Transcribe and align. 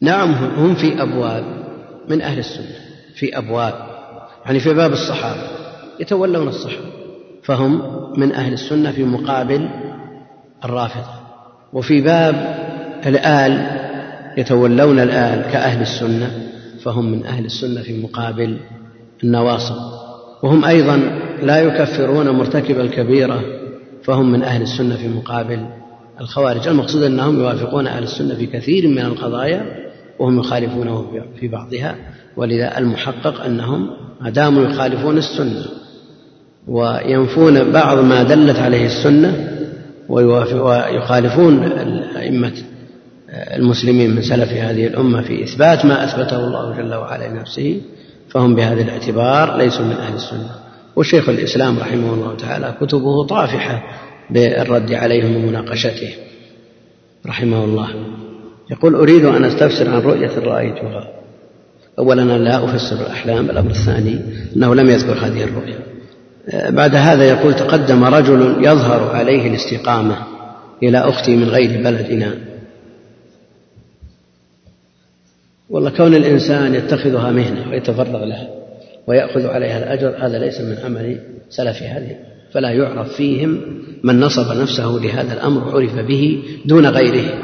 نعم 0.00 0.32
هم 0.32 0.74
في 0.74 1.02
أبواب 1.02 1.44
من 2.08 2.22
أهل 2.22 2.38
السنة 2.38 2.76
في 3.14 3.38
أبواب 3.38 3.74
يعني 4.46 4.60
في 4.60 4.74
باب 4.74 4.92
الصحابة 4.92 5.42
يتولون 6.00 6.48
الصحابة 6.48 6.94
فهم 7.42 7.82
من 8.16 8.32
أهل 8.32 8.52
السنة 8.52 8.92
في 8.92 9.04
مقابل 9.04 9.68
الرافضة 10.64 11.14
وفي 11.72 12.00
باب 12.00 12.34
الآل 13.06 13.66
يتولون 14.38 15.00
الآل 15.00 15.42
كأهل 15.52 15.82
السنة 15.82 16.30
فهم 16.82 17.10
من 17.12 17.26
أهل 17.26 17.44
السنة 17.44 17.82
في 17.82 18.02
مقابل 18.02 18.56
النواصب 19.24 19.76
وهم 20.42 20.64
أيضا 20.64 20.96
لا 21.42 21.60
يكفرون 21.60 22.30
مرتكب 22.30 22.80
الكبيرة 22.80 23.40
فهم 24.02 24.32
من 24.32 24.42
أهل 24.42 24.62
السنة 24.62 24.96
في 24.96 25.08
مقابل 25.08 25.66
الخوارج 26.20 26.68
المقصود 26.68 27.02
أنهم 27.02 27.40
يوافقون 27.40 27.86
أهل 27.86 28.02
السنة 28.02 28.34
في 28.34 28.46
كثير 28.46 28.88
من 28.88 28.98
القضايا 28.98 29.83
وهم 30.18 30.38
يخالفونه 30.38 31.06
في 31.40 31.48
بعضها 31.48 31.96
ولذا 32.36 32.78
المحقق 32.78 33.44
أنهم 33.44 33.90
ما 34.20 34.30
داموا 34.30 34.62
يخالفون 34.64 35.18
السنة 35.18 35.64
وينفون 36.68 37.72
بعض 37.72 37.98
ما 37.98 38.22
دلت 38.22 38.58
عليه 38.58 38.86
السنة 38.86 39.50
ويخالفون 40.08 41.62
أئمة 42.16 42.52
المسلمين 43.30 44.10
من 44.10 44.22
سلف 44.22 44.52
هذه 44.52 44.86
الأمة 44.86 45.22
في 45.22 45.44
إثبات 45.44 45.84
ما 45.84 46.04
أثبته 46.04 46.36
الله 46.36 46.76
جل 46.76 46.94
وعلا 46.94 47.28
لنفسه 47.28 47.80
فهم 48.28 48.54
بهذا 48.54 48.82
الاعتبار 48.82 49.56
ليسوا 49.56 49.84
من 49.84 49.92
أهل 49.92 50.14
السنة. 50.14 50.50
وشيخ 50.96 51.28
الإسلام 51.28 51.78
رحمه 51.78 52.14
الله 52.14 52.36
تعالى 52.36 52.74
كتبه 52.80 53.26
طافحة 53.26 53.82
بالرد 54.30 54.92
عليهم 54.92 55.36
ومناقشته 55.36 56.14
رحمه 57.26 57.64
الله. 57.64 57.88
يقول 58.70 58.94
أريد 58.94 59.24
أن 59.24 59.44
أستفسر 59.44 59.88
عن 59.88 60.00
رؤية 60.00 60.38
رأيتها. 60.38 61.10
أولا 61.98 62.22
أنا 62.22 62.38
لا 62.38 62.64
أفسر 62.64 62.96
الأحلام 63.06 63.50
الأمر 63.50 63.70
الثاني 63.70 64.20
أنه 64.56 64.74
لم 64.74 64.90
يذكر 64.90 65.12
هذه 65.12 65.44
الرؤيا 65.44 65.78
بعد 66.70 66.94
هذا 66.94 67.24
يقول 67.24 67.54
تقدم 67.54 68.04
رجل 68.04 68.56
يظهر 68.60 69.16
عليه 69.16 69.48
الاستقامة 69.48 70.16
إلى 70.82 70.98
أختي 70.98 71.36
من 71.36 71.48
غير 71.48 71.82
بلدنا 71.82 72.34
والله 75.70 75.90
كون 75.90 76.14
الإنسان 76.14 76.74
يتخذها 76.74 77.30
مهنة 77.30 77.70
ويتفرغ 77.70 78.24
لها 78.24 78.48
ويأخذ 79.06 79.46
عليها 79.46 79.78
الأجر 79.78 80.26
هذا 80.26 80.38
ليس 80.38 80.60
من 80.60 80.76
عمل 80.84 81.20
سلف 81.50 81.82
هذه. 81.82 82.16
فلا 82.52 82.70
يعرف 82.70 83.12
فيهم 83.12 83.60
من 84.04 84.20
نصب 84.20 84.60
نفسه 84.60 84.86
لهذا 84.86 85.32
الأمر 85.32 85.76
عرف 85.76 85.98
به 85.98 86.42
دون 86.64 86.86
غيره. 86.86 87.38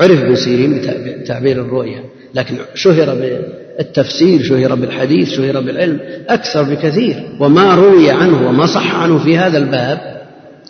عرف 0.00 0.22
ابن 0.22 0.36
سيرين 0.36 0.80
بتعبير 1.22 1.60
الرؤيا 1.60 2.04
لكن 2.34 2.56
شهر 2.74 3.14
بالتفسير 3.14 4.42
شهر 4.42 4.74
بالحديث 4.74 5.30
شهر 5.30 5.60
بالعلم 5.60 6.00
أكثر 6.28 6.62
بكثير. 6.62 7.16
وما 7.40 7.74
روي 7.74 8.10
عنه 8.10 8.48
وما 8.48 8.66
صح 8.66 8.94
عنه 8.94 9.18
في 9.18 9.38
هذا 9.38 9.58
الباب 9.58 10.22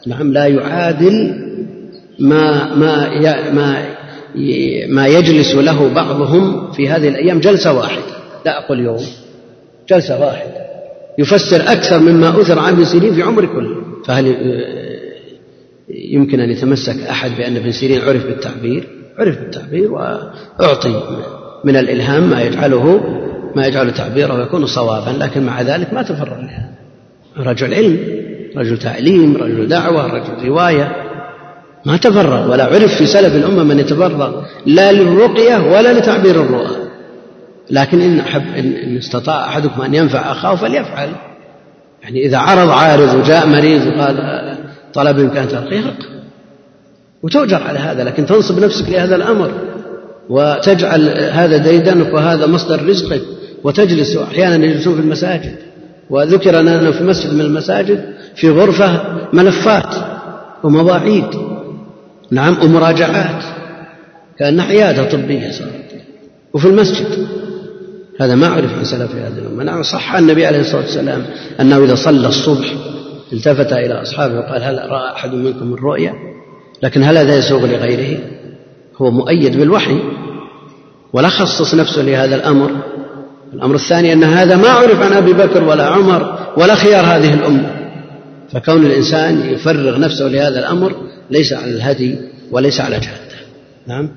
نعم 0.07 0.33
لا 0.33 0.47
يعادل 0.47 1.45
ما 2.19 2.75
ما 2.75 3.21
ما 3.53 3.85
ما 4.89 5.07
يجلس 5.07 5.55
له 5.55 5.95
بعضهم 5.95 6.73
في 6.73 6.89
هذه 6.89 7.09
الأيام 7.09 7.41
جلسة 7.41 7.73
واحدة. 7.73 8.03
لا 8.47 8.59
أقول 8.59 8.81
يوم 8.81 9.07
جلسة 9.89 10.21
واحدة. 10.21 10.65
يفسر 11.19 11.73
أكثر 11.73 11.99
مما 11.99 12.41
أثر 12.41 12.59
عن 12.59 12.73
ابن 12.73 12.85
سيرين 12.85 13.15
في 13.15 13.23
عمره 13.23 13.47
كله. 13.47 13.77
فهل 14.07 14.35
يمكن 15.89 16.41
أن 16.41 16.51
يتمسك 16.51 17.01
أحد 17.11 17.31
بأن 17.37 17.57
ابن 17.57 17.73
سيرين 17.73 18.01
عرف 18.01 18.27
بالتعبير؟ 18.27 18.85
عرف 19.19 19.39
بالتعبير 19.39 19.93
وأعطي 19.93 21.03
من 21.65 21.77
الإلهام 21.77 22.31
ما 22.31 22.43
يجعله 22.43 23.01
ما 23.57 23.67
يجعل 23.67 23.95
تعبيره 23.95 24.43
يكون 24.43 24.67
صوابا 24.67 25.11
لكن 25.11 25.43
مع 25.43 25.63
ذلك 25.63 25.93
ما 25.93 26.03
تفرغ 26.03 26.41
لها. 26.41 26.71
رجل 27.37 27.75
علم 27.75 27.99
رجل 28.57 28.79
تعليم 28.79 29.37
رجل 29.37 29.69
دعوة 29.69 30.07
رجل 30.07 30.49
رواية 30.49 30.97
ما 31.85 31.97
تفرغ 31.97 32.51
ولا 32.53 32.65
عرف 32.65 32.95
في 32.95 33.07
سلف 33.07 33.37
الأمة 33.37 33.63
من 33.63 33.79
يتفرغ 33.79 34.43
لا 34.67 34.93
للرقية 34.93 35.57
ولا 35.57 35.93
لتعبير 35.99 36.43
الرؤى 36.43 36.77
لكن 37.71 38.01
إن, 38.01 38.19
أحب 38.19 38.43
إن 38.57 38.97
استطاع 38.97 39.45
أحدكم 39.45 39.83
أن 39.83 39.95
ينفع 39.95 40.33
أخاه 40.33 40.55
فليفعل. 40.55 41.09
يعني 42.03 42.27
إذا 42.27 42.39
عرض 42.39 42.71
عارض 42.71 43.15
وجاء 43.15 43.47
مريض 43.47 43.87
وقال 43.87 44.57
طلب 44.95 45.19
إمكان 45.19 45.49
ترقية 45.49 45.95
وتؤجر 47.25 47.63
على 47.63 47.79
هذا 47.79 48.05
لكن 48.05 48.27
تنصب 48.27 48.59
نفسك 48.59 48.89
لهذا 48.89 49.17
الأمر 49.17 49.51
وتجعل 50.29 51.09
هذا 51.09 51.57
ديدنك 51.57 52.15
وهذا 52.15 52.47
مصدر 52.47 52.89
رزقك 52.89 53.23
وتجلس 53.65 54.17
أحيانا 54.17 54.67
يجلسون 54.67 54.95
في 54.95 55.01
المساجد. 55.01 55.57
وذكر 56.11 56.61
لنا 56.61 56.93
في 56.93 57.05
مسجد 57.05 57.35
من 57.35 57.41
المساجد 57.41 58.15
في 58.37 58.51
غرفة 58.51 59.01
ملفات 59.33 59.95
ومواعيد. 60.65 61.25
نعم 62.31 62.57
ومراجعات. 62.63 63.45
كأن 64.39 64.61
عيادة 64.61 65.05
طبية 65.05 65.51
صارت. 65.51 66.03
وفي 66.55 66.69
المسجد. 66.69 67.27
هذا 68.21 68.35
ما 68.35 68.47
عرف 68.47 68.79
عن 68.79 68.85
سلف 68.85 69.15
هذه 69.15 69.39
الأمة. 69.39 69.65
نعم 69.65 69.83
صح 69.83 70.15
النبي 70.15 70.47
عليه 70.47 70.61
الصلاة 70.61 70.83
والسلام 70.83 71.27
أنه 71.61 71.85
إذا 71.85 71.95
صلى 71.95 72.29
الصبح 72.29 72.75
التفت 73.33 73.73
إلى 73.73 74.03
أصحابه 74.03 74.35
وقال 74.35 74.63
هل 74.63 74.79
رأى 74.91 75.13
أحد 75.13 75.35
منكم 75.35 75.75
الرؤيا؟ 75.75 76.34
لكن 76.85 77.03
هل 77.03 77.19
هذا 77.19 77.37
يسوغ 77.37 77.67
لغيره؟ 77.67 78.19
هو 78.97 79.11
مؤيد 79.11 79.57
بالوحي. 79.57 79.99
ولا 81.13 81.29
خصص 81.29 81.75
نفسه 81.75 82.03
لهذا 82.03 82.37
الأمر. 82.37 82.71
الأمر 83.55 83.75
الثاني 83.75 84.13
أن 84.13 84.25
هذا 84.25 84.57
ما 84.57 84.69
عرف 84.69 85.03
عن 85.03 85.13
أبي 85.13 85.33
بكر 85.33 85.65
ولا 85.65 85.87
عمر 85.87 86.39
ولا 86.57 86.75
خيار 86.75 87.05
هذه 87.05 87.35
الأمة. 87.35 87.71
فكون 88.53 88.87
الإنسان 88.87 89.51
يفرغ 89.51 89.99
نفسه 89.99 90.29
لهذا 90.29 90.59
الأمر 90.59 90.95
ليس 91.31 91.53
على 91.53 91.71
الهدي 91.71 92.19
وليس 92.51 92.81
على 92.81 92.97
جهده 92.97 93.35
نعم؟ 93.87 94.11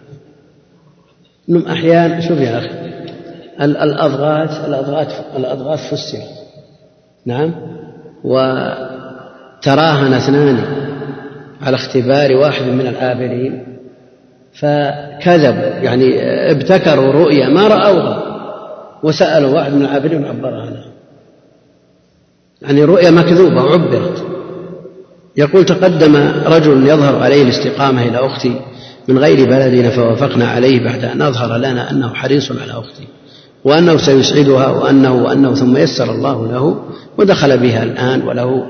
نم 1.49 1.65
أحيانا 1.67 2.21
شوف 2.21 2.39
يا 2.39 2.57
أخي. 2.57 2.69
الأضغاث 3.61 4.65
الأضغاث 4.65 5.21
الأضغاث 5.37 5.93
فسر 5.93 6.17
نعم؟ 7.25 7.53
وتراهن 8.23 10.13
اثنان. 10.13 10.86
على 11.61 11.75
اختبار 11.75 12.35
واحد 12.35 12.67
من 12.67 12.87
العابرين 12.87 13.63
فكذبوا 14.53 15.81
يعني 15.81 16.21
ابتكروا 16.51 17.11
رؤيا 17.11 17.49
ما 17.49 17.67
رأوها 17.67 18.23
وسألوا 19.03 19.55
واحد 19.55 19.73
من 19.73 19.81
العابرين 19.81 20.25
عبرها. 20.25 20.65
لهم 20.65 20.91
يعني 22.61 22.83
رؤيا 22.83 23.11
مكذوبة 23.11 23.63
وعبرت 23.63 24.23
يقول 25.37 25.65
تقدم 25.65 26.15
رجل 26.45 26.87
يظهر 26.87 27.23
عليه 27.23 27.43
الاستقامة 27.43 28.01
إلى 28.01 28.17
أختي 28.17 28.59
من 29.07 29.17
غير 29.17 29.49
بلدنا 29.49 29.89
فوافقنا 29.89 30.47
عليه 30.47 30.83
بعد 30.83 31.05
أن 31.05 31.21
أظهر 31.21 31.57
لنا 31.57 31.91
أنه 31.91 32.13
حريص 32.13 32.51
على 32.51 32.71
أختي 32.71 33.07
وأنه 33.63 33.97
سيسعدها 33.97 34.67
وأنه 34.67 35.23
وأنه 35.23 35.53
ثم 35.53 35.77
يسر 35.77 36.11
الله 36.11 36.47
له 36.47 36.81
ودخل 37.17 37.57
بها 37.57 37.83
الآن 37.83 38.21
وله 38.21 38.65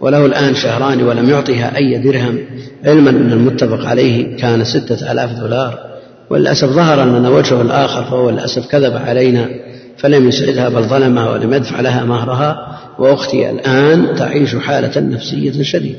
وله 0.00 0.26
الآن 0.26 0.54
شهران 0.54 1.02
ولم 1.02 1.30
يعطها 1.30 1.76
أي 1.76 1.98
درهم 1.98 2.38
علما 2.84 3.10
أن 3.10 3.32
المتفق 3.32 3.86
عليه 3.86 4.36
كان 4.36 4.64
ستة 4.64 5.12
آلاف 5.12 5.32
دولار. 5.40 5.78
وللأسف 6.30 6.68
ظهر 6.68 7.02
أننا 7.02 7.28
وجهه 7.28 7.62
الآخر 7.62 8.04
فهو 8.04 8.30
للأسف 8.30 8.66
كذب 8.66 8.96
علينا 8.96 9.48
فلم 9.98 10.28
يسعدها 10.28 10.68
بل 10.68 10.82
ظلمها 10.82 11.30
ولم 11.30 11.54
يدفع 11.54 11.80
لها 11.80 12.04
مهرها. 12.04 12.78
وأختي 12.98 13.50
الآن 13.50 14.14
تعيش 14.16 14.56
حالة 14.56 15.00
نفسية 15.00 15.62
شديدة. 15.62 15.98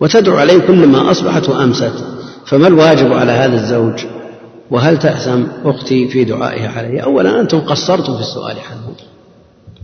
وتدعو 0.00 0.36
عليه 0.36 0.58
كل 0.58 0.86
ما 0.86 1.10
أصبحت 1.10 1.48
وأمست. 1.48 1.92
فما 2.46 2.68
الواجب 2.68 3.12
على 3.12 3.32
هذا 3.32 3.54
الزوج؟ 3.54 4.04
وهل 4.70 4.98
تأثم 4.98 5.42
أختي 5.64 6.08
في 6.08 6.24
دعائها 6.24 6.68
عليه؟ 6.78 7.00
أولا 7.00 7.40
أنتم 7.40 7.60
قصرتم 7.60 8.14
في 8.14 8.20
السؤال 8.20 8.56
عنه. 8.70 8.94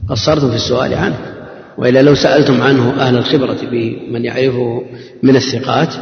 قصرتم 0.08 0.50
في 0.50 0.56
السؤال 0.56 0.94
عنه. 0.94 1.31
وإلا 1.78 2.02
لو 2.02 2.14
سألتم 2.14 2.62
عنه 2.62 2.90
أهل 2.90 3.16
الخبرة 3.16 3.58
به 3.70 3.98
من 4.10 4.24
يعرفه 4.24 4.82
من 5.22 5.36
الثقات 5.36 5.94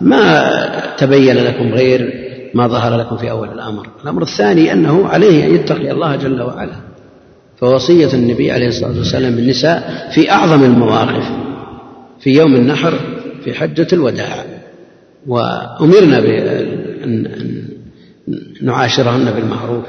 ما 0.00 0.50
تبين 0.98 1.36
لكم 1.36 1.74
غير 1.74 2.24
ما 2.54 2.68
ظهر 2.68 2.96
لكم 2.96 3.16
في 3.16 3.30
أول 3.30 3.48
الأمر. 3.48 3.86
الأمر 4.04 4.22
الثاني 4.22 4.72
أنه 4.72 5.06
عليه 5.06 5.46
أن 5.46 5.54
يتقي 5.54 5.90
الله 5.90 6.16
جل 6.16 6.42
وعلا. 6.42 6.76
فوصية 7.56 8.12
النبي 8.14 8.52
عليه 8.52 8.68
الصلاة 8.68 8.98
والسلام 8.98 9.32
للنساء 9.32 10.08
في 10.14 10.30
أعظم 10.30 10.64
المواقف 10.64 11.24
في 12.20 12.30
يوم 12.30 12.54
النحر 12.54 12.98
في 13.44 13.54
حجة 13.54 13.86
الوداع. 13.92 14.44
وأمرنا 15.26 16.20
بأن 16.20 17.28
نعاشرهن 18.62 19.30
بالمعروف 19.30 19.84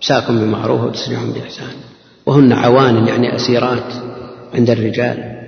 ساكم 0.00 0.40
بالمعروف 0.40 0.84
وتسرعهم 0.84 1.32
بإحسان. 1.32 1.74
وهن 2.26 2.52
عوان 2.52 3.06
يعني 3.06 3.36
أسيرات. 3.36 4.09
عند 4.54 4.70
الرجال 4.70 5.40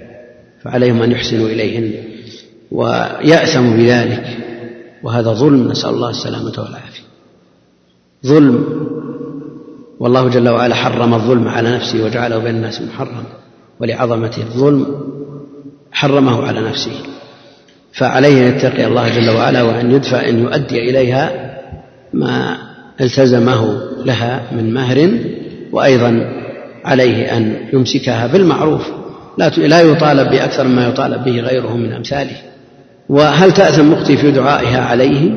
فعليهم 0.62 1.02
أن 1.02 1.12
يحسنوا 1.12 1.46
إليهن 1.46 1.92
ويأثموا 2.70 3.76
بذلك. 3.76 4.38
وهذا 5.02 5.32
ظلم 5.32 5.68
نسأل 5.68 5.90
الله 5.90 6.10
السلامة 6.10 6.52
والعافية. 6.58 7.02
ظلم. 8.26 8.64
والله 10.00 10.28
جل 10.28 10.48
وعلا 10.48 10.74
حرم 10.74 11.14
الظلم 11.14 11.48
على 11.48 11.74
نفسه 11.74 12.04
وجعله 12.04 12.38
بين 12.38 12.54
الناس 12.54 12.82
محرم 12.82 13.24
ولعظمته 13.80 14.42
الظلم 14.42 14.86
حرمه 15.92 16.46
على 16.46 16.60
نفسه. 16.60 16.92
فعليه 17.92 18.48
أن 18.48 18.56
يتقي 18.56 18.86
الله 18.86 19.08
جل 19.08 19.30
وعلا 19.30 19.62
وأن 19.62 19.90
يدفع 19.90 20.28
أن 20.28 20.38
يؤدي 20.38 20.90
إليها 20.90 21.52
ما 22.12 22.58
التزمه 23.00 23.80
لها 24.04 24.42
من 24.52 24.74
مهر 24.74 25.18
وأيضا 25.72 26.41
عليه 26.84 27.36
أن 27.36 27.56
يمسكها 27.72 28.26
بالمعروف. 28.26 28.90
لا 29.38 29.48
لا 29.48 29.80
يطالب 29.80 30.30
بأكثر 30.30 30.66
مما 30.66 30.88
يطالب 30.88 31.24
به 31.24 31.40
غيره 31.40 31.76
من 31.76 31.92
أمثاله. 31.92 32.36
وهل 33.08 33.52
تأثم 33.52 33.92
أختي 33.92 34.16
في 34.16 34.30
دعائها 34.30 34.80
عليه؟ 34.84 35.30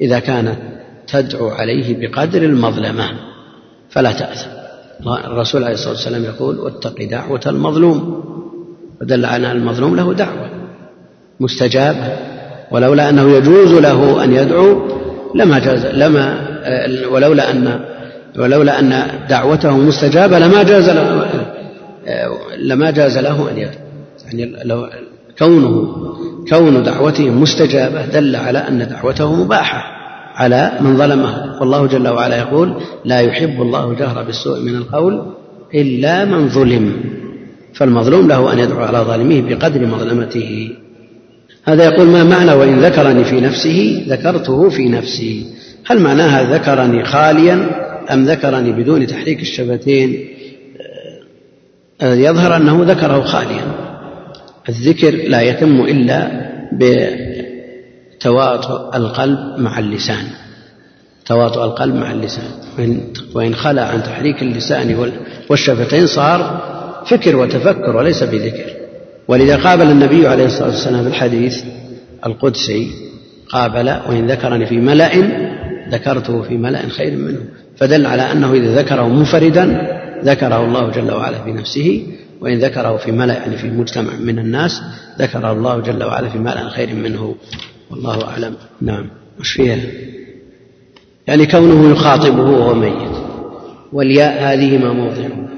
إذا 0.00 0.18
كانت 0.18 0.56
تدعو 1.08 1.48
عليه 1.48 1.96
بقدر 2.00 2.42
المظلمة 2.42 3.10
فلا 3.90 4.12
تأثم. 4.12 4.50
الرسول 5.24 5.64
عليه 5.64 5.74
الصلاة 5.74 5.92
والسلام 5.92 6.24
يقول 6.24 6.58
واتق 6.58 7.08
دعوة 7.10 7.40
المظلوم. 7.46 8.24
ودل 9.00 9.24
على 9.24 9.50
أن 9.50 9.56
المظلوم 9.56 9.96
له 9.96 10.14
دعوة 10.14 10.50
مستجابة 11.40 12.16
ولولا 12.70 13.08
أنه 13.08 13.36
يجوز 13.36 13.72
له 13.72 14.24
أن 14.24 14.32
يدعو 14.32 14.88
لما 15.34 15.58
جاز 15.58 15.86
لما 15.86 16.46
ولولا 17.10 17.50
أن 17.50 17.80
ولولا 18.38 18.80
أن 18.80 19.04
دعوته 19.28 19.76
مستجابة 19.76 20.38
لما 20.38 20.62
جاز 20.62 20.90
له 20.90 21.26
لما 22.58 22.90
جاز 22.90 23.18
له 23.18 23.50
أن 23.50 23.58
يدعو 23.58 23.74
يعني 24.26 24.56
لو 24.64 24.88
كونه 25.38 25.86
كون 26.48 26.82
دعوته 26.82 27.30
مستجابة 27.30 28.06
دل 28.06 28.36
على 28.36 28.58
أن 28.58 28.88
دعوته 28.88 29.34
مباحة 29.34 29.82
على 30.34 30.72
من 30.80 30.96
ظلمه. 30.96 31.60
والله 31.60 31.86
جل 31.86 32.08
وعلا 32.08 32.36
يقول 32.36 32.74
لا 33.04 33.20
يحب 33.20 33.62
الله 33.62 33.94
جهر 33.94 34.22
بالسوء 34.22 34.60
من 34.60 34.76
القول 34.76 35.32
إلا 35.74 36.24
من 36.24 36.48
ظلم. 36.48 36.92
فالمظلوم 37.74 38.28
له 38.28 38.52
أن 38.52 38.58
يدعو 38.58 38.80
على 38.80 38.98
ظالمه 38.98 39.40
بقدر 39.48 39.86
مظلمته. 39.86 40.70
هذا 41.64 41.84
يقول 41.84 42.06
ما 42.06 42.24
معنى 42.24 42.52
وإن 42.52 42.80
ذكرني 42.80 43.24
في 43.24 43.40
نفسه 43.40 44.04
ذكرته 44.08 44.68
في 44.68 44.88
نفسي. 44.88 45.46
هل 45.86 46.00
معناها 46.00 46.54
ذكرني 46.54 47.04
خاليا؟ 47.04 47.89
أم 48.10 48.24
ذكرني 48.24 48.72
بدون 48.72 49.06
تحريك 49.06 49.40
الشفتين 49.40 50.28
آه، 52.00 52.14
يظهر 52.14 52.56
أنه 52.56 52.84
ذكره 52.84 53.20
خاليا. 53.20 53.64
الذكر 54.68 55.10
لا 55.10 55.40
يتم 55.40 55.80
إلا 55.80 56.30
بتواطؤ 58.16 58.96
القلب 58.96 59.38
مع 59.58 59.78
اللسان. 59.78 60.24
تواطؤ 61.26 61.64
القلب 61.64 61.94
مع 61.94 62.12
اللسان. 62.12 62.50
وإن 63.34 63.54
خلى 63.54 63.80
عن 63.80 64.02
تحريك 64.02 64.42
اللسان 64.42 65.12
والشفتين 65.50 66.06
صار 66.06 66.60
فكر 67.06 67.36
وتفكر 67.36 67.96
وليس 67.96 68.22
بذكر. 68.22 68.70
ولذا 69.28 69.56
قابل 69.56 69.90
النبي 69.90 70.26
عليه 70.26 70.46
الصلاة 70.46 70.68
والسلام 70.68 71.02
في 71.02 71.08
الحديث 71.08 71.64
القدسي 72.26 72.90
قابل 73.48 73.88
وإن 74.08 74.26
ذكرني 74.30 74.66
في 74.66 74.76
ملأ 74.76 75.10
ذكرته 75.88 76.42
في 76.42 76.56
ملأ 76.56 76.88
خير 76.88 77.16
منه. 77.16 77.40
فدل 77.80 78.06
على 78.06 78.22
أنه 78.22 78.52
إذا 78.52 78.74
ذكره 78.82 79.08
منفردا 79.08 79.86
ذكره 80.24 80.64
الله 80.64 80.90
جل 80.90 81.12
وعلا 81.12 81.44
في 81.44 81.52
نفسه 81.52 82.06
وإن 82.40 82.58
ذكره 82.58 82.96
في 82.96 83.12
ملأ 83.12 83.34
يعني 83.34 83.56
في 83.56 83.70
مجتمع 83.70 84.14
من 84.14 84.38
الناس 84.38 84.82
ذكره 85.18 85.52
الله 85.52 85.80
جل 85.80 86.04
وعلا 86.04 86.28
في 86.28 86.38
ملأ 86.38 86.68
خير 86.68 86.94
منه. 86.94 87.34
والله 87.90 88.24
أعلم. 88.24 88.56
نعم. 88.80 89.10
وش 89.40 89.52
فيها؟ 89.52 89.78
يعني 91.26 91.46
كونه 91.46 91.90
يخاطبه 91.90 92.42
وهو 92.42 92.74
ميت. 92.74 93.16
والياء 93.92 94.42
هذه 94.42 94.78
ما 94.78 94.92
موضعه 94.92 95.48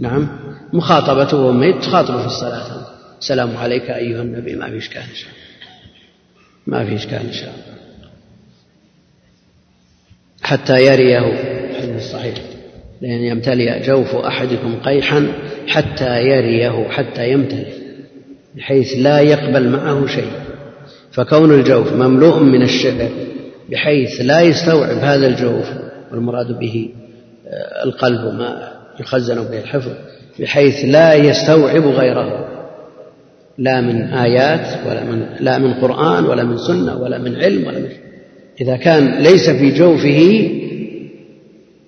نعم. 0.00 0.28
مخاطبته 0.72 1.36
وهو 1.36 1.52
ميت 1.52 1.82
تخاطبه 1.82 2.20
في 2.20 2.26
الصلاة. 2.26 2.86
السلام 3.18 3.56
عليك 3.56 3.90
أيها 3.90 4.22
النبي. 4.22 4.54
ما 4.54 4.70
في 4.70 4.78
إشكال 4.78 5.02
إن 5.02 5.14
شاء 5.14 5.30
الله. 5.30 6.78
ما 6.78 6.84
في 6.84 6.94
إشكال 6.94 7.26
إن 7.26 7.32
شاء 7.32 7.54
الله. 7.54 7.79
حتى 10.42 10.86
يريه. 10.86 11.32
الحديث 11.70 11.96
الصحيح. 11.96 12.34
لأن 13.00 13.20
يمتلئ 13.20 13.86
جوف 13.86 14.14
أحدكم 14.14 14.80
قيحا 14.84 15.32
حتى 15.66 16.22
يريه 16.22 16.88
حتى 16.88 17.32
يمتلئ 17.32 17.72
بحيث 18.56 18.94
لا 18.98 19.20
يقبل 19.20 19.68
معه 19.68 20.06
شيء. 20.06 20.30
فكون 21.12 21.54
الجوف 21.54 21.92
مملوء 21.92 22.42
من 22.42 22.62
الشعر 22.62 23.08
بحيث 23.70 24.20
لا 24.20 24.40
يستوعب 24.40 24.96
هذا 24.96 25.26
الجوف 25.26 25.66
والمراد 26.12 26.58
به 26.58 26.88
آه، 27.48 27.84
القلب 27.84 28.34
ما 28.34 28.72
يخزن 29.00 29.44
به 29.44 29.58
الحفظ 29.58 29.90
بحيث 30.40 30.84
لا 30.84 31.14
يستوعب 31.14 31.86
غيره. 31.86 32.46
لا 33.58 33.80
من 33.80 34.02
آيات 34.02 34.86
ولا 34.86 35.04
من 35.04 35.26
لا 35.40 35.58
من 35.58 35.74
قرآن 35.74 36.24
ولا 36.24 36.44
من 36.44 36.58
سنة 36.58 36.96
ولا 36.96 37.18
من 37.18 37.36
علم 37.36 37.66
ولا 37.66 37.78
من 37.78 37.88
إذا 38.60 38.76
كان 38.76 39.22
ليس 39.22 39.50
في 39.50 39.70
جوفه 39.70 40.50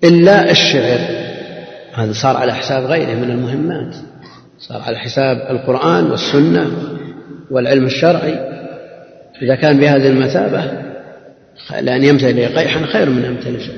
إلا 0.04 0.50
الشعر. 0.50 0.98
هذا 1.94 2.12
صار 2.12 2.36
على 2.36 2.54
حساب 2.54 2.84
غيره 2.84 3.14
من 3.14 3.30
المهمات. 3.30 3.94
صار 4.58 4.82
على 4.82 4.98
حساب 4.98 5.36
القرآن 5.36 6.10
والسنة 6.10 6.70
والعلم 7.50 7.84
الشرعي. 7.84 8.34
إذا 9.42 9.54
كان 9.54 9.78
بهذه 9.78 10.06
المثابة 10.08 10.64
لأن 11.80 12.04
يمتلئ 12.04 12.46
قيحا 12.46 12.86
خير 12.86 13.10
من 13.10 13.25
يمتلئ 13.25 13.60
شعر 13.60 13.76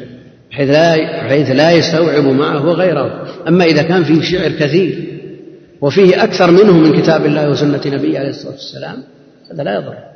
بحيث 0.50 0.70
لا 0.70 0.96
بحيث 1.26 1.50
لا 1.50 1.70
يستوعب 1.70 2.24
معه 2.24 2.60
غيره. 2.60 3.26
أما 3.48 3.64
إذا 3.64 3.82
كان 3.82 4.04
فيه 4.04 4.22
شعر 4.22 4.50
كثير 4.52 5.04
وفيه 5.80 6.24
أكثر 6.24 6.50
منه 6.50 6.72
من 6.72 7.00
كتاب 7.00 7.26
الله 7.26 7.50
وسنة 7.50 7.80
نبيه 7.86 8.18
عليه 8.18 8.30
الصلاة 8.30 8.52
والسلام 8.52 8.96
هذا 9.52 9.62
لا 9.62 9.74
يضر. 9.74 10.13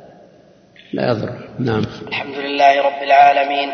لا 0.93 1.11
يضر. 1.11 1.29
نعم. 1.59 1.83
الحمد 2.07 2.37
لله 2.37 2.81
رب 2.81 3.03
العالمين. 3.03 3.71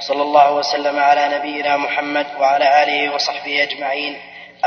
صلى 0.00 0.22
الله 0.22 0.54
وسلم 0.54 0.98
على 0.98 1.38
نبينا 1.38 1.76
محمد 1.76 2.26
وعلى 2.40 2.82
آله 2.82 3.14
وصحبه 3.14 3.62
أجمعين. 3.62 4.16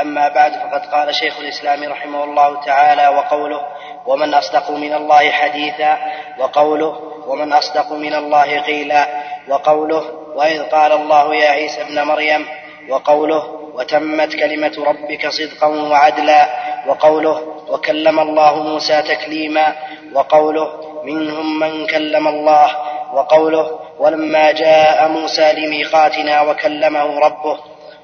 أما 0.00 0.28
بعد 0.28 0.52
فقد 0.52 0.86
قال 0.86 1.14
شيخ 1.14 1.38
الإسلام 1.38 1.84
رحمه 1.84 2.24
الله 2.24 2.64
تعالى 2.64 3.08
وقوله 3.08 3.60
ومن 4.06 4.34
أصدق 4.34 4.70
من 4.70 4.92
الله 4.92 5.30
حديثا 5.30 5.98
وقوله 6.38 7.00
ومن 7.26 7.52
أصدق 7.52 7.92
من 7.92 8.14
الله 8.14 8.60
قيلا 8.60 9.08
وقوله 9.48 10.04
وإذ 10.34 10.62
قال 10.62 10.92
الله 10.92 11.34
يا 11.34 11.50
عيسى 11.50 11.82
ابن 11.82 12.02
مريم 12.02 12.46
وقوله 12.88 13.42
وتمت 13.74 14.36
كلمة 14.36 14.72
ربك 14.86 15.28
صدقا 15.28 15.66
وعدلا 15.66 16.48
وقوله 16.86 17.42
وكلم 17.68 18.20
الله 18.20 18.62
موسى 18.62 19.02
تكليما 19.02 19.74
وقوله 20.12 20.91
منهم 21.04 21.58
من 21.58 21.86
كلم 21.86 22.28
الله 22.28 22.76
وقوله 23.14 23.78
ولما 23.98 24.52
جاء 24.52 25.08
موسى 25.08 25.52
لميقاتنا 25.52 26.40
وكلمه 26.42 27.18
ربه 27.18 27.58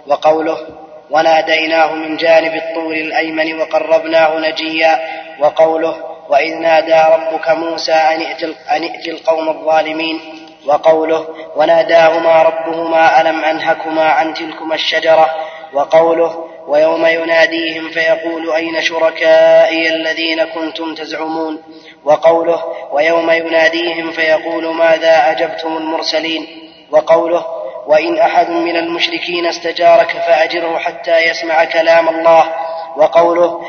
وقوله 0.07 0.59
وناديناه 1.11 1.93
من 1.95 2.17
جانب 2.17 2.55
الطور 2.55 2.93
الأيمن 2.95 3.61
وقربناه 3.61 4.39
نجيا 4.39 5.01
وقوله 5.41 5.97
وإذ 6.29 6.55
نادى 6.55 7.03
ربك 7.15 7.49
موسى 7.49 7.93
أن 7.93 8.21
ائت 8.83 9.09
القوم 9.09 9.49
الظالمين 9.49 10.21
وقوله 10.67 11.27
وناداهما 11.57 12.43
ربهما 12.43 13.21
ألم 13.21 13.45
أنهكما 13.45 14.05
عن 14.09 14.35
تلكما 14.35 14.75
الشجرة 14.75 15.31
وقوله 15.73 16.48
ويوم 16.69 17.07
يناديهم 17.07 17.91
فيقول 17.91 18.53
أين 18.53 18.83
شركائي 18.83 19.89
الذين 19.89 20.45
كنتم 20.45 20.95
تزعمون؟ 20.95 21.63
وقوله 22.05 22.63
ويوم 22.93 23.31
يناديهم 23.31 24.11
فيقول 24.11 24.75
ماذا 24.75 25.31
أجبتم 25.31 25.77
المرسلين؟ 25.77 26.47
وقوله 26.91 27.47
وإن 27.87 28.19
أحد 28.19 28.51
من 28.51 28.77
المشركين 28.77 29.47
استجارك 29.47 30.11
فأجره 30.11 30.79
حتى 30.79 31.19
يسمع 31.19 31.65
كلام 31.65 32.09
الله. 32.09 32.55
وقوله 32.97 33.61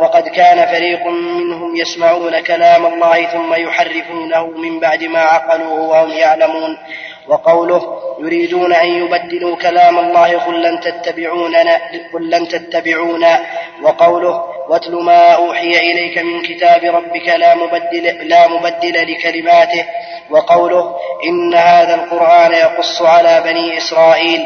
وقد 0.00 0.28
كان 0.28 0.66
فريق 0.66 1.06
منهم 1.06 1.76
يسمعون 1.76 2.40
كلام 2.40 2.86
الله 2.86 3.26
ثم 3.26 3.54
يحرفونه 3.54 4.46
من 4.46 4.80
بعد 4.80 5.04
ما 5.04 5.20
عقلوه 5.20 5.80
وهم 5.80 6.10
يعلمون. 6.10 6.78
وقوله 7.28 7.82
يريدون 8.20 8.72
أن 8.72 8.86
يبدلوا 8.86 9.56
كلام 9.56 9.98
الله 9.98 10.38
قل 10.38 10.62
لن 10.62 10.80
تتبعوننا 10.80 11.76
قل 12.12 12.30
لن 12.30 12.48
تتبعونا. 12.48 13.40
وقوله 13.84 14.42
واتل 14.70 14.94
ما 14.94 15.30
أوحي 15.30 15.70
إليك 15.90 16.18
من 16.18 16.42
كتاب 16.42 16.84
ربك 16.84 17.28
لا 17.38 17.54
مبدل, 17.54 18.28
لا 18.28 18.48
مبدل 18.48 18.96
لكلماته. 19.12 19.84
وقوله 20.30 20.84
إن 21.28 21.54
هذا 21.54 21.94
القرآن 21.94 22.52
يقص 22.52 23.02
على 23.02 23.42
بني 23.46 23.78
إسرائيل. 23.78 24.40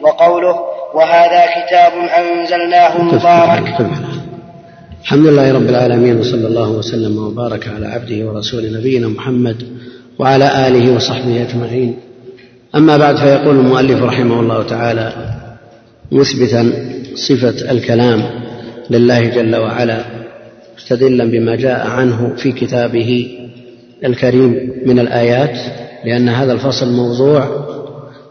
وقوله 0.00 0.56
وهذا 0.94 1.42
كتاب 1.56 1.92
أنزلناه 2.20 3.02
مبارك. 3.02 3.66
الحمد 5.02 5.26
لله 5.26 5.52
رب 5.52 5.68
العالمين 5.68 6.20
وصلى 6.20 6.46
الله 6.46 6.70
وسلم 6.70 7.26
وبارك 7.26 7.68
على 7.68 7.86
عبده 7.86 8.26
ورسوله 8.26 8.78
نبينا 8.78 9.08
محمد 9.08 9.78
وعلى 10.18 10.68
آله 10.68 10.94
وصحبه 10.96 11.46
أجمعين. 11.48 12.13
أما 12.76 12.96
بعد 12.96 13.16
فيقول 13.16 13.56
المؤلف 13.56 14.02
رحمه 14.02 14.40
الله 14.40 14.62
تعالى 14.62 15.12
مثبتا 16.12 16.72
صفة 17.14 17.70
الكلام 17.70 18.22
لله 18.90 19.24
جل 19.24 19.56
وعلا 19.56 20.04
مستدلا 20.76 21.24
بما 21.24 21.56
جاء 21.56 21.86
عنه 21.86 22.34
في 22.36 22.52
كتابه 22.52 23.38
الكريم 24.04 24.72
من 24.86 24.98
الآيات 24.98 25.58
لأن 26.04 26.28
هذا 26.28 26.52
الفصل 26.52 26.92
موضوع 26.92 27.48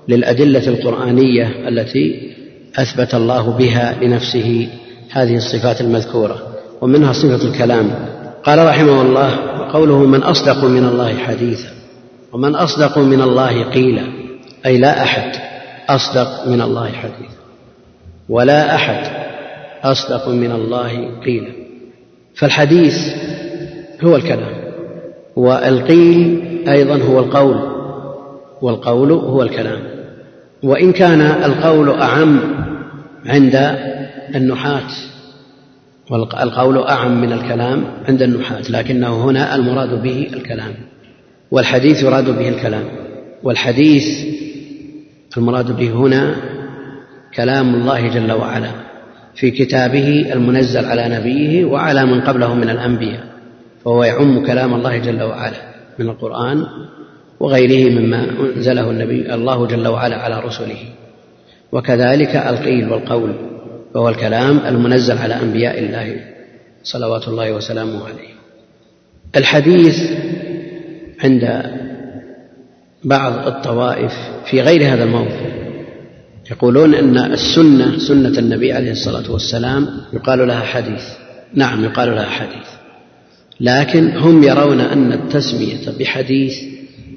للأدلة 0.08 0.68
القرآنية 0.68 1.70
التي 1.70 2.32
أثبت 2.76 3.16
الله 3.16 3.50
بها 3.52 3.96
لنفسه 4.02 4.68
هذه 5.10 5.36
الصفات 5.36 5.82
المذكورة 5.82 6.48
ومنها 6.82 7.14
صفة 7.14 7.48
الكلام. 7.48 7.90
قال 8.44 8.68
رحمه 8.68 9.02
الله 9.02 9.38
قوله 9.72 10.00
من 10.06 10.24
أصدق 10.24 10.64
من 10.64 10.86
الله 10.86 11.18
حديثا 11.18 11.70
ومن 12.34 12.56
أصدق 12.56 12.98
من 12.98 13.22
الله 13.22 13.64
قيلا. 13.64 14.23
أي 14.66 14.78
لا 14.78 15.04
أحد 15.04 15.32
أصدق 15.90 16.48
من 16.48 16.62
الله 16.62 16.92
حديثا. 16.92 17.44
ولا 18.30 18.76
أحد 18.76 19.12
أصدق 19.84 20.30
من 20.30 20.52
الله 20.52 21.20
قيلا. 21.26 21.52
فالحديث 22.36 22.98
هو 24.04 24.16
الكلام 24.16 24.64
والقيل 25.36 26.42
أيضا 26.68 26.98
هو 26.98 27.20
القول 27.20 27.74
والقول 28.62 29.12
هو 29.12 29.44
الكلام. 29.44 29.94
وإن 30.64 30.92
كان 30.92 31.22
القول 31.22 31.90
أعم 32.02 32.40
عند 33.26 33.56
النحاة 34.36 34.90
والقول 36.12 36.78
أعم 36.78 37.22
من 37.22 37.32
الكلام 37.32 37.84
عند 38.08 38.22
النحاة 38.22 38.62
لكنه 38.70 39.26
هنا 39.26 39.56
المراد 39.56 40.02
به 40.04 40.30
الكلام 40.34 40.74
والحديث 41.52 42.04
يراد 42.04 42.30
به 42.30 42.50
الكلام 42.50 42.84
والحديث 43.44 44.04
المراد 45.38 45.78
به 45.78 45.92
هنا 45.92 46.36
كلام 47.36 47.76
الله 47.76 48.08
جل 48.08 48.32
وعلا 48.32 48.72
في 49.36 49.52
كتابه 49.52 50.34
المنزل 50.34 50.86
على 50.86 51.20
نبيه 51.20 51.66
وعلى 51.66 52.06
من 52.06 52.22
قبله 52.22 52.54
من 52.54 52.70
الأنبياء 52.70 53.24
فهو 53.86 54.04
يعم 54.04 54.46
كلام 54.46 54.74
الله 54.74 54.98
جل 54.98 55.24
وعلا 55.24 55.74
من 56.00 56.10
القرآن 56.10 56.66
وغيره 57.40 57.92
مما 58.00 58.28
أنزله 58.56 58.90
النبي 58.90 59.34
الله 59.34 59.68
جل 59.68 59.88
وعلا 59.88 60.16
على 60.16 60.40
رسله. 60.40 60.78
وكذلك 61.72 62.36
القيل 62.36 62.92
والقول 62.92 63.36
وهو 63.96 64.10
الكلام 64.10 64.60
المنزل 64.68 65.18
على 65.18 65.42
أنبياء 65.42 65.80
الله 65.80 66.20
صلوات 66.84 67.28
الله 67.28 67.52
وسلامه 67.52 68.06
عليه. 68.06 68.34
الحديث 69.36 70.12
عند 71.24 71.44
بعض 73.04 73.48
الطوائف 73.48 74.14
في 74.46 74.62
غير 74.62 74.94
هذا 74.94 75.04
الموضوع. 75.04 75.54
يقولون 76.52 76.94
أن 76.94 77.18
السنة 77.18 77.98
سنة 77.98 78.40
النبي 78.40 78.74
عليه 78.74 78.92
الصلاة 78.92 79.32
والسلام 79.32 79.88
يقال 80.14 80.48
لها 80.48 80.60
حديث. 80.60 81.04
نعم 81.54 81.84
يقال 81.84 82.16
لها 82.16 82.26
حديث. 82.26 82.68
لكن 83.60 84.18
هم 84.18 84.44
يرون 84.44 84.80
أن 84.80 85.14
التسمية 85.14 85.98
بحديث 86.00 86.54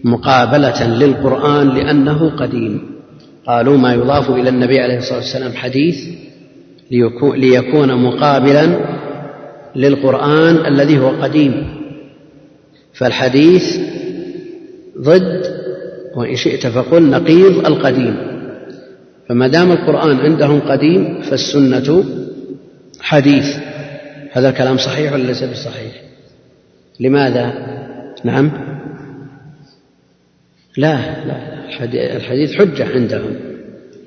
مقابلة 0.05 0.87
للقرآن 0.87 1.69
لأنه 1.69 2.31
قديم. 2.31 2.91
قالوا 3.47 3.79
ما 3.79 3.95
يضاف 3.95 4.31
إلى 4.31 4.49
النبي 4.49 4.81
عليه 4.81 4.99
الصلاة 4.99 5.19
والسلام 5.19 5.53
حديث 5.53 5.97
ليكون 7.37 8.03
مقابلا 8.03 8.81
للقرآن 9.77 10.67
الذي 10.67 10.99
هو 10.99 11.09
قديم. 11.09 11.77
فالحديث 12.95 13.79
ضد 15.01 15.66
وإن 16.17 16.37
شئت 16.37 16.67
فقل 16.67 17.11
نقيض 17.11 17.67
القديم. 17.67 18.17
فما 19.29 19.49
دام 19.49 19.73
القرآن 19.73 20.17
عندهم 20.17 20.61
قديم 20.61 21.23
فالسنة 21.23 22.05
حديث. 23.01 23.57
هذا 24.33 24.49
الكلام 24.49 24.77
صحيح 24.77 25.13
ولا 25.13 25.23
ليس 25.23 25.43
بصحيح؟ 25.43 25.93
لماذا؟ 27.01 27.53
نعم. 28.25 28.51
لا 30.77 30.97
لا 31.27 31.37
الحديث 32.17 32.55
حجة 32.55 32.85
عندهم. 32.95 33.37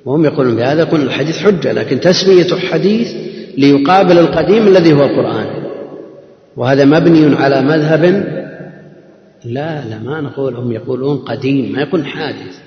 وهم 0.05 0.25
يقولون 0.25 0.55
بهذا 0.55 0.81
يقول 0.81 1.01
الحديث 1.01 1.37
حجة 1.37 1.71
لكن 1.71 1.99
تسمية 1.99 2.55
حديث 2.71 3.13
ليقابل 3.57 4.19
القديم 4.19 4.67
الذي 4.67 4.93
هو 4.93 5.03
القرآن. 5.03 5.45
وهذا 6.57 6.85
مبني 6.85 7.35
على 7.35 7.61
مذهب 7.61 8.38
لا 9.45 9.85
لا 9.85 9.99
ما 9.99 10.21
نقول 10.21 10.55
هم 10.55 10.71
يقولون 10.71 11.17
قديم 11.17 11.71
ما 11.71 11.81
يكون 11.81 12.05
حادث. 12.05 12.59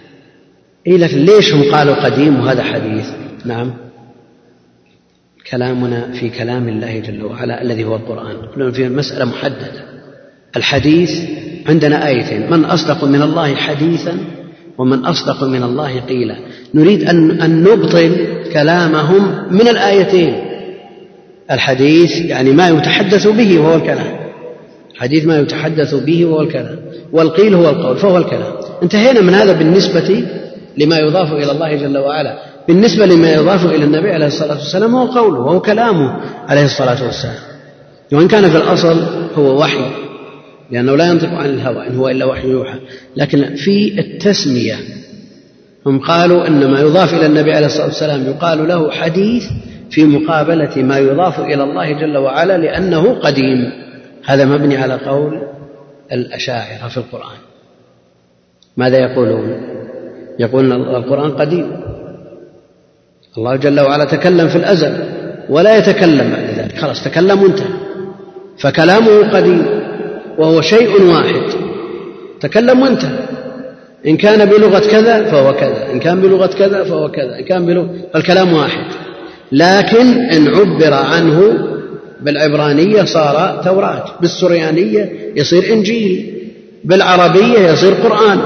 إيه 0.87 0.97
لكن 0.99 1.19
ليش 1.19 1.55
هم 1.55 1.75
قالوا 1.75 1.95
قديم 1.95 2.41
وهذا 2.41 2.62
حديث؟ 2.62 3.07
نعم. 3.45 3.73
كلامنا 5.50 6.12
في 6.12 6.29
كلام 6.29 6.69
الله 6.69 6.99
جل 6.99 7.25
وعلا 7.25 7.62
الذي 7.62 7.85
هو 7.85 7.97
القرآن. 7.97 8.37
كلنا 8.55 8.71
في 8.71 8.88
مسألة 8.88 9.25
محددة. 9.25 9.85
الحديث 10.57 11.11
عندنا 11.69 12.07
آيتين. 12.07 12.50
من 12.50 12.64
أصدق 12.64 13.05
من 13.05 13.23
الله 13.23 13.55
حديثا 13.55 14.19
ومن 14.79 15.05
أصدق 15.05 15.45
من 15.45 15.62
الله 15.62 16.00
قيلا. 16.00 16.37
نريد 16.75 17.05
أن, 17.05 17.41
أن 17.41 17.62
نبطل 17.62 18.26
كلامهم 18.52 19.55
من 19.55 19.69
الآيتين. 19.69 20.35
الحديث 21.50 22.17
يعني 22.17 22.50
ما 22.50 22.69
يتحدث 22.69 23.26
به 23.26 23.59
وهو 23.61 23.76
الكلام. 23.76 24.22
حديث 24.95 25.27
ما 25.27 25.39
يتحدث 25.39 25.95
به 25.95 26.25
وهو 26.25 26.41
الكلام 26.41 26.79
والقيل 27.13 27.55
هو 27.55 27.71
القول 27.71 27.97
فهو 27.97 28.19
الكلام 28.19 28.53
انتهينا 28.83 29.21
من 29.21 29.35
هذا 29.35 29.53
بالنسبة 29.53 30.25
لما 30.79 30.99
يضاف 30.99 31.33
إلى 31.33 31.53
الله 31.53 31.75
جل 31.77 31.99
وعلا. 31.99 32.39
بالنسبة 32.69 33.07
لما 33.07 33.33
يضاف 33.33 33.67
إلى 33.67 33.85
النبي 33.85 34.11
عليه 34.11 34.27
الصلاة 34.27 34.59
والسلام 34.59 34.95
هو 34.95 35.07
قوله 35.07 35.41
وهو 35.41 35.61
كلامه 35.61 36.17
عليه 36.49 36.65
الصلاة 36.65 37.05
والسلام. 37.05 37.43
وإن 38.13 38.29
كان 38.29 38.51
في 38.51 38.57
الأصل 38.57 39.03
هو 39.39 39.61
وحي 39.61 39.91
لأنه 40.71 40.97
لا 40.97 41.07
ينطق 41.07 41.29
عن 41.29 41.47
الهوى 41.47 41.87
إن 41.87 41.97
هو 41.97 42.09
إلا 42.09 42.25
وحي 42.25 42.49
يوحى. 42.49 42.79
لكن 43.17 43.55
في 43.55 44.01
التسمية 44.01 44.75
هم 45.87 45.99
قالوا 45.99 46.47
أن 46.47 46.71
ما 46.71 46.81
يضاف 46.81 47.15
إلى 47.15 47.27
النبي 47.27 47.53
عليه 47.53 47.67
الصلاة 47.67 47.87
والسلام 47.87 48.27
يقال 48.27 48.69
له 48.69 48.91
حديث 48.91 49.45
في 49.91 50.05
مقابلة 50.05 50.77
ما 50.77 50.99
يضاف 50.99 51.41
إلى 51.41 51.63
الله 51.63 51.93
جل 51.93 52.17
وعلا 52.17 52.59
لأنه 52.59 53.15
قديم. 53.15 53.82
هذا 54.26 54.45
مبني 54.45 54.76
على 54.76 54.95
قول 54.95 55.43
الأشاعرة 56.12 56.88
في 56.88 56.97
القرآن. 56.97 57.37
ماذا 58.76 58.99
يقولون؟ 58.99 59.61
يقولون 60.38 60.73
القرآن 60.73 61.31
قديم. 61.31 61.81
الله 63.38 63.57
جل 63.57 63.81
وعلا 63.81 64.05
تكلم 64.05 64.49
في 64.49 64.57
الأزل 64.57 65.05
ولا 65.49 65.76
يتكلم 65.76 66.31
بعد 66.31 66.59
ذلك. 66.59 66.79
خلاص 66.79 67.05
تكلم 67.05 67.43
وانتهى. 67.43 67.69
فكلامه 68.59 69.31
قديم 69.37 69.67
وهو 70.38 70.61
شيء 70.61 71.02
واحد. 71.02 71.43
تكلم 72.41 72.83
وانتهى. 72.83 73.19
إن 74.07 74.17
كان 74.17 74.45
بلغة 74.49 74.91
كذا 74.91 75.31
فهو 75.31 75.52
كذا 75.52 75.93
إن 75.93 76.00
كان 76.00 76.21
بلغة 76.21 76.47
كذا 76.47 76.85
فهو 76.85 77.11
كذا 77.11 77.38
إن 77.38 77.45
كان 77.45 77.67
بلغة 77.67 77.88
فالكلام 78.14 78.52
واحد. 78.52 78.85
لكن 79.52 80.07
إن 80.31 80.49
عبر 80.49 80.95
عنه 80.95 81.69
بالعبرانية 82.25 83.02
صار 83.02 83.62
توراة 83.64 84.05
بالسريانية 84.21 85.33
يصير 85.37 85.73
إنجيل 85.73 86.33
بالعربية 86.85 87.59
يصير 87.59 87.95
قرآن 87.95 88.38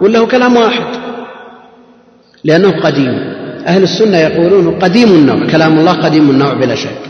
ولا 0.00 0.18
هو 0.18 0.26
كلام 0.26 0.56
واحد؟ 0.56 0.86
لأنه 2.44 2.80
قديم. 2.80 3.40
أهل 3.66 3.82
السنة 3.82 4.18
يقولون 4.18 4.78
قديم 4.78 5.08
النوع 5.08 5.46
كلام 5.46 5.78
الله 5.78 5.92
قديم 5.92 6.30
النوع 6.30 6.52
بلا 6.52 6.74
شك 6.74 7.00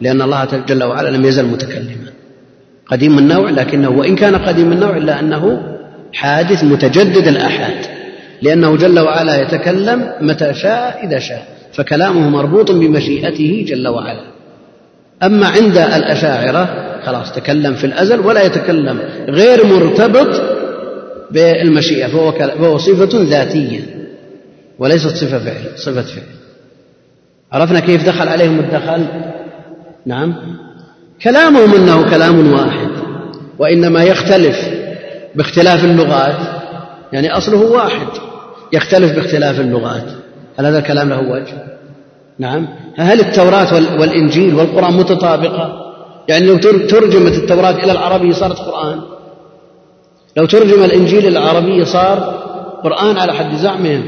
لأن 0.00 0.22
الله 0.22 0.48
جل 0.68 0.84
وعلا 0.84 1.08
لم 1.08 1.24
يزل 1.24 1.46
متكلما. 1.46 2.10
قديم 2.86 3.18
النوع 3.18 3.50
لكنه 3.50 3.90
وإن 3.90 4.16
كان 4.16 4.36
قديم 4.36 4.72
النوع 4.72 4.96
إلا 4.96 5.20
أنه 5.20 5.62
حادث 6.12 6.64
متجدد 6.64 7.28
الآحاد 7.28 7.86
لأنه 8.42 8.76
جل 8.76 8.98
وعلا 9.00 9.42
يتكلم 9.42 10.12
متى 10.20 10.54
شاء 10.54 11.00
إذا 11.04 11.18
شاء 11.18 11.46
فكلامه 11.72 12.28
مربوط 12.28 12.70
بمشيئته 12.70 13.64
جل 13.68 13.88
وعلا. 13.88 14.35
أما 15.22 15.46
عند 15.46 15.78
الأشاعرة 15.78 16.86
خلاص 17.06 17.32
تكلم 17.32 17.74
في 17.74 17.86
الأزل 17.86 18.20
ولا 18.20 18.42
يتكلم 18.42 18.98
غير 19.28 19.66
مرتبط 19.66 20.42
بالمشيئة 21.30 22.06
فهو, 22.06 22.32
فهو 22.32 22.78
صفة 22.78 23.08
ذاتية 23.22 23.80
وليست 24.78 25.16
صفة 25.16 25.38
فعل 25.38 25.64
صفة 25.76 26.02
فعل. 26.02 26.24
عرفنا 27.52 27.80
كيف 27.80 28.06
دخل 28.06 28.28
عليهم 28.28 28.58
الدخل؟ 28.58 29.06
نعم. 30.06 30.34
كلامهم 31.22 31.74
أنه 31.74 32.10
كلام 32.10 32.52
واحد 32.52 32.88
وإنما 33.58 34.04
يختلف 34.04 34.68
باختلاف 35.34 35.84
اللغات 35.84 36.36
يعني 37.12 37.30
أصله 37.30 37.60
واحد 37.60 38.06
يختلف 38.72 39.12
باختلاف 39.12 39.60
اللغات. 39.60 40.06
هل 40.58 40.66
هذا 40.66 40.78
الكلام 40.78 41.08
له 41.08 41.20
وجه؟ 41.20 41.75
نعم. 42.38 42.68
هل 42.96 43.20
التوراة 43.20 43.74
والإنجيل 44.00 44.54
والقرآن 44.54 44.92
متطابقة؟ 44.92 45.86
يعني 46.28 46.46
لو 46.46 46.56
ترجمت 46.86 47.34
التوراة 47.34 47.70
إلى 47.70 47.92
العربية 47.92 48.32
صارت 48.32 48.58
قرآن. 48.58 49.00
لو 50.36 50.46
ترجم 50.46 50.84
الإنجيل 50.84 51.18
إلى 51.18 51.38
العربية 51.38 51.84
صار 51.84 52.18
قرآن 52.84 53.18
على 53.18 53.32
حد 53.32 53.56
زعمهم 53.56 54.02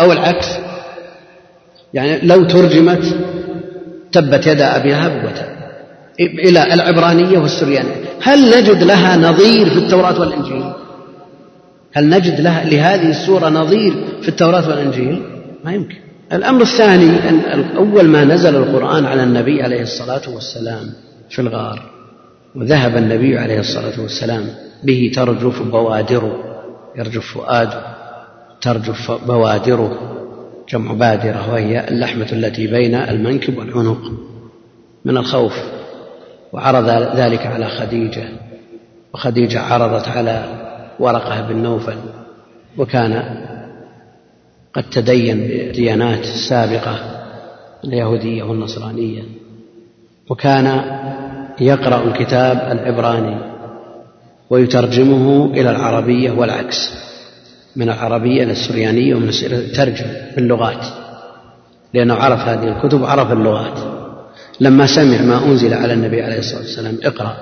أو 0.00 0.12
العكس. 0.12 0.46
يعني 1.94 2.26
لو 2.26 2.44
ترجمت 2.44 3.16
تبت 4.12 4.46
يدا 4.46 4.76
أبي 4.76 4.90
لهب 4.90 5.24
وتب 5.24 5.60
إلى 6.20 6.74
العبرانية 6.74 7.38
والسريانية. 7.38 8.04
هل 8.22 8.58
نجد 8.58 8.82
لها 8.82 9.16
نظير 9.16 9.70
في 9.70 9.76
التوراة 9.76 10.20
والإنجيل؟ 10.20 10.72
هل 11.92 12.08
نجد 12.08 12.40
لها 12.40 12.64
لهذه 12.64 13.10
السورة 13.10 13.48
نظير 13.48 13.94
في 14.22 14.28
التوراة 14.28 14.68
والإنجيل؟ 14.68 15.22
ما 15.64 15.72
يمكن. 15.72 16.09
الأمر 16.32 16.62
الثاني 16.62 17.28
أن 17.28 17.64
أول 17.76 18.08
ما 18.08 18.24
نزل 18.24 18.56
القرآن 18.56 19.06
على 19.06 19.22
النبي 19.22 19.62
عليه 19.62 19.82
الصلاة 19.82 20.34
والسلام 20.34 20.92
في 21.30 21.38
الغار 21.38 21.90
وذهب 22.54 22.96
النبي 22.96 23.38
عليه 23.38 23.60
الصلاة 23.60 24.00
والسلام 24.00 24.44
به 24.84 25.12
ترجف 25.14 25.62
بوادره 25.62 26.44
يرجف 26.96 27.34
فؤاده 27.34 27.82
ترجف 28.60 29.12
بوادره 29.26 30.16
جمع 30.68 30.92
بادرة 30.92 31.52
وهي 31.52 31.88
اللحمة 31.88 32.26
التي 32.32 32.66
بين 32.66 32.94
المنكب 32.94 33.58
والعنق 33.58 34.12
من 35.04 35.16
الخوف 35.16 35.60
وعرض 36.52 36.88
ذلك 37.16 37.46
على 37.46 37.68
خديجة 37.68 38.24
وخديجة 39.14 39.60
عرضت 39.60 40.08
على 40.08 40.44
ورقة 40.98 41.40
بن 41.40 41.56
نوفل 41.56 41.96
وكان 42.78 43.40
قد 44.74 44.90
تدين 44.90 45.40
بالديانات 45.40 46.24
السابقة 46.24 46.98
اليهودية 47.84 48.42
والنصرانية 48.42 49.22
وكان 50.30 50.84
يقرأ 51.60 52.04
الكتاب 52.04 52.56
العبراني 52.72 53.36
ويترجمه 54.50 55.46
إلى 55.46 55.70
العربية 55.70 56.30
والعكس 56.30 56.94
من 57.76 57.90
العربية 57.90 58.42
إلى 58.42 58.52
السريانية 58.52 59.14
ومن 59.14 59.30
ترجم 59.74 60.06
باللغات 60.36 60.86
لأنه 61.94 62.14
عرف 62.14 62.40
هذه 62.40 62.68
الكتب 62.68 63.00
وعرف 63.00 63.32
اللغات. 63.32 63.78
لما 64.60 64.86
سمع 64.86 65.22
ما 65.22 65.44
أنزل 65.44 65.74
على 65.74 65.92
النبي 65.92 66.22
عليه 66.22 66.38
الصلاة 66.38 66.60
والسلام 66.60 66.98
اقرأ. 67.02 67.36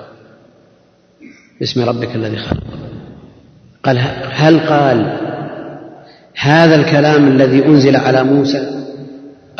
باسم 1.59 1.83
ربك 1.83 2.15
الذي 2.15 2.37
خلق. 2.37 2.63
قال 3.83 3.99
هل 4.31 4.59
قال 4.59 5.28
هذا 6.41 6.75
الكلام 6.75 7.27
الذي 7.27 7.65
أنزل 7.65 7.95
على 7.95 8.23
موسى 8.23 8.85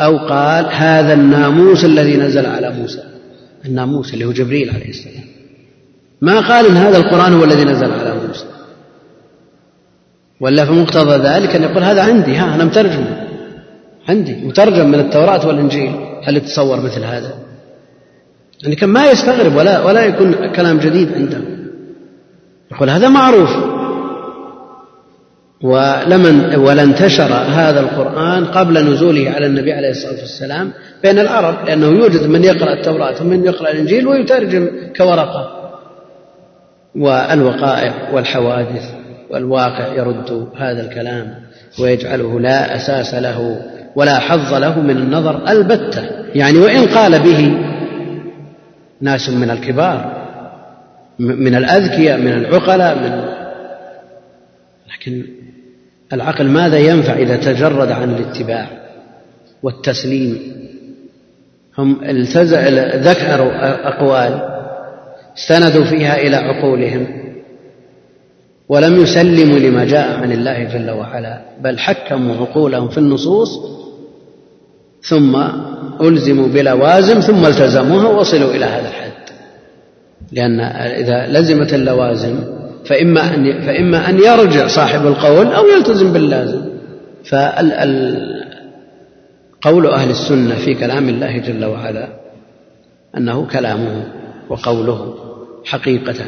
أو 0.00 0.18
قال 0.18 0.66
هذا 0.72 1.12
الناموس 1.14 1.84
الذي 1.84 2.16
نزل 2.16 2.46
على 2.46 2.70
موسى. 2.70 3.02
الناموس 3.64 4.14
اللي 4.14 4.24
هو 4.24 4.32
جبريل 4.32 4.70
عليه 4.70 4.88
السلام. 4.88 5.24
ما 6.20 6.40
قال 6.40 6.66
إن 6.66 6.76
هذا 6.76 6.96
القرآن 6.96 7.32
هو 7.32 7.44
الذي 7.44 7.64
نزل 7.64 7.92
على 7.92 8.14
موسى. 8.26 8.44
ولا 10.40 10.64
في 10.64 10.72
مقتضى 10.72 11.16
ذلك 11.28 11.56
أن 11.56 11.62
يقول 11.62 11.82
هذا 11.82 12.02
عندي 12.02 12.36
ها 12.36 12.54
أنا 12.54 12.64
مترجمه 12.64 13.26
عندي 14.08 14.34
مترجم 14.34 14.88
من 14.88 15.00
التوراة 15.00 15.46
والإنجيل. 15.46 15.92
هل 16.22 16.36
يتصور 16.36 16.80
مثل 16.80 17.04
هذا؟ 17.04 17.34
يعني 18.62 18.76
كان 18.76 18.88
ما 18.88 19.10
يستغرب 19.10 19.56
ولا 19.56 19.84
ولا 19.84 20.04
يكون 20.04 20.52
كلام 20.52 20.78
جديد 20.78 21.12
عنده. 21.12 21.40
يقول 22.72 22.90
هذا 22.90 23.08
معروف. 23.08 23.69
ولمن 25.62 26.54
ولا 26.54 26.82
انتشر 26.82 27.32
هذا 27.32 27.80
القرآن 27.80 28.44
قبل 28.44 28.92
نزوله 28.92 29.30
على 29.30 29.46
النبي 29.46 29.72
عليه 29.72 29.90
الصلاة 29.90 30.20
والسلام 30.20 30.72
بين 31.02 31.18
العرب 31.18 31.66
لأنه 31.66 31.86
يوجد 31.86 32.26
من 32.26 32.44
يقرأ 32.44 32.72
التوراة 32.72 33.22
ومن 33.22 33.44
يقرأ 33.44 33.70
الإنجيل 33.70 34.06
ويترجم 34.06 34.68
كورقة. 34.96 35.56
والوقائع 36.94 37.94
والحوادث 38.12 38.84
والواقع 39.30 39.94
يرد 39.94 40.48
هذا 40.56 40.80
الكلام 40.80 41.34
ويجعله 41.80 42.40
لا 42.40 42.76
أساس 42.76 43.14
له 43.14 43.60
ولا 43.96 44.18
حظ 44.18 44.54
له 44.54 44.80
من 44.80 44.96
النظر 44.96 45.48
البتة. 45.48 46.02
يعني 46.34 46.58
وإن 46.58 46.86
قال 46.86 47.18
به 47.18 47.58
ناس 49.00 49.28
من 49.28 49.50
الكبار 49.50 50.20
من 51.18 51.54
الأذكياء 51.54 52.18
من 52.18 52.32
العقلاء 52.32 52.94
من 52.98 53.24
لكن 54.92 55.39
العقل 56.12 56.48
ماذا 56.48 56.78
ينفع 56.78 57.12
إذا 57.12 57.36
تجرد 57.36 57.90
عن 57.90 58.10
الاتباع 58.10 58.68
والتسليم؟ 59.62 60.60
هم 61.78 62.00
ذكروا 62.94 63.52
أقوال 63.88 64.40
استندوا 65.38 65.84
فيها 65.84 66.16
إلى 66.16 66.36
عقولهم 66.36 67.06
ولم 68.68 69.02
يسلموا 69.02 69.58
لما 69.58 69.84
جاء 69.84 70.12
عن 70.12 70.32
الله 70.32 70.64
جل 70.64 70.90
وعلا 70.90 71.40
بل 71.60 71.78
حكموا 71.78 72.36
عقولهم 72.36 72.88
في 72.88 72.98
النصوص 72.98 73.50
ثم 75.02 75.42
ألزموا 76.00 76.48
بلوازم 76.48 77.20
ثم 77.20 77.46
التزموها 77.46 78.08
ووصلوا 78.08 78.50
إلى 78.50 78.64
هذا 78.64 78.88
الحد. 78.88 79.10
لأن 80.32 80.60
إذا 80.60 81.26
لزمت 81.26 81.74
اللوازم 81.74 82.59
فإما 82.84 83.34
أن 83.34 83.60
فإما 83.66 84.08
أن 84.08 84.18
يرجع 84.18 84.66
صاحب 84.66 85.06
القول 85.06 85.46
أو 85.46 85.66
يلتزم 85.66 86.12
باللازم. 86.12 86.70
فقول 89.62 89.86
أهل 89.86 90.10
السنة 90.10 90.54
في 90.54 90.74
كلام 90.74 91.08
الله 91.08 91.38
جل 91.38 91.64
وعلا 91.64 92.08
أنه 93.16 93.46
كلامه 93.46 94.06
وقوله 94.48 95.14
حقيقة 95.64 96.24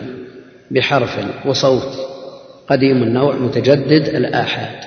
بحرف 0.70 1.18
وصوت 1.46 1.88
قديم 2.68 3.02
النوع 3.02 3.34
متجدد 3.36 4.08
الآحاد. 4.08 4.80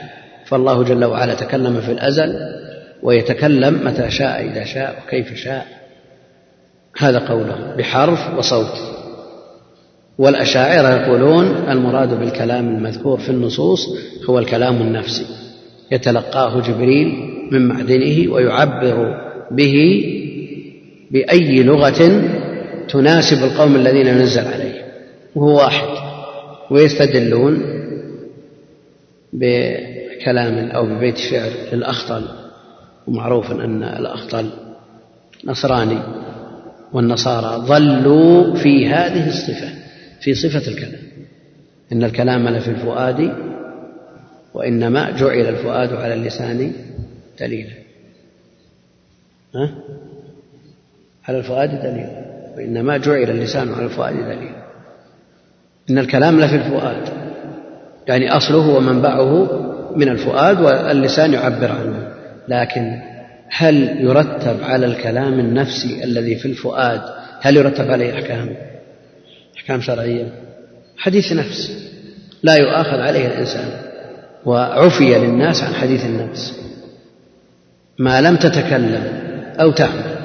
فالله 0.46 0.84
جل 0.84 1.06
وعلا 1.06 1.34
تكلم 1.34 1.82
في 1.82 1.92
الأزل 1.92 2.36
ويتكلم 3.04 3.82
متى 3.86 4.12
شاء 4.12 4.46
إذا 4.46 4.64
شاء 4.64 5.04
وكيف 5.04 5.34
شاء. 5.34 5.66
هذا 6.98 7.20
قوله 7.20 7.76
بحرف 7.78 8.20
وصوت. 8.38 8.95
والأشاعرة 10.18 10.90
يقولون 10.90 11.46
المراد 11.70 12.20
بالكلام 12.20 12.68
المذكور 12.68 13.20
في 13.20 13.30
النصوص 13.30 13.88
هو 14.30 14.40
الكلام 14.40 14.82
النفسي. 14.82 15.26
يتلقاه 15.92 16.62
جبريل 16.62 17.14
من 17.52 17.68
معدنه 17.68 18.34
ويعبر 18.34 19.18
به 19.52 20.04
بأي 21.12 21.64
لغة 21.64 22.22
تناسب 22.90 23.44
القوم 23.44 23.76
الذين 23.76 24.18
نزل 24.18 24.48
عليهم 24.48 24.86
وهو 25.36 25.58
واحد. 25.58 25.88
ويستدلون 26.72 27.64
بكلام 29.34 30.70
أو 30.70 30.86
ببيت 30.86 31.18
شعر 31.18 31.50
للأخطل. 31.74 32.24
ومعروف 33.08 33.52
أن 33.52 33.84
الأخطل 33.84 34.50
نصراني. 35.46 36.00
والنصارى 36.94 37.66
ظلوا 37.66 38.56
في 38.56 38.88
هذه 38.88 39.28
الصفة. 39.28 39.85
في 40.26 40.34
صفة 40.34 40.72
الكلام. 40.72 41.02
إن 41.92 42.04
الكلام 42.04 42.48
لفي 42.48 42.68
الفؤاد 42.68 43.36
وإنما 44.54 45.12
جعل 45.12 45.46
الفؤاد 45.46 45.94
على 45.94 46.14
اللسان 46.14 46.72
دليلا. 47.40 47.74
ها؟ 49.56 49.76
على 51.28 51.38
الفؤاد 51.38 51.70
دليلا 51.70 52.26
وإنما 52.58 52.98
جعل 52.98 53.30
اللسان 53.30 53.74
على 53.74 53.86
الفؤاد 53.86 54.14
دليلا. 54.14 54.66
إن 55.90 55.98
الكلام 55.98 56.40
لفي 56.40 56.56
الفؤاد 56.56 57.04
يعني 58.08 58.32
أصله 58.38 58.70
ومنبعه 58.70 59.62
من 59.96 60.10
الفؤاد 60.10 60.62
واللسان 60.62 61.34
يعبر 61.34 61.72
عنه. 61.72 62.14
لكن 62.48 63.02
هل 63.50 64.02
يرتب 64.02 64.64
على 64.64 64.86
الكلام 64.86 65.40
النفسي 65.40 66.04
الذي 66.04 66.36
في 66.36 66.46
الفؤاد 66.46 67.02
هل 67.42 67.58
يرتب 67.58 67.92
عليه 67.92 68.14
أحكام 68.14 68.75
أحكام 69.58 69.82
شرعية. 69.82 70.28
حديث 70.98 71.34
نفس. 71.34 71.90
لا 72.44 72.56
يؤاخذ 72.56 73.00
عليه 73.00 73.28
الإنسان. 73.28 73.70
وعفي 74.46 75.04
للناس 75.04 75.64
عن 75.64 75.74
حديث 75.74 76.06
النفس. 76.06 76.60
ما 78.00 78.22
لم 78.22 78.36
تتكلم 78.36 79.04
أو 79.60 79.72
تعمل 79.72 80.16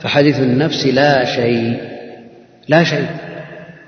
فحديث 0.00 0.40
النفس 0.40 0.86
لا 0.86 1.24
شيء. 1.24 1.80
لا 2.68 2.84
شيء. 2.84 3.06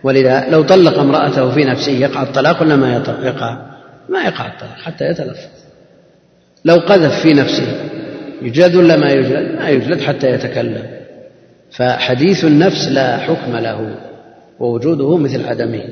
ولذا 0.02 0.48
لو 0.50 0.62
طلق 0.62 0.98
امرأته 0.98 1.50
في 1.50 1.64
نفسه 1.64 1.92
يقع 1.92 2.22
الطلاق 2.22 2.62
ولا 2.62 2.76
ما 2.76 2.96
يقع. 3.22 3.56
ما 4.08 4.22
يقع 4.22 4.46
الطلاق 4.46 4.76
حتى 4.84 5.04
يتلفظ. 5.04 5.48
لو 6.64 6.74
قذف 6.74 7.20
في 7.20 7.34
نفسه 7.34 7.66
يجلد 8.42 8.74
ولا 8.74 8.96
ما 8.96 9.10
يجلد؟ 9.10 9.58
ما 9.58 9.68
يجلد 9.68 10.00
حتى 10.00 10.30
يتكلم. 10.30 10.82
فحديث 11.70 12.44
النفس 12.44 12.88
لا 12.88 13.16
حكم 13.16 13.56
له. 13.56 14.07
ووجوده 14.60 15.16
مثل 15.16 15.46
عدمه. 15.46 15.84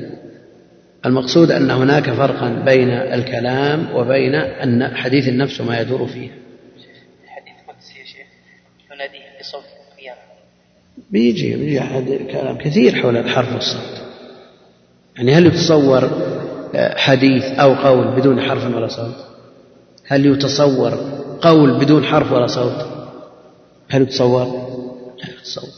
المقصود 1.05 1.51
أن 1.51 1.71
هناك 1.71 2.09
فرقا 2.09 2.49
بين 2.49 2.89
الكلام 2.89 3.95
وبين 3.95 4.35
أن 4.35 4.95
حديث 4.95 5.27
النفس 5.27 5.61
وما 5.61 5.81
يدور 5.81 6.07
فيه. 6.07 6.29
حديث 7.27 7.55
قدسي 7.67 7.99
يا 7.99 8.05
شيخ 8.05 8.27
يناديه 8.93 9.39
بصوت 9.39 9.63
القيامة. 9.91 10.19
بيجي 11.11 11.55
بيجي 11.55 11.79
كلام 12.31 12.57
كثير 12.57 12.95
حول 12.95 13.17
الحرف 13.17 13.53
والصوت. 13.53 14.01
يعني 15.17 15.33
هل 15.33 15.45
يتصور 15.45 16.09
حديث 16.75 17.43
أو 17.43 17.73
قول 17.73 18.07
بدون 18.07 18.41
حرف 18.41 18.75
ولا 18.75 18.87
صوت؟ 18.87 19.15
هل 20.07 20.25
يتصور 20.25 20.93
قول 21.41 21.79
بدون 21.79 22.03
حرف 22.03 22.31
ولا 22.31 22.47
صوت؟ 22.47 22.85
هل 23.89 24.01
يتصور؟ 24.01 24.45
لا 25.23 25.29
يتصور. 25.29 25.69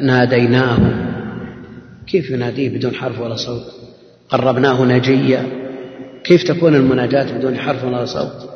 وناديناه 0.00 0.78
كيف 2.06 2.30
يناديه 2.30 2.68
بدون 2.68 2.94
حرف 2.94 3.20
ولا 3.20 3.36
صوت؟ 3.36 3.62
قربناه 4.28 4.84
نجيا. 4.84 5.42
كيف 6.24 6.42
تكون 6.42 6.74
المناجاة 6.74 7.38
بدون 7.38 7.58
حرف 7.58 7.84
ولا 7.84 8.04
صوت؟ 8.04 8.50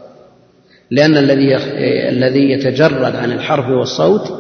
لأن 0.91 1.17
الذي 1.17 1.57
الذي 2.09 2.51
يتجرد 2.51 3.17
عن 3.17 3.33
الحرف 3.33 3.69
والصوت 3.69 4.33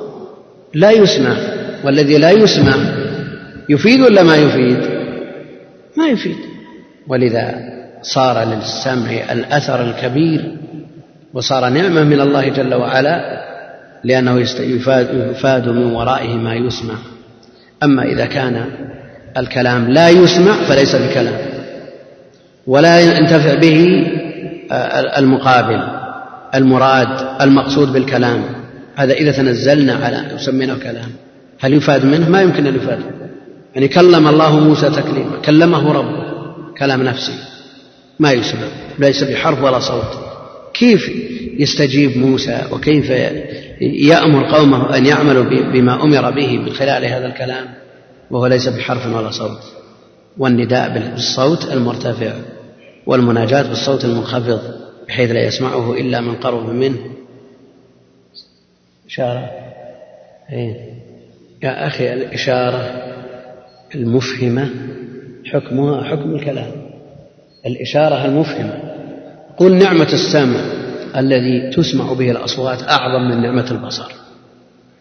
لا 0.74 0.90
يسمع 0.90 1.36
والذي 1.84 2.18
لا 2.18 2.30
يسمع 2.30 2.74
يفيد 3.68 4.00
ولا 4.00 4.22
ما 4.22 4.36
يفيد؟ 4.36 4.78
ما 5.96 6.06
يفيد. 6.08 6.36
ولذا 7.08 7.54
صار 8.02 8.44
للسمع 8.44 9.10
الأثر 9.32 9.90
الكبير 9.90 10.56
وصار 11.34 11.68
نعمة 11.68 12.04
من 12.04 12.20
الله 12.20 12.48
جل 12.48 12.74
وعلا 12.74 13.47
لأنه 14.04 14.40
يفاد 14.60 15.68
من 15.68 15.92
ورائه 15.92 16.34
ما 16.34 16.54
يسمع. 16.54 16.94
أما 17.82 18.02
إذا 18.02 18.26
كان 18.26 18.64
الكلام 19.36 19.88
لا 19.88 20.08
يسمع 20.08 20.52
فليس 20.68 20.96
بكلام 20.96 21.38
ولا 22.66 23.00
ينتفع 23.00 23.54
به 23.54 24.06
آه، 24.72 25.18
المقابل 25.18 25.82
المراد 26.54 27.42
المقصود 27.42 27.92
بالكلام. 27.92 28.42
هذا 28.96 29.12
إذا 29.12 29.32
تنزلنا 29.32 29.94
على 29.94 30.24
يسمينه 30.34 30.78
كلام 30.78 31.10
هل 31.60 31.74
يفاد 31.74 32.04
منه؟ 32.04 32.28
ما 32.28 32.42
يمكن 32.42 32.66
أن 32.66 32.76
يفاد. 32.76 33.00
يعني 33.74 33.88
كلم 33.88 34.28
الله 34.28 34.60
موسى 34.60 34.90
تكليما 34.90 35.36
كلمه 35.44 35.92
ربه 35.92 36.24
كلام 36.78 37.02
نفسي 37.02 37.32
ما 38.18 38.32
يسمع 38.32 38.68
ليس 38.98 39.24
بحرف 39.24 39.62
ولا 39.62 39.78
صوت. 39.78 40.28
كيف 40.74 41.10
يستجيب 41.58 42.18
موسى؟ 42.18 42.62
وكيف 42.72 43.10
يأمر 43.80 44.44
قومه 44.56 44.96
أن 44.96 45.06
يعملوا 45.06 45.44
بما 45.72 46.02
أمر 46.02 46.30
به 46.30 46.58
من 46.58 46.72
خلال 46.72 47.04
هذا 47.04 47.26
الكلام 47.26 47.66
وهو 48.30 48.46
ليس 48.46 48.68
بحرف 48.68 49.06
ولا 49.06 49.30
صوت. 49.30 49.62
والنداء 50.38 50.88
بالصوت 50.88 51.72
المرتفع 51.72 52.32
والمناجاة 53.06 53.62
بالصوت 53.62 54.04
المنخفض 54.04 54.60
بحيث 55.08 55.30
لا 55.30 55.46
يسمعه 55.46 55.92
إلا 55.92 56.20
من 56.20 56.34
قرب 56.34 56.68
منه. 56.68 56.98
إشارة؟ 59.06 59.50
إيه. 60.52 60.74
يا 61.62 61.86
أخي 61.86 62.12
الإشارة 62.12 63.04
المفهمة 63.94 64.70
حكمها 65.52 66.04
حكم 66.04 66.34
الكلام. 66.34 66.70
الإشارة 67.66 68.24
المفهمة. 68.24 68.94
قل 69.58 69.74
نعمة 69.74 70.12
السمع. 70.12 70.77
الذي 71.16 71.70
تسمع 71.70 72.12
به 72.12 72.30
الأصوات 72.30 72.82
أعظم 72.82 73.28
من 73.30 73.42
نعمة 73.42 73.70
البصر. 73.70 74.12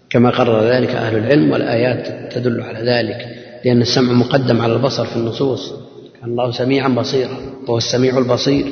كما 0.09 0.29
قرر 0.29 0.63
ذلك 0.63 0.89
أهل 0.89 1.17
العلم 1.17 1.51
والآيات 1.51 2.33
تدل 2.33 2.61
على 2.61 2.79
ذلك 2.79 3.27
لأن 3.65 3.81
السمع 3.81 4.13
مقدم 4.13 4.61
على 4.61 4.73
البصر 4.73 5.05
في 5.05 5.15
النصوص. 5.15 5.73
كان 6.21 6.29
الله 6.29 6.51
سميعا 6.51 6.89
بصيرا 6.89 7.37
وهو 7.67 7.77
السميع 7.77 8.17
البصير. 8.17 8.65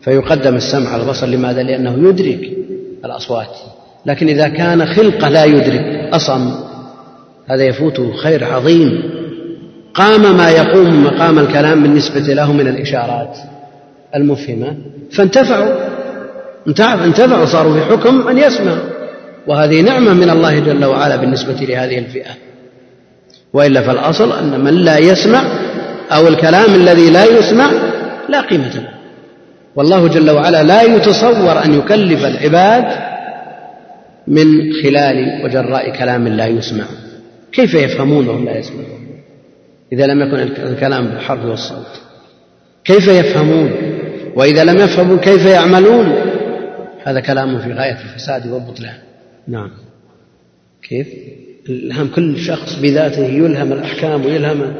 فيقدم 0.00 0.54
السمع 0.54 0.88
على 0.90 1.02
البصر 1.02 1.26
لماذا؟ 1.26 1.62
لأنه 1.62 2.08
يدرك 2.08 2.50
الأصوات. 3.04 3.56
لكن 4.06 4.28
إذا 4.28 4.48
كان 4.48 4.86
خلقة 4.86 5.28
لا 5.28 5.44
يدرك 5.44 6.14
أصم 6.14 6.54
هذا 7.46 7.64
يفوته 7.64 8.12
خير 8.12 8.44
عظيم. 8.44 9.02
قام 9.94 10.36
ما 10.36 10.50
يقوم 10.50 11.04
مقام 11.04 11.38
الكلام 11.38 11.82
بالنسبة 11.82 12.20
له 12.20 12.52
من 12.52 12.68
الإشارات 12.68 13.38
المفهمة. 14.14 14.76
فانتفعوا. 15.12 15.95
انتفعوا 17.04 17.44
صاروا 17.44 17.74
في 17.74 17.84
حكم 17.84 18.26
من 18.26 18.38
يسمع. 18.38 18.78
وهذه 19.46 19.80
نعمة 19.80 20.12
من 20.12 20.30
الله 20.30 20.58
جل 20.58 20.84
وعلا 20.84 21.16
بالنسبة 21.16 21.52
لهذه 21.52 21.98
الفئة. 21.98 22.30
وإلا 23.52 23.82
فالأصل 23.82 24.38
أن 24.38 24.64
من 24.64 24.74
لا 24.74 24.98
يسمع 24.98 25.42
أو 26.12 26.28
الكلام 26.28 26.74
الذي 26.74 27.10
لا 27.10 27.24
يسمع 27.24 27.70
لا 28.28 28.40
قيمة 28.40 28.74
له. 28.74 28.90
والله 29.76 30.08
جل 30.08 30.30
وعلا 30.30 30.62
لا 30.62 30.82
يتصور 30.82 31.64
أن 31.64 31.74
يكلف 31.78 32.24
العباد 32.24 32.84
من 34.26 34.46
خلال 34.82 35.44
وجراء 35.44 35.98
كلام 35.98 36.28
لا 36.28 36.46
يسمع. 36.46 36.84
كيف 37.52 37.74
يفهمون 37.74 38.28
وهم 38.28 38.44
لا 38.44 38.58
يسمعون؟ 38.58 39.06
إذا 39.92 40.06
لم 40.06 40.20
يكن 40.20 40.62
الكلام 40.66 41.06
بالحرف 41.06 41.44
والصوت. 41.44 42.00
كيف 42.84 43.08
يفهمون؟ 43.08 43.70
وإذا 44.36 44.64
لم 44.64 44.76
يفهموا 44.76 45.16
كيف 45.16 45.46
يعملون؟ 45.46 46.25
هذا 47.06 47.20
كلام 47.20 47.58
في 47.58 47.72
غاية 47.72 48.00
الفساد 48.00 48.46
والبطلان. 48.46 48.98
نعم. 49.48 49.70
كيف؟ 50.82 51.06
الهام 51.68 52.08
كل 52.08 52.38
شخص 52.38 52.78
بذاته 52.78 53.24
يلهم 53.26 53.72
الأحكام 53.72 54.26
ويلهم 54.26 54.74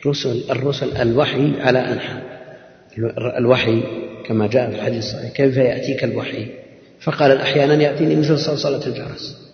الرسل 0.00 0.42
الرسل 0.50 0.96
الوحي 0.96 1.60
على 1.60 1.78
أنحاء. 1.78 2.22
الوحي 3.38 3.82
كما 4.26 4.46
جاء 4.46 4.70
في 4.70 4.76
الحديث 4.76 5.04
الصحيح 5.04 5.32
كيف 5.32 5.56
يأتيك 5.56 6.04
الوحي؟ 6.04 6.46
فقال 7.00 7.36
أحيانا 7.36 7.74
يأتيني 7.74 8.16
مثل 8.16 8.38
صلصلة 8.38 8.86
الجرس. 8.86 9.52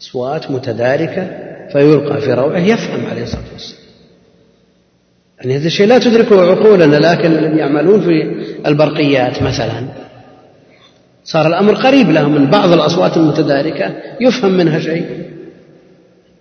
أصوات 0.00 0.50
متداركة 0.50 1.28
فيلقى 1.72 2.20
في 2.20 2.32
روعه 2.32 2.58
يفهم 2.58 3.06
عليه 3.06 3.22
الصلاة 3.22 3.52
والسلام. 3.52 3.84
يعني 5.38 5.56
هذا 5.56 5.66
الشيء 5.66 5.86
لا 5.86 5.98
تدركه 5.98 6.50
عقولنا 6.50 6.96
لكن 6.96 7.32
الذين 7.32 7.58
يعملون 7.58 8.00
في 8.00 8.44
البرقيات 8.66 9.42
مثلا. 9.42 10.03
صار 11.24 11.46
الأمر 11.46 11.74
قريب 11.74 12.10
لهم 12.10 12.34
من 12.34 12.50
بعض 12.50 12.72
الأصوات 12.72 13.16
المتداركة 13.16 13.94
يفهم 14.20 14.52
منها 14.52 14.78
شيء. 14.78 15.06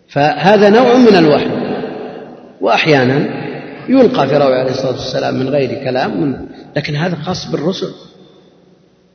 فهذا 0.07 0.69
نوع 0.69 0.97
من 0.97 1.15
الوحي. 1.15 1.49
وأحيانا 2.61 3.43
يلقى 3.89 4.27
في 4.27 4.37
روعه 4.37 4.59
عليه 4.59 4.71
الصلاة 4.71 4.91
والسلام 4.91 5.39
من 5.39 5.49
غير 5.49 5.83
كلام 5.83 6.47
لكن 6.75 6.95
هذا 6.95 7.15
خاص 7.15 7.51
بالرسل. 7.51 7.89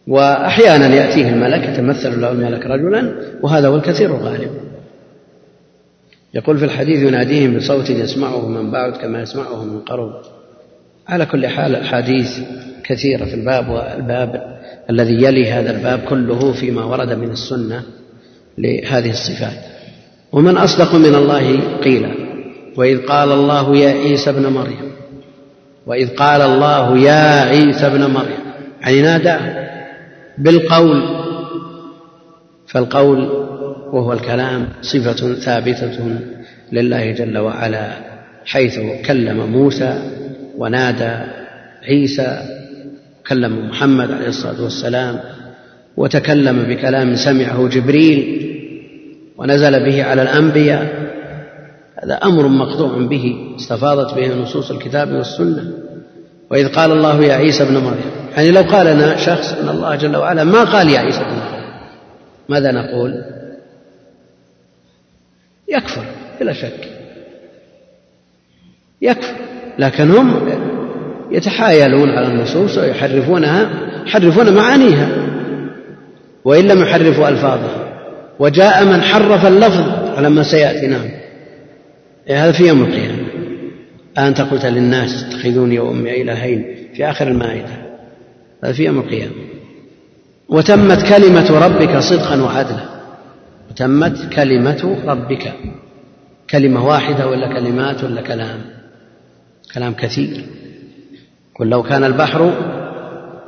وأحيانا 0.06 0.86
يأتيه 0.86 1.28
الملك 1.28 1.68
يتمثل 1.68 2.20
له 2.20 2.32
الملك 2.32 2.66
رجلا 2.66 3.14
وهذا 3.42 3.68
هو 3.68 3.76
الكثير 3.76 4.16
الغالب. 4.16 4.50
يقول 6.34 6.58
في 6.58 6.64
الحديث 6.64 7.02
يناديهم 7.02 7.56
بصوت 7.56 7.90
يسمعه 7.90 8.48
من 8.48 8.70
بعد 8.70 8.92
كما 8.96 9.22
يسمعه 9.22 9.64
من 9.64 9.80
قرب. 9.80 10.12
على 11.08 11.26
كل 11.26 11.46
حال 11.46 11.76
الأحاديث 11.76 12.38
كثيرة 12.84 13.24
في 13.24 13.34
الباب 13.34 13.68
والباب. 13.68 14.57
الذي 14.90 15.14
يلي 15.24 15.52
هذا 15.52 15.70
الباب 15.70 15.98
كله 16.08 16.52
فيما 16.52 16.84
ورد 16.84 17.12
من 17.12 17.30
السنة 17.30 17.82
لهذه 18.58 19.10
الصفات. 19.10 19.58
ومن 20.32 20.56
أصدق 20.56 20.94
من 20.94 21.14
الله 21.14 21.60
قيلا 21.84 22.10
وإذ 22.76 23.06
قال 23.06 23.32
الله 23.32 23.76
يا 23.76 23.90
عيسى 23.90 24.30
ابن 24.30 24.46
مريم 24.46 24.92
وإذ 25.86 26.08
قال 26.08 26.40
الله 26.40 26.98
يا 26.98 27.40
عيسى 27.42 27.86
ابن 27.86 28.10
مريم 28.10 28.38
يعني 28.80 29.02
ناداه 29.02 29.68
بالقول 30.38 31.02
فالقول 32.66 33.18
وهو 33.92 34.12
الكلام 34.12 34.68
صفة 34.82 35.34
ثابتة 35.34 36.18
لله 36.72 37.10
جل 37.12 37.38
وعلا 37.38 37.90
حيث 38.44 38.80
كلم 39.06 39.52
موسى 39.52 40.02
ونادى 40.56 41.16
عيسى 41.88 42.42
كلم 43.28 43.68
محمد 43.68 44.10
عليه 44.10 44.28
الصلاة 44.28 44.62
والسلام 44.62 45.20
وتكلم 45.96 46.62
بكلام 46.62 47.16
سمعه 47.16 47.68
جبريل 47.68 48.48
ونزل 49.36 49.84
به 49.84 50.04
على 50.04 50.22
الأنبياء 50.22 51.08
هذا 52.02 52.14
أمر 52.14 52.48
مقطوع 52.48 53.06
به 53.06 53.54
استفاضت 53.56 54.14
به 54.14 54.34
نصوص 54.34 54.70
الكتاب 54.70 55.12
والسنة. 55.12 55.72
وإذ 56.50 56.68
قال 56.68 56.92
الله 56.92 57.24
يا 57.24 57.34
عيسى 57.34 57.62
ابن 57.62 57.74
مريم 57.74 58.10
يعني 58.36 58.50
لو 58.50 58.62
قال 58.62 58.86
لنا 58.86 59.16
شخص 59.16 59.52
أن 59.52 59.68
الله 59.68 59.96
جل 59.96 60.16
وعلا 60.16 60.44
ما 60.44 60.64
قال 60.64 60.88
يا 60.88 60.98
عيسى 60.98 61.20
ابن 61.20 61.30
مريم؟ 61.30 61.64
ماذا 62.48 62.72
نقول؟ 62.72 63.24
يكفر 65.68 66.04
بلا 66.40 66.52
شك. 66.52 66.88
يكفر 69.02 69.36
لكن 69.78 70.10
هم 70.10 70.48
يتحايلون 71.30 72.10
على 72.10 72.26
النصوص 72.26 72.78
ويحرفونها 72.78 73.70
يحرفون 74.06 74.54
معانيها 74.54 75.08
وإن 76.44 76.64
لم 76.64 76.82
يحرفوا 76.82 77.28
ألفاظها. 77.28 77.88
وجاء 78.38 78.84
من 78.84 79.02
حرف 79.02 79.46
اللفظ 79.46 80.16
على 80.16 80.30
ما 80.30 80.42
سيأتي 80.42 80.86
نعم. 80.86 81.08
إيه، 82.28 82.44
هذا 82.44 82.52
في 82.52 82.68
يوم 82.68 82.82
القيامة. 82.82 83.28
أنت 84.18 84.40
قلت 84.40 84.66
للناس 84.66 85.24
اتخذوني 85.24 85.78
وأمي 85.78 86.22
إلهين 86.22 86.76
في 86.94 87.10
آخر 87.10 87.28
المائدة. 87.28 87.88
هذا 88.64 88.72
في 88.72 88.84
يوم 88.84 88.98
القيامة. 88.98 89.32
وتمت 90.48 91.08
كلمة 91.08 91.66
ربك 91.66 91.98
صدقا 91.98 92.42
وعدلا. 92.42 92.88
وتمت 93.70 94.32
كلمة 94.32 94.96
ربك. 95.06 95.52
كلمة 96.50 96.86
واحدة 96.86 97.26
ولا 97.28 97.60
كلمات 97.60 98.04
ولا 98.04 98.20
كلام. 98.20 98.58
كلام 99.74 99.94
كثير. 99.94 100.44
قل 101.60 101.68
لو 101.68 101.82
كان 101.82 102.04
البحر 102.04 102.52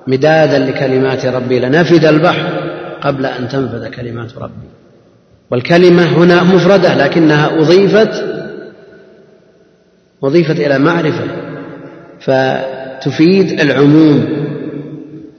مدادا 0.07 0.59
لكلمات 0.59 1.27
ربي 1.27 1.61
لنفد 1.61 2.05
البحر 2.05 2.47
قبل 3.01 3.27
أن 3.27 3.49
تنفذ 3.49 3.91
كلمات 3.91 4.39
ربي. 4.39 4.69
والكلمة 5.51 6.03
هنا 6.03 6.43
مفردة 6.43 6.95
لكنها 6.95 7.61
أضيفت 7.61 8.25
أضيفت 10.23 10.61
إلى 10.61 10.79
معرفة 10.79 11.25
فتفيد 12.21 13.61
العموم 13.61 14.25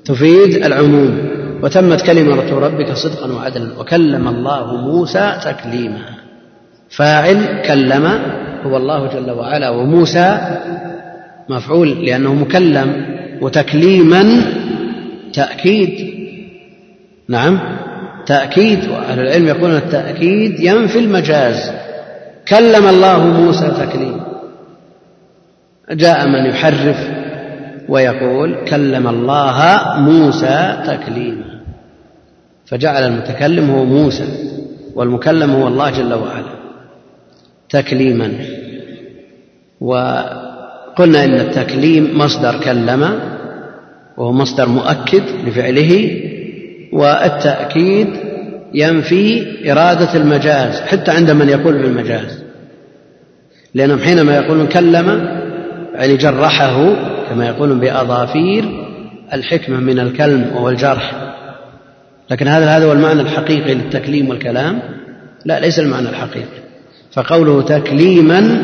تفيد 0.05 0.65
العموم. 0.65 1.29
وتمت 1.63 2.01
كلمة 2.01 2.59
ربك 2.59 2.93
صدقا 2.93 3.33
وعدلا 3.33 3.79
وكلم 3.79 4.27
الله 4.27 4.75
موسى 4.75 5.37
تكليما. 5.43 6.01
فاعل 6.89 7.61
كلم 7.67 8.19
هو 8.65 8.77
الله 8.77 9.07
جل 9.07 9.31
وعلا 9.31 9.69
وموسى 9.69 10.57
مفعول 11.51 12.05
لأنه 12.05 12.33
مكلم 12.33 13.05
وتكليما 13.41 14.41
تأكيد. 15.33 16.11
نعم 17.29 17.59
تأكيد 18.25 18.79
وأهل 18.89 19.19
العلم 19.19 19.47
يقولون 19.47 19.77
التأكيد 19.77 20.59
ينفي 20.59 20.99
المجاز. 20.99 21.71
كلم 22.47 22.87
الله 22.87 23.27
موسى 23.27 23.67
تكليما. 23.67 24.25
جاء 25.91 26.27
من 26.27 26.45
يحرف 26.45 27.09
ويقول 27.89 28.65
كلم 28.65 29.07
الله 29.07 29.83
موسى 29.97 30.83
تكليما. 30.87 31.61
فجعل 32.65 33.03
المتكلم 33.03 33.69
هو 33.69 33.85
موسى 33.85 34.27
والمكلم 34.95 35.51
هو 35.51 35.67
الله 35.67 35.89
جل 35.89 36.13
وعلا 36.13 36.53
تكليما. 37.69 38.31
وقلنا 40.91 41.25
إن 41.25 41.33
التكليم 41.33 42.17
مصدر 42.17 42.59
كلم 42.63 43.19
وهو 44.17 44.31
مصدر 44.31 44.67
مؤكد 44.67 45.23
لفعله 45.47 46.21
والتأكيد 46.93 48.07
ينفي 48.73 49.47
إرادة 49.71 50.15
المجاز 50.15 50.81
حتى 50.81 51.11
عند 51.11 51.31
من 51.31 51.49
يقول 51.49 51.81
بالمجاز 51.81 52.43
لأنهم 53.73 53.99
حينما 53.99 54.35
يقولون 54.35 54.67
كلم 54.67 55.07
يعني 55.93 56.17
جرحه 56.17 56.93
كما 57.29 57.47
يقولون 57.47 57.79
بأظافير 57.79 58.65
الحكمة 59.33 59.79
من 59.79 59.99
الكلم 59.99 60.51
وهو 60.55 60.69
الجرح 60.69 61.31
لكن 62.31 62.47
هذا 62.47 62.77
هذا 62.77 62.85
هو 62.85 62.91
المعنى 62.91 63.21
الحقيقي 63.21 63.73
للتكليم 63.73 64.29
والكلام. 64.29 64.79
لا 65.45 65.59
ليس 65.59 65.79
المعنى 65.79 66.09
الحقيقي. 66.09 66.61
فقوله 67.13 67.61
تكليما 67.61 68.63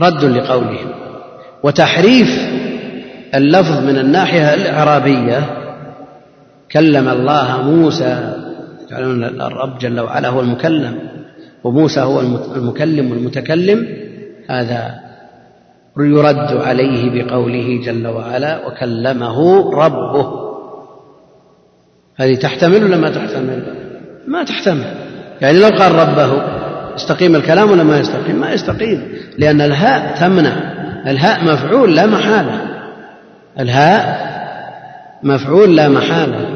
رد 0.00 0.24
لقولهم. 0.24 0.90
وتحريف 1.62 2.50
اللفظ 3.34 3.84
من 3.84 3.98
الناحية 3.98 4.54
الإعرابية 4.54 5.42
كلم 6.72 7.08
الله 7.08 7.62
موسى 7.62 8.34
تعلمون 8.90 9.24
الرب 9.24 9.78
جل 9.78 10.00
وعلا 10.00 10.28
هو 10.28 10.40
المكلم 10.40 10.98
وموسى 11.64 12.00
هو 12.00 12.20
المكلم 12.56 13.10
والمتكلم 13.10 13.86
هذا 14.48 15.00
يرد 15.98 16.52
عليه 16.56 17.10
بقوله 17.10 17.80
جل 17.84 18.06
وعلا 18.06 18.66
وكلمه 18.66 19.70
ربه. 19.74 20.50
هذه 22.16 22.34
تحتمل 22.34 22.84
ولا 22.84 22.96
ما 22.96 23.10
تحتمل؟ 23.10 23.62
ما 24.28 24.44
تحتمل. 24.44 24.94
يعني 25.40 25.58
لو 25.58 25.68
قال 25.68 25.92
ربه 25.92 26.42
يستقيم 26.94 27.36
الكلام 27.36 27.70
ولا 27.70 27.82
ما 27.82 27.98
يستقيم؟ 27.98 28.36
ما 28.36 28.52
يستقيم. 28.52 29.12
لأن 29.40 29.60
الهاء 29.60 30.16
تمنع. 30.20 30.52
الهاء 31.06 31.44
مفعول 31.44 31.96
لا 31.96 32.06
محالة. 32.06 32.60
الهاء 33.60 34.30
مفعول 35.22 35.76
لا 35.76 35.88
محالة. 35.88 36.48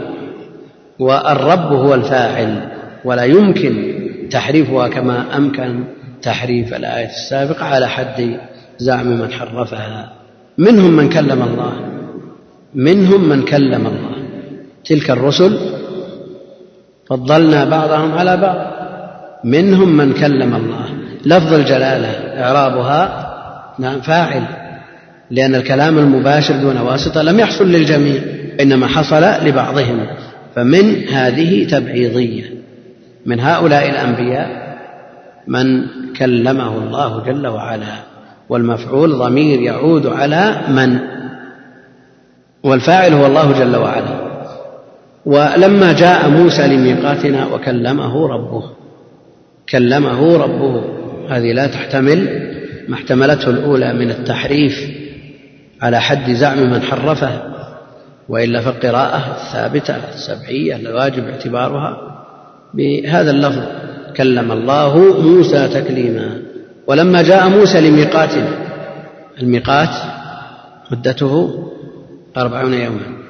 والرب 0.98 1.72
هو 1.72 1.94
الفاعل 1.94 2.68
ولا 3.04 3.24
يمكن 3.24 3.94
تحريفها 4.30 4.88
كما 4.88 5.36
أمكن 5.36 5.84
تحريف 6.22 6.74
الآية 6.74 7.06
السابقة 7.06 7.64
على 7.64 7.88
حد 7.88 8.36
زعم 8.78 9.06
من 9.06 9.30
حرفها. 9.32 10.12
منهم 10.58 10.90
من 10.90 11.08
كلم 11.08 11.42
الله. 11.42 11.72
منهم 12.74 13.28
من 13.28 13.44
كلم 13.44 13.86
الله. 13.86 14.14
تلك 14.84 15.10
الرسل 15.10 15.58
فضلنا 17.06 17.64
بعضهم 17.64 18.12
على 18.18 18.36
بعض. 18.36 18.56
منهم 19.44 19.96
من 19.96 20.12
كلم 20.12 20.56
الله. 20.56 20.93
لفظ 21.26 21.52
الجلالة 21.52 22.08
إعرابها 22.42 23.30
نعم 23.78 24.00
فاعل 24.00 24.42
لأن 25.30 25.54
الكلام 25.54 25.98
المباشر 25.98 26.56
دون 26.56 26.78
واسطة 26.78 27.22
لم 27.22 27.40
يحصل 27.40 27.68
للجميع 27.68 28.22
إنما 28.60 28.86
حصل 28.86 29.22
لبعضهم 29.22 30.06
فمن 30.54 31.08
هذه 31.08 31.66
تبعيضية. 31.66 32.44
من 33.26 33.40
هؤلاء 33.40 33.90
الأنبياء 33.90 34.78
من 35.48 35.86
كلمه 36.18 36.78
الله 36.78 37.22
جل 37.26 37.46
وعلا 37.46 37.94
والمفعول 38.48 39.12
ضمير 39.18 39.60
يعود 39.60 40.06
على 40.06 40.60
من؟ 40.68 40.98
والفاعل 42.62 43.12
هو 43.12 43.26
الله 43.26 43.52
جل 43.52 43.76
وعلا. 43.76 44.34
ولما 45.26 45.92
جاء 45.92 46.28
موسى 46.28 46.66
لميقاتنا 46.66 47.46
وكلمه 47.46 48.28
ربه 48.28 48.62
كلمه 49.68 50.36
ربه. 50.36 51.03
هذه 51.30 51.52
لا 51.52 51.66
تحتمل. 51.66 52.50
ما 52.88 52.94
احتملته 52.94 53.50
الأولى 53.50 53.92
من 53.94 54.10
التحريف 54.10 54.90
على 55.82 56.00
حد 56.00 56.30
زعم 56.30 56.70
من 56.70 56.82
حرفه 56.82 57.42
وإلا 58.28 58.60
فالقراءة 58.60 59.36
الثابتة 59.36 59.96
السبعية 60.14 60.76
الواجب 60.76 61.24
اعتبارها. 61.28 61.96
بهذا 62.74 63.30
اللفظ 63.30 63.62
كلم 64.16 64.52
الله 64.52 65.20
موسى 65.20 65.68
تكليما. 65.68 66.42
ولما 66.86 67.22
جاء 67.22 67.48
موسى 67.48 67.80
لميقاتنا 67.80 68.48
الميقات 69.42 69.90
مدته 70.90 71.64
أربعون 72.36 72.74
يوما. 72.74 73.24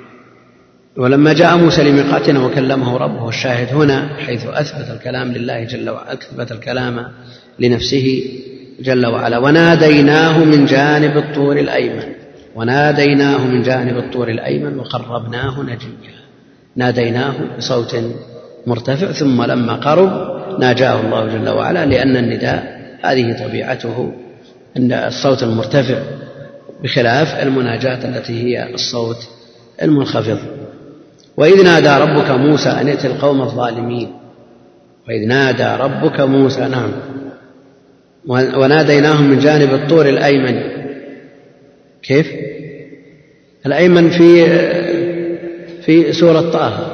ولما 0.96 1.32
جاء 1.32 1.56
موسى 1.56 1.90
لميقاتنا 1.90 2.44
وكلمه 2.44 2.96
ربه 2.96 3.28
الشاهد 3.28 3.74
هنا 3.74 4.08
حيث 4.26 4.46
أثبت 4.46 4.90
الكلام 4.90 5.32
لله 5.32 5.64
جل 5.64 5.90
وعلا 5.90 6.12
أثبت 6.12 6.52
الكلام 6.52 7.06
لنفسه 7.58 8.24
جل 8.80 9.06
وعلا. 9.06 9.38
وناديناه 9.38 10.44
من 10.44 10.66
جانب 10.66 11.16
الطور 11.16 11.56
الأيمن. 11.56 12.14
وناديناه 12.54 13.46
من 13.46 13.62
جانب 13.62 13.96
الطور 13.96 14.28
الأيمن 14.28 14.78
وقربناه 14.78 15.62
نجيا. 15.62 16.14
ناديناه 16.76 17.34
بصوت 17.58 17.96
مرتفع 18.66 19.12
ثم 19.12 19.42
لما 19.42 19.72
قرب 19.72 20.34
ناجاه 20.60 21.00
الله 21.00 21.26
جل 21.26 21.48
وعلا 21.48 21.86
لأن 21.86 22.16
النداء 22.16 22.80
هذه 23.02 23.46
طبيعته 23.46 24.12
أن 24.76 24.92
الصوت 24.92 25.42
المرتفع 25.42 25.98
بخلاف 26.82 27.42
المناجاة 27.42 28.08
التي 28.08 28.42
هي 28.42 28.74
الصوت 28.74 29.28
المنخفض. 29.82 30.38
وإذ 31.36 31.64
نادى 31.64 31.88
ربك 31.88 32.30
موسى 32.30 32.68
أن 32.68 32.88
ائت 32.88 33.04
القوم 33.04 33.42
الظالمين. 33.42 34.12
وإذ 35.08 35.28
نادى 35.28 35.82
ربك 35.82 36.20
موسى 36.20 36.60
نعم. 36.60 36.92
وناديناهم 38.28 39.30
من 39.30 39.38
جانب 39.38 39.74
الطور 39.74 40.08
الأيمن. 40.08 40.62
كيف؟ 42.02 42.26
الأيمن 43.66 44.10
في 44.10 44.46
في 45.82 46.12
سورة 46.12 46.40
طه. 46.40 46.90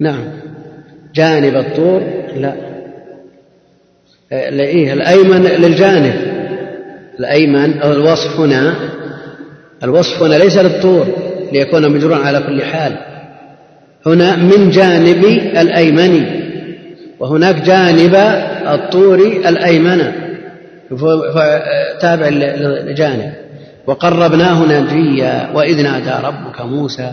نعم. 0.00 0.24
جانب 1.14 1.56
الطور؟ 1.56 2.02
لا 2.36 2.54
إيه 4.32 4.92
الأيمن 4.92 5.42
للجانب. 5.42 6.14
الأيمن 7.20 7.82
الوصف 7.82 8.40
هنا 8.40 8.74
الوصف 9.84 10.22
هنا 10.22 10.34
ليس 10.34 10.56
للطور 10.56 11.06
ليكون 11.52 11.92
مجرورا 11.92 12.16
على 12.16 12.40
كل 12.40 12.62
حال. 12.62 12.96
هنا 14.06 14.36
من 14.36 14.70
جانب 14.70 15.24
الأيمن 15.56 16.24
وهناك 17.18 17.54
جانب 17.62 18.14
الطور 18.66 19.18
الأيمن 19.18 20.12
تابع 22.00 22.28
لجانب. 22.28 23.32
وقربناه 23.86 24.80
نجيا 24.80 25.50
وإذ 25.54 25.82
نادى 25.82 26.26
ربك 26.26 26.60
موسى 26.60 27.12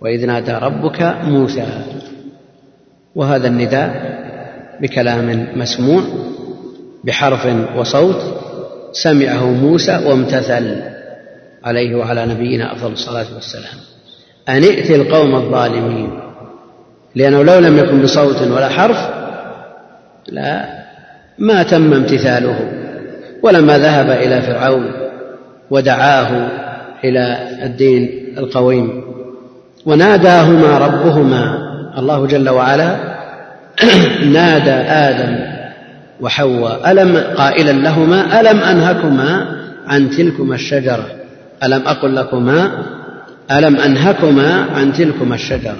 وإذ 0.00 0.26
نادى 0.26 0.52
ربك 0.52 1.02
موسى. 1.24 1.66
وهذا 3.14 3.48
النداء 3.48 4.20
بكلام 4.82 5.46
مسموع 5.56 6.02
بحرف 7.04 7.48
وصوت 7.76 8.22
سمعه 8.92 9.50
موسى 9.50 10.00
وامتثل 10.06 10.76
عليه 11.64 11.94
وعلى 11.94 12.26
نبينا 12.26 12.72
أفضل 12.72 12.92
الصلاة 12.92 13.26
والسلام. 13.34 13.78
أن 14.48 14.62
ائت 14.64 14.90
القوم 14.90 15.34
الظالمين 15.34 16.20
لأنه 17.14 17.42
لو 17.42 17.58
لم 17.58 17.78
يكن 17.78 18.02
بصوت 18.02 18.42
ولا 18.42 18.68
حرف 18.68 19.19
لا 20.30 20.64
ما 21.38 21.62
تم 21.62 21.92
امتثاله 21.92 22.70
ولما 23.42 23.78
ذهب 23.78 24.10
إلى 24.10 24.42
فرعون 24.42 24.92
ودعاه 25.70 26.48
إلى 27.04 27.38
الدين 27.62 28.34
القويم 28.38 29.02
وناداهما 29.86 30.78
ربهما 30.78 31.70
الله 31.98 32.26
جل 32.26 32.48
وعلا 32.48 32.96
نادى 34.36 34.70
آدم 34.70 35.60
وحواء 36.20 36.92
ألم 36.92 37.16
قائلا 37.16 37.72
لهما 37.72 38.40
ألم 38.40 38.58
أنهكما 38.58 39.46
عن 39.86 40.10
تلكما 40.10 40.54
الشجرة؟ 40.54 41.06
ألم 41.64 41.82
أقل 41.86 42.16
لكما 42.16 42.70
ألم 43.50 43.76
أنهكما 43.76 44.66
عن 44.74 44.92
تلكما 44.92 45.34
الشجرة؟ 45.34 45.76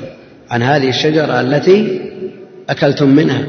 عن 0.51 0.63
هذه 0.63 0.89
الشجرة 0.89 1.41
التي 1.41 2.01
أكلتم 2.71 3.09
منها. 3.09 3.45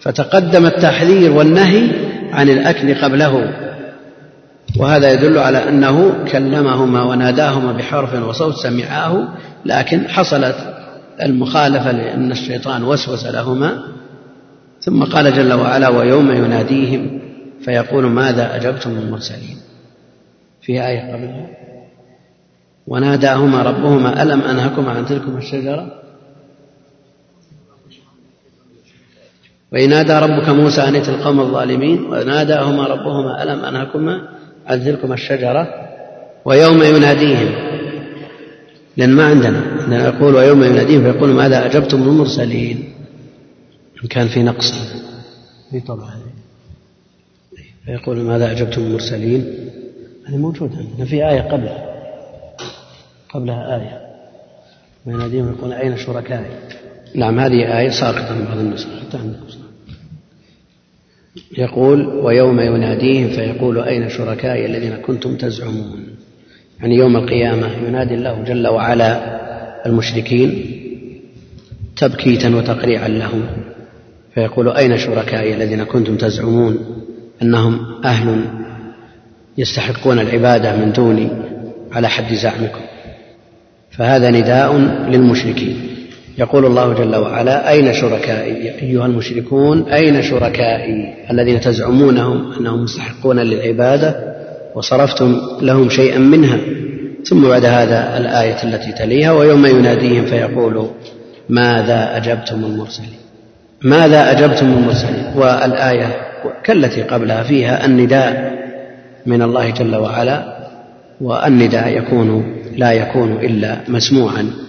فتقدم 0.00 0.66
التحذير 0.66 1.32
والنهي 1.32 1.90
عن 2.32 2.48
الأكل 2.48 2.94
قبله. 2.94 3.52
وهذا 4.78 5.12
يدل 5.12 5.38
على 5.38 5.68
أنه 5.68 6.24
كلمهما 6.32 7.02
وناداهما 7.02 7.72
بحرف 7.72 8.22
وصوت 8.22 8.54
سمعاه 8.54 9.28
لكن 9.64 10.08
حصلت 10.08 10.56
المخالفة 11.22 11.92
لأن 11.92 12.32
الشيطان 12.32 12.84
وسوس 12.84 13.26
لهما. 13.26 13.82
ثم 14.80 15.04
قال 15.04 15.34
جل 15.34 15.52
وعلا 15.52 15.88
ويوم 15.88 16.30
يناديهم 16.30 17.20
فيقول 17.64 18.06
ماذا 18.06 18.56
أجبتم 18.56 18.90
المرسلين 18.90 19.56
في 20.62 20.86
آية 20.86 21.12
قبلها. 21.12 21.46
وناداهما 22.86 23.62
ربهما 23.62 24.22
ألم 24.22 24.40
أنهكما 24.40 24.90
عن 24.90 25.06
تلكم 25.06 25.36
الشجرة؟ 25.36 26.03
وإن 29.74 29.88
نادى 29.88 30.12
ربك 30.12 30.48
موسى 30.48 30.80
أن 30.82 30.94
ائت 30.94 31.08
القوم 31.08 31.40
الظالمين 31.40 32.04
وناداهما 32.04 32.86
ربهما 32.86 33.42
ألم 33.42 33.64
أنهكما 33.64 34.28
عن 34.66 34.84
تلكما 34.84 35.14
الشجرة 35.14 35.68
ويوم 36.44 36.82
يناديهم. 36.82 37.48
لأن 38.96 39.10
ما 39.10 39.24
عندنا. 39.24 39.58
عندنا 39.58 40.08
يقول 40.08 40.34
ويوم 40.34 40.64
يناديهم 40.64 41.12
فيقول 41.12 41.30
ماذا 41.30 41.66
أجبتم 41.66 42.02
المرسلين. 42.02 42.94
إن 44.02 44.08
كان 44.08 44.28
في 44.28 44.42
نقص. 44.42 44.72
في 45.70 45.80
طبعا. 45.80 46.10
فيقول 47.86 48.16
ماذا 48.16 48.52
أجبتم 48.52 48.82
المرسلين. 48.82 49.70
هذه 50.26 50.36
موجودة 50.36 50.76
عندنا 50.76 51.04
في 51.06 51.28
آية 51.28 51.40
قبلها. 51.40 51.94
قبلها 53.34 53.76
آية. 53.76 54.00
ويناديهم 55.06 55.52
يقول 55.52 55.72
أين 55.72 55.96
شركائي؟ 55.96 56.50
نعم 57.14 57.40
هذه 57.40 57.78
آية 57.78 57.90
ساقطة 57.90 58.34
من 58.34 58.44
بعض 58.44 58.58
النسخ 58.58 58.86
حتى 58.86 59.18
عندكم. 59.18 59.63
يقول 61.58 62.06
ويوم 62.06 62.60
يناديهم 62.60 63.28
فيقول 63.28 63.78
أين 63.78 64.08
شركائي 64.08 64.66
الذين 64.66 64.96
كنتم 64.96 65.36
تزعمون؟ 65.36 66.06
يعني 66.80 66.94
يوم 66.96 67.16
القيامة 67.16 67.68
ينادي 67.88 68.14
الله 68.14 68.42
جل 68.42 68.68
وعلا 68.68 69.20
المشركين 69.86 70.64
تبكيتا 71.96 72.56
وتقريعا 72.56 73.08
لهم 73.08 73.46
فيقول 74.34 74.68
أين 74.68 74.98
شركائي 74.98 75.54
الذين 75.54 75.84
كنتم 75.84 76.16
تزعمون؟ 76.16 76.78
أنهم 77.42 77.86
أهل 78.04 78.44
يستحقون 79.58 80.18
العبادة 80.18 80.76
من 80.76 80.92
دوني 80.92 81.28
على 81.92 82.08
حد 82.08 82.34
زعمكم. 82.34 82.80
فهذا 83.90 84.30
نداء 84.30 84.76
للمشركين. 85.10 85.93
يقول 86.38 86.66
الله 86.66 86.92
جل 86.94 87.16
وعلا 87.16 87.70
أين 87.70 87.92
شركائي 87.92 88.82
أيها 88.82 89.06
المشركون 89.06 89.88
أين 89.88 90.22
شركائي 90.22 91.14
الذين 91.30 91.60
تزعمونهم 91.60 92.52
أنهم 92.60 92.82
مستحقون 92.82 93.38
للعبادة 93.38 94.34
وصرفتم 94.74 95.40
لهم 95.62 95.90
شيئا 95.90 96.18
منها؟ 96.18 96.58
ثم 97.24 97.48
بعد 97.48 97.64
هذا 97.64 98.16
الآية 98.16 98.62
التي 98.64 98.92
تليها 98.92 99.32
ويوم 99.32 99.66
يناديهم 99.66 100.26
فيقول 100.26 100.90
ماذا 101.48 102.16
أجبتم 102.16 102.64
المرسلين؟ 102.64 103.18
ماذا 103.82 104.30
أجبتم 104.30 104.66
المرسلين؟ 104.66 105.24
والآية 105.36 106.16
كالتي 106.64 107.02
قبلها 107.02 107.42
فيها 107.42 107.86
النداء 107.86 108.54
من 109.26 109.42
الله 109.42 109.70
جل 109.70 109.96
وعلا 109.96 110.54
والنداء 111.20 111.88
يكون 111.88 112.56
لا 112.76 112.92
يكون 112.92 113.32
إلا 113.32 113.76
مسموعا. 113.88 114.63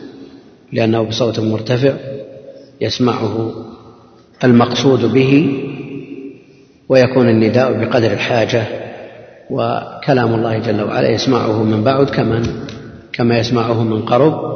لأنه 0.74 1.02
بصوت 1.02 1.40
مرتفع 1.40 1.94
يسمعه 2.82 3.52
المقصود 4.44 5.06
به 5.14 5.62
ويكون 6.90 7.30
النداء 7.30 7.74
بقدر 7.74 8.12
الحاجة 8.12 8.64
وكلام 9.50 10.34
الله 10.34 10.60
جل 10.60 10.82
وعلا 10.82 11.10
يسمعه 11.10 11.64
من 11.64 11.84
بعد 11.84 12.10
كمن 12.10 12.44
كما 13.14 13.38
يسمعه 13.38 13.84
من 13.84 14.02
قرب 14.02 14.56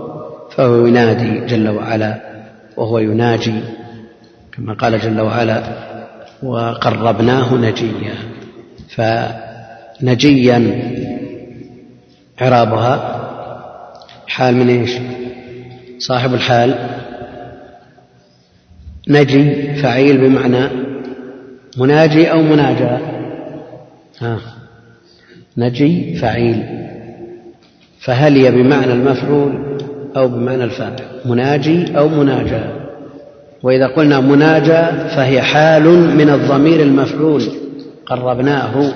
فهو 0.51 0.85
ينادي 0.85 1.45
جل 1.45 1.69
وعلا 1.69 2.21
وهو 2.77 2.99
يناجي 2.99 3.59
كما 4.51 4.73
قال 4.73 4.99
جل 4.99 5.21
وعلا 5.21 5.63
وقربناه 6.43 7.55
نجيا 7.55 8.15
فنجيا 8.89 10.81
إعرابها 12.41 13.19
حال 14.27 14.55
من 14.55 14.69
إيش؟ 14.69 14.91
صاحب 15.99 16.33
الحال 16.33 16.75
نجي 19.07 19.73
فعيل 19.73 20.17
بمعنى 20.17 20.69
مناجي 21.77 22.31
أو 22.31 22.41
مناجى 22.41 22.97
ها 24.21 24.39
نجي 25.57 26.15
فعيل. 26.15 26.63
فهل 27.99 28.37
هي 28.37 28.51
بمعنى 28.51 28.93
المفعول 28.93 29.77
أو 30.17 30.27
بمعنى 30.27 30.63
الفاعل؟ 30.63 30.95
مناجي 31.25 31.97
أو 31.97 32.07
مناجى 32.07 32.61
وإذا 33.63 33.87
قلنا 33.87 34.19
مناجى 34.19 35.09
فهي 35.15 35.41
حال 35.41 35.83
من 36.17 36.29
الضمير 36.29 36.81
المفعول 36.81 37.43
قربناه. 38.05 38.93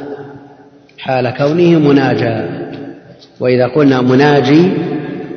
حال 1.00 1.30
كونه 1.30 1.80
مناجى 1.80 2.64
وإذا 3.40 3.68
قلنا 3.68 4.02
مناجي 4.02 4.72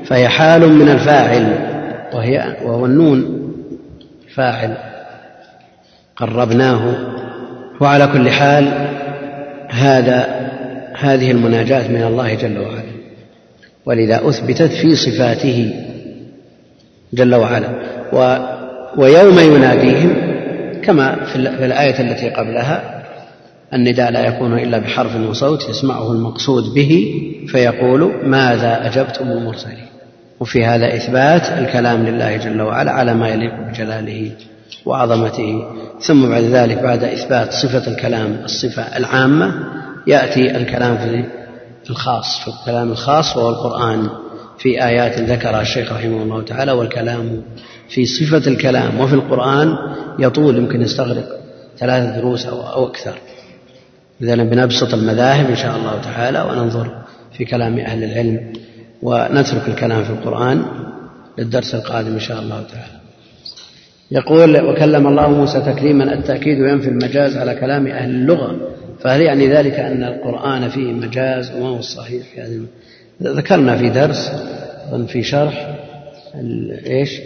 فهي 0.04 0.28
حال 0.28 0.72
من 0.72 0.88
الفاعل. 0.88 1.55
وهي 2.14 2.56
وهو 2.64 2.86
النون 2.86 3.52
فاعل 4.34 4.76
قربناه 6.16 6.94
وعلى 7.80 8.06
كل 8.06 8.30
حال 8.30 8.88
هذا 9.68 10.50
هذه 10.98 11.30
المناجاة 11.30 11.88
من 11.88 12.02
الله 12.02 12.34
جل 12.34 12.58
وعلا 12.58 12.96
ولذا 13.86 14.28
أثبتت 14.28 14.72
في 14.72 14.96
صفاته 14.96 15.74
جل 17.12 17.34
وعلا 17.34 17.68
و 18.12 18.36
ويوم 18.96 19.38
يناديهم 19.38 20.16
كما 20.82 21.24
في 21.24 21.36
الآية 21.66 22.00
التي 22.00 22.30
قبلها 22.30 23.02
النداء 23.74 24.10
لا 24.10 24.26
يكون 24.26 24.58
إلا 24.58 24.78
بحرف 24.78 25.16
وصوت 25.16 25.68
يسمعه 25.68 26.12
المقصود 26.12 26.74
به 26.74 27.14
فيقول 27.48 28.12
ماذا 28.24 28.86
أجبتم 28.86 29.30
المرسلين 29.30 29.85
وفي 30.40 30.64
هذا 30.64 30.96
إثبات 30.96 31.42
الكلام 31.42 32.06
لله 32.06 32.36
جل 32.36 32.62
وعلا 32.62 32.92
على 32.92 33.14
ما 33.14 33.28
يليق 33.28 33.54
بجلاله 33.54 34.30
وعظمته. 34.86 35.64
ثم 36.00 36.28
بعد 36.28 36.42
ذلك 36.42 36.78
بعد 36.78 37.04
إثبات 37.04 37.52
صفة 37.52 37.92
الكلام 37.92 38.40
الصفة 38.44 38.82
العامة 38.82 39.54
يأتي 40.06 40.56
الكلام 40.56 40.98
في 41.84 41.90
الخاص 41.90 42.40
في 42.40 42.48
الكلام 42.48 42.92
الخاص 42.92 43.36
وهو 43.36 43.48
القرآن. 43.50 44.08
في 44.58 44.84
آيات 44.84 45.18
ذكرها 45.20 45.60
الشيخ 45.60 45.92
رحمه 45.92 46.22
الله 46.22 46.42
تعالى 46.42 46.72
والكلام 46.72 47.42
في 47.88 48.06
صفة 48.06 48.50
الكلام. 48.50 49.00
وفي 49.00 49.14
القرآن 49.14 49.76
يطول 50.18 50.56
يمكن 50.56 50.82
يستغرق 50.82 51.28
ثلاثة 51.78 52.16
دروس 52.20 52.46
أو, 52.46 52.68
أو 52.68 52.86
أكثر. 52.86 53.14
إذا 54.22 54.34
بنبسط 54.34 54.94
المذاهب 54.94 55.50
إن 55.50 55.56
شاء 55.56 55.76
الله 55.76 56.00
تعالى 56.00 56.42
وننظر 56.42 56.90
في 57.36 57.44
كلام 57.44 57.78
أهل 57.78 58.04
العلم. 58.04 58.52
ونترك 59.02 59.68
الكلام 59.68 60.04
في 60.04 60.10
القرآن 60.10 60.64
للدرس 61.38 61.74
القادم 61.74 62.12
إن 62.12 62.20
شاء 62.20 62.40
الله 62.40 62.62
تعالى. 62.62 62.96
يقول 64.10 64.60
وكلم 64.60 65.06
الله 65.06 65.30
موسى 65.30 65.60
تكريما 65.60 66.14
التأكيد 66.14 66.58
ينفي 66.58 66.88
المجاز 66.88 67.36
على 67.36 67.54
كلام 67.54 67.86
أهل 67.86 68.10
اللغة. 68.10 68.56
فهل 69.00 69.20
يعني 69.20 69.48
ذلك 69.48 69.72
أن 69.72 70.04
القرآن 70.04 70.68
فيه 70.68 70.92
مجاز 70.92 71.52
وما 71.56 71.68
هو 71.68 71.78
الصحيح 71.78 72.22
في 72.34 72.40
هذه 72.40 72.60
ذكرنا 73.22 73.76
في 73.78 73.88
درس 73.88 74.30
في 75.08 75.22
شرح 75.22 75.76
إيش؟ 76.86 77.20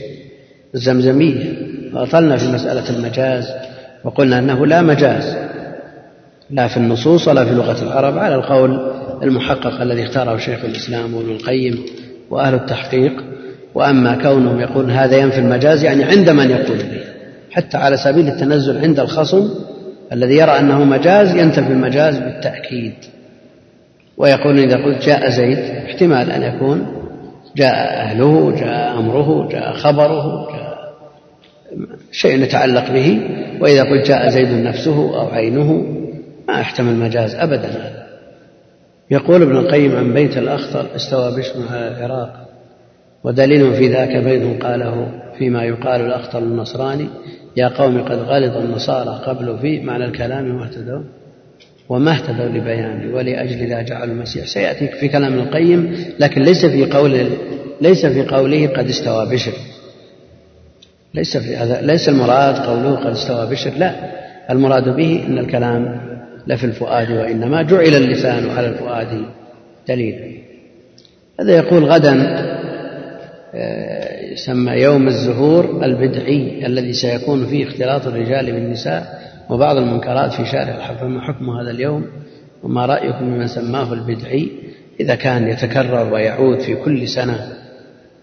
الزمزمية. 0.74 1.52
وأطلنا 1.94 2.36
في 2.36 2.46
مسألة 2.52 2.96
المجاز 2.96 3.48
وقلنا 4.04 4.38
أنه 4.38 4.66
لا 4.66 4.82
مجاز. 4.82 5.49
لا 6.50 6.68
في 6.68 6.76
النصوص 6.76 7.28
ولا 7.28 7.44
في 7.44 7.54
لغة 7.54 7.82
العرب 7.82 8.18
على 8.18 8.34
القول 8.34 8.92
المحقق 9.22 9.80
الذي 9.80 10.02
اختاره 10.02 10.36
شيخ 10.36 10.64
الإسلام 10.64 11.14
وابن 11.14 11.30
القيم 11.30 11.84
وأهل 12.30 12.54
التحقيق. 12.54 13.24
وأما 13.74 14.22
كونهم 14.22 14.60
يقولون 14.60 14.90
هذا 14.90 15.16
ينفي 15.16 15.38
المجاز 15.38 15.84
يعني 15.84 16.04
عند 16.04 16.30
من 16.30 16.50
يقول 16.50 16.76
به 16.78 17.00
حتى 17.50 17.76
على 17.76 17.96
سبيل 17.96 18.28
التنزل 18.28 18.78
عند 18.78 19.00
الخصم 19.00 19.50
الذي 20.12 20.34
يرى 20.34 20.50
أنه 20.50 20.84
مجاز 20.84 21.36
ينتفي 21.36 21.68
المجاز 21.68 22.18
بالتأكيد. 22.18 22.94
ويقول 24.16 24.58
إذا 24.58 24.76
قلت 24.84 25.04
جاء 25.04 25.30
زيد 25.30 25.58
احتمال 25.58 26.30
أن 26.30 26.42
يكون 26.42 26.86
جاء 27.56 28.00
أهله 28.00 28.50
جاء 28.60 28.98
أمره 28.98 29.48
جاء 29.48 29.72
خبره 29.72 30.48
جاء 30.52 30.78
شيء 32.12 32.42
يتعلق 32.42 32.92
به. 32.92 33.20
وإذا 33.60 33.82
قلت 33.82 34.08
جاء 34.08 34.28
زيد 34.28 34.48
نفسه 34.48 35.20
أو 35.20 35.28
عينه 35.28 35.99
ما 36.48 36.60
يحتمل 36.60 36.94
مجاز 36.94 37.34
أبدا. 37.34 37.68
هذا 37.68 38.06
يقول 39.10 39.42
ابن 39.42 39.56
القيم 39.56 39.96
عن 39.96 40.14
بيت 40.14 40.38
الأخطر 40.38 40.86
استوى 40.96 41.36
بشر 41.36 41.54
على 41.70 41.88
العراق 41.88 42.48
ودليل 43.24 43.74
في 43.74 43.88
ذاك 43.88 44.16
بيت 44.16 44.62
قاله 44.62 45.08
فيما 45.38 45.64
يقال 45.64 46.00
الأخطر 46.00 46.38
النصراني 46.38 47.08
يا 47.56 47.68
قوم 47.68 48.02
قد 48.02 48.18
غلط 48.18 48.56
النصارى 48.56 49.20
قبل 49.26 49.58
في 49.58 49.80
معنى 49.80 50.04
الكلام 50.04 50.56
واهتدوا 50.56 51.02
وما 51.88 52.12
اهتدوا 52.12 52.48
لبيانه 52.48 53.14
ولأجل 53.14 53.68
لا 53.68 53.82
جعلوا 53.82 54.14
المسيح. 54.14 54.46
سيأتي 54.46 54.88
في 54.88 55.08
كلام 55.08 55.38
القيم 55.38 55.96
لكن 56.18 56.42
ليس 56.42 56.66
في 56.66 56.84
قول 56.84 57.30
ليس 57.80 58.06
في 58.06 58.22
قوله 58.22 58.66
قد 58.66 58.88
استوى 58.88 59.26
بشر. 59.26 59.52
ليس 61.14 61.36
في 61.36 61.56
هذا 61.56 61.80
ليس 61.80 62.08
المراد 62.08 62.56
قوله 62.56 62.96
قد 62.96 63.10
استوى 63.10 63.46
بشر 63.46 63.70
لا. 63.70 63.94
المراد 64.50 64.96
به 64.96 65.24
إن 65.26 65.38
الكلام 65.38 66.09
لفي 66.50 66.64
الفؤاد 66.64 67.10
وإنما 67.10 67.62
جعل 67.62 67.94
اللسان 67.94 68.50
على 68.50 68.66
الفؤاد 68.66 69.24
دليلا 69.88 70.30
هذا 71.40 71.56
يقول 71.56 71.84
غدا 71.84 72.14
آه، 73.54 74.32
يسمى 74.32 74.72
يوم 74.72 75.08
الزهور 75.08 75.84
البدعي 75.84 76.66
الذي 76.66 76.92
سيكون 76.92 77.46
فيه 77.46 77.66
اختلاط 77.66 78.06
الرجال 78.06 78.52
بالنساء 78.52 79.20
وبعض 79.50 79.76
المنكرات 79.76 80.32
في 80.32 80.46
شارع 80.46 80.76
الحرب. 80.76 81.10
ما 81.10 81.20
حكم 81.20 81.50
هذا 81.50 81.70
اليوم؟ 81.70 82.06
وما 82.62 82.86
رأيكم 82.86 83.20
بمن 83.20 83.46
سماه 83.46 83.92
البدعي؟ 83.92 84.48
إذا 85.00 85.14
كان 85.14 85.48
يتكرر 85.48 86.12
ويعود 86.12 86.60
في 86.60 86.74
كل 86.74 87.08
سنة 87.08 87.48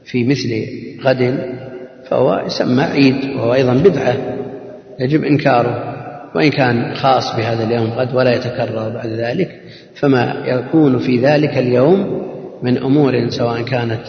في 0.05 0.23
مثل 0.23 0.65
غد 1.03 1.39
فهو 2.09 2.43
يسمى 2.45 2.83
عيد 2.83 3.15
وهو 3.35 3.53
أيضا 3.53 3.73
بدعة 3.73 4.15
يجب 4.99 5.23
إنكاره. 5.23 5.86
وإن 6.37 6.49
كان 6.49 6.95
خاص 6.95 7.35
بهذا 7.35 7.63
اليوم 7.63 7.89
غد 7.89 8.15
ولا 8.15 8.35
يتكرر 8.35 8.89
بعد 8.89 9.07
ذلك 9.07 9.61
فما 9.95 10.43
يكون 10.45 10.99
في 10.99 11.19
ذلك 11.19 11.57
اليوم 11.57 12.27
من 12.63 12.77
أمور 12.77 13.29
سواء 13.29 13.61
كانت 13.61 14.01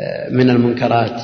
آه، 0.00 0.30
من 0.30 0.50
المنكرات 0.50 1.22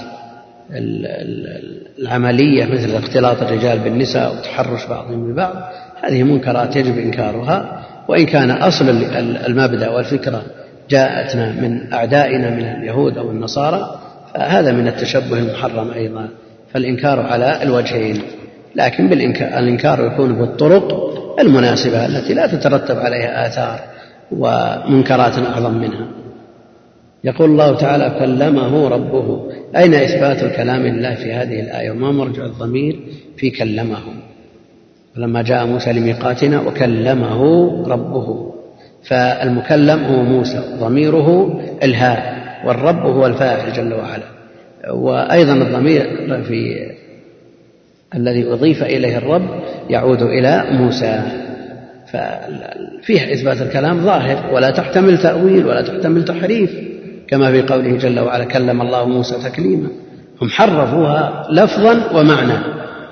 العملية 1.98 2.64
مثل 2.64 2.94
اختلاط 2.94 3.42
الرجال 3.42 3.78
بالنساء 3.78 4.32
وتحرش 4.32 4.86
بعضهم 4.86 5.32
ببعض 5.32 5.54
هذه 6.02 6.22
منكرات 6.22 6.76
يجب 6.76 6.98
إنكارها. 6.98 7.84
وإن 8.08 8.26
كان 8.26 8.50
أصل 8.50 8.88
المبدأ 9.46 9.88
والفكرة 9.88 10.42
جاءتنا 10.90 11.52
من 11.52 11.92
أعدائنا 11.92 12.50
من 12.50 12.64
اليهود 12.64 13.18
أو 13.18 13.30
النصارى 13.30 14.00
فهذا 14.34 14.72
من 14.72 14.88
التشبه 14.88 15.38
المحرم 15.38 15.90
أيضا 15.90 16.28
فالإنكار 16.72 17.20
على 17.20 17.62
الوجهين. 17.62 18.22
لكن 18.74 19.08
بالإنكار 19.08 19.58
الإنكار 19.58 20.06
يكون 20.06 20.34
بالطرق 20.34 21.08
المناسبة 21.40 22.06
التي 22.06 22.34
لا 22.34 22.46
تترتب 22.46 22.98
عليها 22.98 23.46
آثار 23.46 23.80
ومنكرات 24.32 25.38
أعظم 25.38 25.74
منها. 25.74 26.06
يقول 27.24 27.50
الله 27.50 27.76
تعالى 27.76 28.16
كلمه 28.18 28.88
ربه. 28.88 29.50
أين 29.76 29.94
إثبات 29.94 30.42
الكلام 30.42 30.82
لله 30.82 31.14
في 31.14 31.32
هذه 31.32 31.60
الآية؟ 31.60 31.90
وما 31.90 32.12
مرجع 32.12 32.44
الضمير 32.44 33.00
في 33.36 33.50
كلمه 33.50 33.98
فلما 35.16 35.42
جاء 35.42 35.66
موسى 35.66 35.92
لميقاتنا 35.92 36.60
وكلمه 36.60 37.42
ربه. 37.88 38.54
فالمكلم 39.02 40.04
هو 40.04 40.22
موسى 40.22 40.62
ضميره 40.80 41.60
الهاء 41.82 42.38
والرب 42.66 43.06
هو 43.06 43.26
الفاعل 43.26 43.72
جل 43.72 43.94
وعلا. 43.94 44.24
وأيضا 44.90 45.52
الضمير 45.52 46.04
في 46.42 46.88
الذي 48.14 48.52
أضيف 48.52 48.82
إليه 48.82 49.18
الرب 49.18 49.62
يعود 49.90 50.22
إلى 50.22 50.66
موسى. 50.70 51.22
ففيه 52.06 53.34
إثبات 53.34 53.62
الكلام 53.62 54.04
ظاهر 54.04 54.54
ولا 54.54 54.70
تحتمل 54.70 55.18
تأويل 55.18 55.66
ولا 55.66 55.82
تحتمل 55.82 56.24
تحريف 56.24 56.70
كما 57.28 57.50
في 57.50 57.62
قوله 57.62 57.96
جل 57.96 58.20
وعلا 58.20 58.44
كلم 58.44 58.82
الله 58.82 59.08
موسى 59.08 59.34
تكليما. 59.50 59.88
هم 60.42 60.48
حرفوها 60.48 61.46
لفظا 61.50 62.18
ومعنى 62.18 62.58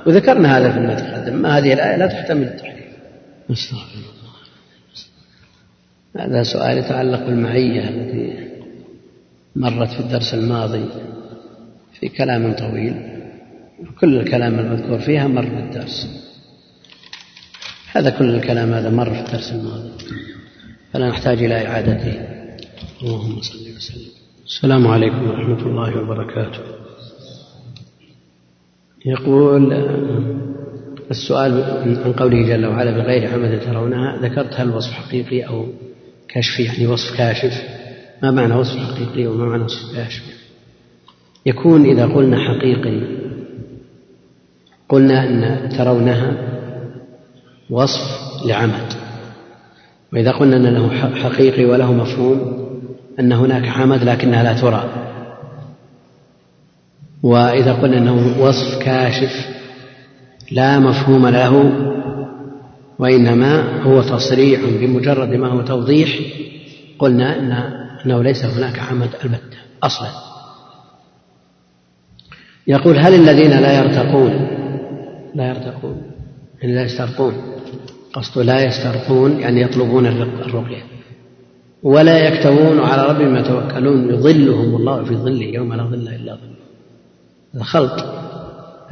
وذكرنا 0.06 0.58
هذا 0.58 0.72
فيما 0.72 0.94
تقدم 0.94 1.42
ما 1.42 1.58
هذه 1.58 1.72
الآية؟ 1.72 1.96
لا 1.96 2.06
تحتمل 2.06 2.42
التحريف. 2.42 2.86
الله 3.50 3.82
هذا 6.16 6.42
سؤال 6.42 6.78
يتعلق 6.78 7.26
بالمعية 7.26 7.88
التي 7.88 8.48
مرت 9.56 9.88
في 9.88 10.00
الدرس 10.00 10.34
الماضي 10.34 10.84
في 12.00 12.08
كلام 12.08 12.52
طويل. 12.52 13.15
كل 14.00 14.16
الكلام 14.16 14.58
المذكور 14.58 14.98
فيها 14.98 15.26
مر 15.26 15.46
في 15.46 15.58
الدرس. 15.58 16.08
هذا 17.92 18.10
كل 18.10 18.34
الكلام 18.34 18.72
هذا 18.72 18.90
مر 18.90 19.14
في 19.14 19.20
الدرس 19.20 19.52
الماضي. 19.52 19.90
فلا 20.92 21.08
نحتاج 21.08 21.42
إلى 21.42 21.66
إعادته. 21.66 22.14
اللهم 23.02 23.40
صل 23.42 23.76
وسلم. 23.76 24.10
السلام 24.44 24.86
عليكم 24.86 25.28
ورحمة 25.30 25.66
الله 25.66 26.02
وبركاته. 26.02 26.60
يقول 29.06 29.72
السؤال 31.10 31.62
عن 32.04 32.12
قوله 32.12 32.48
جل 32.48 32.66
وعلا 32.66 32.90
بغير 32.90 33.32
عمد 33.32 33.60
ترونها 33.60 34.16
ذكرت 34.22 34.60
هل 34.60 34.70
وصف 34.70 34.92
حقيقي 34.92 35.42
أو 35.42 35.66
كشف 36.28 36.60
يعني 36.60 36.86
وصف 36.86 37.16
كاشف. 37.16 37.62
ما 38.22 38.30
معنى 38.30 38.54
وصف 38.54 38.78
حقيقي 38.78 39.26
وما 39.26 39.44
معنى 39.44 39.62
وصف 39.62 39.96
كاشف؟ 39.96 40.22
يكون 41.46 41.84
إذا 41.84 42.06
قلنا 42.06 42.36
حقيقي 42.48 43.25
قلنا 44.88 45.24
أن 45.24 45.68
ترونها 45.68 46.32
وصف 47.70 48.00
لعمد. 48.44 48.92
وإذا 50.12 50.30
قلنا 50.30 50.56
أن 50.56 50.66
له 50.66 50.90
حقيقي 51.22 51.64
وله 51.64 51.92
مفهوم 51.92 52.66
أن 53.20 53.32
هناك 53.32 53.66
حمد 53.66 54.02
لكنها 54.04 54.42
لا 54.42 54.60
ترى. 54.60 54.90
وإذا 57.22 57.72
قلنا 57.72 57.98
أنه 57.98 58.42
وصف 58.42 58.78
كاشف 58.78 59.46
لا 60.50 60.78
مفهوم 60.78 61.26
له 61.26 61.72
وإنما 62.98 63.82
هو 63.82 64.02
تصريح 64.02 64.60
بمجرد 64.60 65.28
ما 65.28 65.48
هو 65.48 65.62
توضيح 65.62 66.18
قلنا 66.98 67.38
إن 67.38 67.52
أنه 68.06 68.22
ليس 68.22 68.44
هناك 68.44 68.78
حمد 68.78 69.10
البتة 69.24 69.58
أصلا. 69.82 70.08
يقول 72.66 72.98
هل 72.98 73.14
الذين 73.14 73.50
لا 73.50 73.78
يرتقون 73.78 74.45
لا 75.36 75.48
يرتقون 75.48 76.02
يعني 76.62 76.74
لا 76.74 76.82
يسترقون 76.82 77.34
قصده 78.12 78.42
لا 78.42 78.64
يسترقون 78.64 79.40
يعني 79.40 79.62
يطلبون 79.62 80.06
الرقية. 80.06 80.82
ولا 81.82 82.18
يكتوون 82.18 82.80
على 82.80 83.06
ربهم 83.06 83.36
يتوكلون 83.36 84.10
يظلهم 84.10 84.76
الله 84.76 85.04
في 85.04 85.16
ظله 85.16 85.44
يوم 85.44 85.74
لا 85.74 85.82
ظل 85.82 86.08
إلا 86.08 86.34
ظله. 86.34 86.56
هذا 87.54 87.62
خلط 87.62 88.04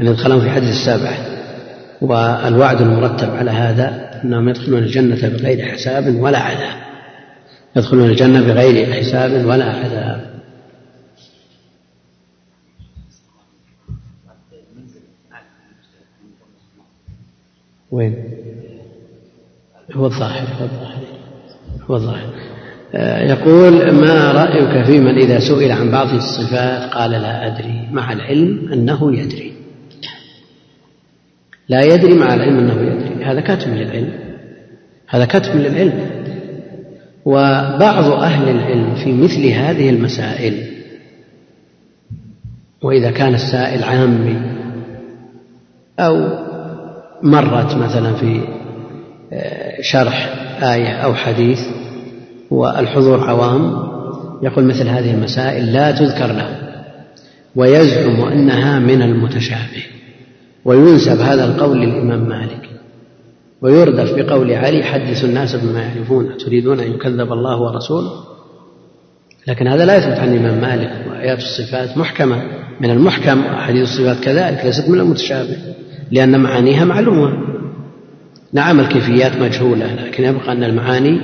أن 0.00 0.06
يدخلون 0.06 0.40
في 0.40 0.50
حديث 0.50 0.70
السابع. 0.70 1.16
والوعد 2.00 2.80
المرتب 2.80 3.30
على 3.30 3.50
هذا 3.50 4.20
أنهم 4.24 4.48
يدخلون 4.48 4.82
الجنة 4.82 5.28
بغير 5.28 5.66
حساب 5.66 6.20
ولا 6.20 6.38
عذاب. 6.38 6.84
يدخلون 7.76 8.10
الجنة 8.10 8.40
بغير 8.40 8.92
حساب 8.92 9.46
ولا 9.46 9.64
عذاب. 9.64 10.33
وين؟ 17.90 18.14
هو 19.92 20.06
الظاهر 20.06 20.48
هو 20.60 20.64
الظاهر 20.64 21.04
هو 21.90 21.96
الظاهر. 21.96 22.30
يقول 23.28 23.90
ما 23.90 24.32
رأيك 24.32 24.86
في 24.86 25.00
من 25.00 25.18
إذا 25.18 25.38
سئل 25.38 25.72
عن 25.72 25.90
بعض 25.90 26.14
الصفات 26.14 26.92
قال 26.92 27.10
لا 27.10 27.46
أدري 27.46 27.88
مع 27.92 28.12
العلم 28.12 28.72
أنه 28.72 29.18
يدري. 29.18 29.52
لا 31.68 31.82
يدري 31.82 32.14
مع 32.14 32.34
العلم 32.34 32.58
أنه 32.58 32.80
يدري. 32.80 33.24
هذا 33.24 33.40
كتم 33.40 33.74
للعلم 33.74 34.12
هذا 35.08 35.24
كتم 35.24 35.58
للعلم. 35.58 36.10
وبعض 37.24 38.04
أهل 38.04 38.48
العلم 38.48 38.94
في 38.94 39.12
مثل 39.12 39.46
هذه 39.46 39.90
المسائل 39.90 40.66
وإذا 42.82 43.10
كان 43.10 43.34
السائل 43.34 43.84
عامي 43.84 44.36
أو 45.98 46.44
مرت 47.24 47.74
مثلا 47.74 48.14
في 48.14 48.40
آه، 49.32 49.82
شرح 49.82 50.34
آية 50.62 50.88
أو 50.88 51.14
حديث 51.14 51.60
والحضور 52.50 53.20
عوام 53.20 53.94
يقول 54.42 54.64
مثل 54.64 54.88
هذه 54.88 55.14
المسائل 55.14 55.72
لا 55.72 55.90
تذكر 55.90 56.26
له 56.26 56.64
ويزعم 57.56 58.20
أنها 58.20 58.78
من 58.78 59.02
المتشابه 59.02 59.84
وينسب 60.64 61.20
هذا 61.20 61.44
القول 61.44 61.80
للإمام 61.80 62.28
مالك 62.28 62.70
ويردف 63.62 64.12
بقول 64.14 64.52
علي 64.52 64.82
حدثوا 64.82 65.28
الناس 65.28 65.56
بما 65.56 65.82
يعرفون 65.82 66.36
تريدون 66.36 66.80
أن 66.80 66.92
يكذب 66.92 67.32
الله 67.32 67.60
ورسوله؟ 67.60 68.10
لكن 69.48 69.66
هذا 69.68 69.84
لا 69.84 69.96
يثبت 69.96 70.18
عن 70.18 70.34
الإمام 70.34 70.60
مالك 70.60 71.06
وآيات 71.10 71.38
الصفات 71.38 71.98
محكمة 71.98 72.42
من 72.80 72.90
المحكم 72.90 73.46
وأحاديث 73.46 73.82
الصفات 73.82 74.24
كذلك 74.24 74.64
ليست 74.64 74.88
من 74.88 75.00
المتشابه. 75.00 75.56
لأن 76.14 76.40
معانيها 76.40 76.84
معلومة. 76.84 77.32
نعم 78.52 78.80
الكيفيات 78.80 79.36
مجهولة 79.36 79.94
لكن 79.94 80.24
يبقى 80.24 80.52
أن 80.52 80.64
المعاني 80.64 81.20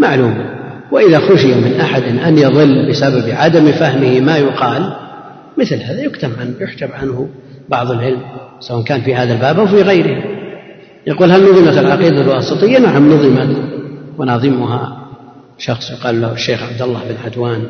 معلومة. 0.00 0.54
وإذا 0.92 1.18
خشي 1.18 1.54
من 1.54 1.80
أحد 1.80 2.02
أن 2.02 2.38
يضل 2.38 2.88
بسبب 2.90 3.30
عدم 3.30 3.72
فهمه 3.72 4.20
ما 4.20 4.36
يقال 4.36 4.96
مثل 5.58 5.82
هذا 5.82 6.02
يكتم 6.02 6.30
عنه 6.40 6.54
يحجب 6.60 6.88
عنه 6.92 7.28
بعض 7.68 7.90
العلم 7.90 8.20
سواء 8.60 8.84
كان 8.84 9.00
في 9.00 9.14
هذا 9.14 9.32
الباب 9.32 9.58
أو 9.58 9.66
في 9.66 9.82
غيره. 9.82 10.24
يقول 11.06 11.30
هل 11.30 11.42
نظمت 11.42 11.78
العقيدة 11.78 12.20
الواسطية؟ 12.20 12.78
نعم 12.78 13.12
نظمت. 13.12 13.56
وناظمها 14.18 15.06
شخص 15.58 15.90
يقال 15.90 16.20
له 16.20 16.32
الشيخ 16.32 16.62
عبد 16.62 16.82
الله 16.82 17.00
بن 17.08 17.16
عدوان 17.24 17.62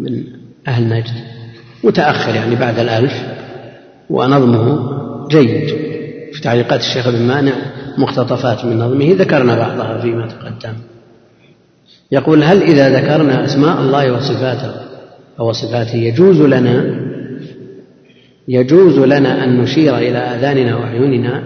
من 0.00 0.24
أهل 0.68 0.88
نجد 0.88 1.14
متأخر 1.84 2.34
يعني 2.34 2.54
بعد 2.54 2.78
الألف 2.78 3.12
ونظمه 4.10 5.00
جيد. 5.28 5.89
في 6.32 6.40
تعليقات 6.42 6.80
الشيخ 6.80 7.08
بن 7.08 7.22
مانع 7.22 7.52
مقتطفات 7.98 8.64
من 8.64 8.78
نظمه 8.78 9.14
ذكرنا 9.18 9.54
بعضها 9.54 9.98
فيما 9.98 10.26
تقدم. 10.26 10.74
يقول 12.12 12.44
هل 12.44 12.62
إذا 12.62 13.00
ذكرنا 13.00 13.44
أسماء 13.44 13.80
الله 13.80 14.12
وصفاته 14.12 14.72
أو 15.40 15.52
صفاته 15.52 15.96
يجوز 15.96 16.40
لنا 16.40 17.00
يجوز 18.48 18.98
لنا 18.98 19.44
أن 19.44 19.60
نشير 19.60 19.98
إلى 19.98 20.18
آذاننا 20.18 20.76
وعيوننا 20.76 21.42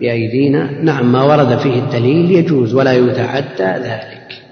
بأيدينا؟ 0.00 0.82
نعم 0.82 1.12
ما 1.12 1.22
ورد 1.22 1.58
فيه 1.58 1.78
الدليل 1.78 2.30
يجوز 2.30 2.74
ولا 2.74 2.92
يتعدى 2.92 3.88
ذلك. 3.88 4.42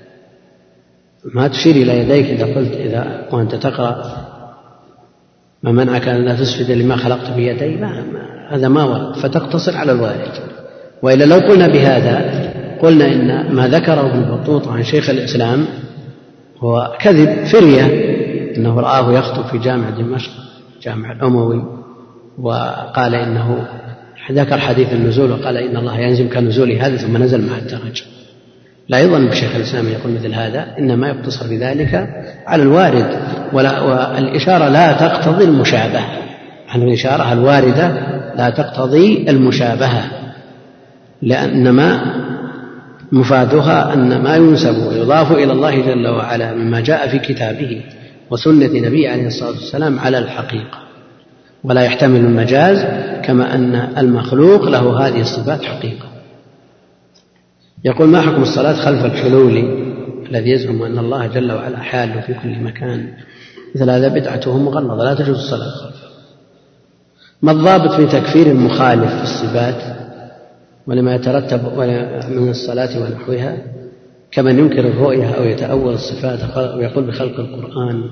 ما 1.35 1.49
تشير 1.49 1.75
إلى 1.75 1.99
يديك 1.99 2.27
إذا 2.27 2.55
قلت 2.55 2.73
إذا 2.73 3.29
وأنت 3.33 3.55
تقرأ 3.55 4.22
ما 5.63 5.73
منعك 5.73 6.09
أن 6.09 6.25
لا 6.25 6.35
تسجد 6.35 6.71
لما 6.71 6.97
خلقت 6.97 7.31
بيدي؟ 7.31 7.77
ما 7.77 8.05
هذا 8.51 8.69
ما 8.69 8.85
ورد. 8.85 9.17
فتقتصر 9.17 9.77
على 9.77 9.93
الوارد. 9.93 10.33
وإلا 11.03 11.25
لو 11.25 11.37
قلنا 11.37 11.67
بهذا 11.67 12.43
قلنا 12.83 13.07
إن 13.13 13.55
ما 13.55 13.69
ذكره 13.69 14.01
ابن 14.01 14.37
بطوط 14.37 14.69
عن 14.69 14.83
شيخ 14.83 15.11
الإسلام 15.11 15.67
هو 16.59 16.97
كذب 17.01 17.45
فرية 17.45 18.13
أنه 18.57 18.81
رآه 18.81 19.13
يخطب 19.13 19.47
في 19.47 19.59
جامع 19.59 19.91
دمشق 19.91 20.31
جامع 20.83 21.13
الأموي 21.13 21.65
وقال 22.39 23.15
إنه 23.15 23.67
ذكر 24.33 24.59
حديث 24.59 24.93
النزول 24.93 25.31
وقال 25.31 25.57
إن 25.57 25.77
الله 25.77 25.99
ينزل 25.99 26.29
كنزول 26.29 26.73
هذا 26.73 26.97
ثم 26.97 27.17
نزل 27.17 27.47
مع 27.51 27.59
الدرج. 27.59 28.03
لا 28.89 29.01
يظن 29.01 29.27
بشيخ 29.27 29.57
الإسلام 29.57 29.89
يقول 29.89 30.13
مثل 30.13 30.35
هذا 30.35 30.67
إنما 30.79 31.09
يقتصر 31.09 31.47
بذلك 31.47 32.09
على 32.47 32.63
الوارد. 32.63 33.19
والإشارة 33.55 34.69
لا 34.69 34.93
تقتضي 34.93 35.45
المشابهة. 35.45 36.23
عن 36.69 36.83
الإشارة 36.83 37.33
الواردة 37.33 37.89
لا 38.37 38.51
تقتضي 38.51 39.25
المشابهة 39.29 40.05
لأنما 41.23 42.15
مفادها 43.13 43.95
أن 43.95 44.23
ما 44.23 44.37
ينسب 44.37 44.87
ويضاف 44.87 45.33
إلى 45.33 45.53
الله 45.53 45.81
جل 45.81 46.09
وعلا 46.09 46.55
مما 46.55 46.81
جاء 46.81 47.09
في 47.09 47.19
كتابه 47.19 47.83
وسنة 48.31 48.89
نبيه 48.89 49.11
عليه 49.11 49.27
الصلاة 49.27 49.51
والسلام 49.51 49.99
على 49.99 50.19
الحقيقة. 50.19 50.79
ولا 51.65 51.83
يحتمل 51.83 52.21
المجاز 52.21 52.85
كما 53.25 53.55
أن 53.55 53.75
المخلوق 53.99 54.69
له 54.69 55.07
هذه 55.07 55.21
الصفات 55.21 55.65
حقيقة. 55.65 56.07
يقول 57.85 58.09
ما 58.09 58.21
حكم 58.21 58.43
الصلاة 58.43 58.73
خلف 58.73 59.05
الحلول 59.05 59.83
الذي 60.31 60.51
يزعم 60.51 60.83
أن 60.83 60.99
الله 60.99 61.27
جل 61.27 61.53
وعلا 61.53 61.79
حال 61.79 62.23
في 62.27 62.35
كل 62.35 62.61
مكان 62.61 63.09
مثل 63.75 63.91
هذا 63.91 64.09
بدعته 64.09 64.59
مغلظة 64.59 65.05
لا 65.05 65.15
تجوز 65.15 65.37
الصلاة. 65.37 65.93
ما 67.43 67.53
الضابط 67.53 67.93
في 67.93 68.07
تكفير 68.07 68.47
المخالف 68.47 69.15
في 69.15 69.23
الصفات 69.23 69.97
ولما 70.87 71.15
يترتب 71.15 71.61
من 72.29 72.51
الصلاة 72.51 73.01
ونحوها؟ 73.01 73.57
كمن 74.31 74.59
ينكر 74.59 74.89
الرؤية 74.89 75.31
أو 75.31 75.45
يتأول 75.45 75.95
الصفات 75.95 76.57
ويقول 76.77 77.05
بخلق 77.05 77.41
القرآن. 77.41 78.03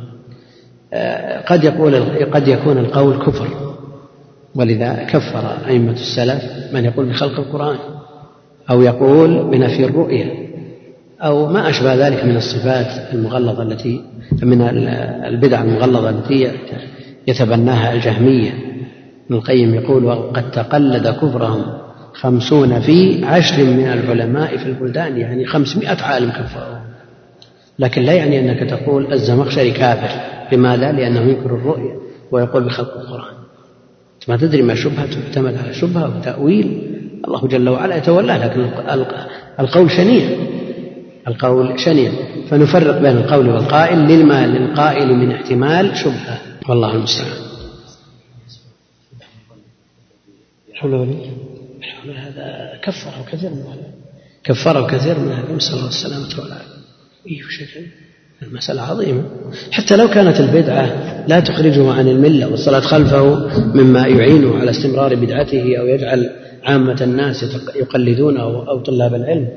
آه، 0.93 1.41
قد 1.41 1.65
يقول 1.65 1.95
قد 2.25 2.49
يكون 2.49 2.79
القول 2.79 3.19
كفر. 3.19 3.49
ولذا 4.55 4.95
كفر 4.95 5.67
أئمة 5.67 5.93
السلف 5.93 6.45
من 6.73 6.85
يقول 6.85 7.07
بخلق 7.07 7.39
القرآن 7.41 7.77
أو 8.71 8.83
يقول 8.83 9.51
بنفي 9.51 9.85
الرؤية. 9.85 10.50
أو 11.23 11.47
ما 11.47 11.71
أشبه 11.71 12.09
ذلك 12.09 12.25
من 12.25 12.37
الصفات 12.37 13.15
المغلظة 13.15 13.63
التي 13.63 14.05
من 14.43 14.63
البدع 15.25 15.63
المغلظة 15.63 16.11
التي 16.11 16.53
يتبناها 17.29 17.93
الجهمية. 17.93 18.51
ابن 19.27 19.39
القيم 19.39 19.75
يقول 19.75 20.05
وقد 20.05 20.51
تقلد 20.51 21.09
كفرهم 21.09 21.65
خمسون 22.13 22.81
في 22.81 23.25
عشر 23.25 23.65
من 23.65 23.87
العلماء 23.87 24.57
في 24.57 24.67
البلدان 24.67 25.17
يعني 25.17 25.47
خمسمائة 25.47 26.03
عالم 26.03 26.31
كفروا. 26.31 26.79
لكن 27.79 28.03
لا 28.03 28.13
يعني 28.13 28.41
أنك 28.41 28.71
تقول 28.71 29.13
الزمخشري 29.13 29.71
كافر. 29.71 30.21
لماذا؟ 30.53 30.93
لأنه 30.93 31.21
ينكر 31.21 31.55
الرؤية 31.55 31.95
ويقول 32.33 32.65
بخلق 32.65 32.99
القرآن. 33.01 33.35
ما 34.29 34.37
تدري 34.37 34.63
ما 34.63 34.75
شبهة 34.75 35.07
تعتمد 35.07 35.57
على 35.65 35.75
شبهة 35.75 36.19
وتأويل؟ 36.19 36.83
الله 37.25 37.49
جل 37.49 37.69
وعلا 37.69 37.97
يتولاه 37.97 38.47
لكن 38.47 38.67
القول 39.61 39.91
شنيع. 39.91 40.29
القول 41.29 41.81
شنيع. 41.81 42.13
فنفرق 42.51 42.99
بين 42.99 43.17
القول 43.17 43.49
والقائل 43.49 43.99
لما 43.99 44.47
للقائل 44.47 45.09
من 45.17 45.33
احتمال 45.33 45.97
شبهة. 45.97 46.41
والله 46.69 46.95
المستعان. 46.95 47.33
حول 50.75 50.95
ولا 50.95 52.29
هذا 52.29 52.79
كفره 52.83 53.25
كثير 53.33 53.51
من 53.51 53.61
العلماء. 53.61 53.91
كفره 54.45 54.87
كثير 54.87 55.19
من 55.19 55.29
العلماء 55.29 55.57
نسأل 55.57 55.75
الله 55.75 55.89
السلامة 55.89 56.43
والعافية 56.43 56.81
إيه 57.27 57.43
شكل 57.43 57.81
المسألة 58.43 58.83
عظيمة. 58.83 59.23
حتى 59.73 59.97
لو 59.97 60.09
كانت 60.09 60.41
البدعة 60.41 60.87
لا 61.27 61.41
تخرجه 61.41 61.93
عن 61.93 62.09
الملة 62.09 62.49
والصلاة 62.49 62.81
خلفه 62.81 63.25
مما 63.75 64.07
يعينه 64.07 64.59
على 64.59 64.71
استمرار 64.71 65.15
بدعته 65.15 65.79
أو 65.81 65.87
يجعل 65.87 66.31
عامة 66.65 66.99
الناس 67.01 67.45
يقلدونه 67.77 68.43
أو 68.43 68.83
طلاب 68.83 69.15
العلم. 69.15 69.49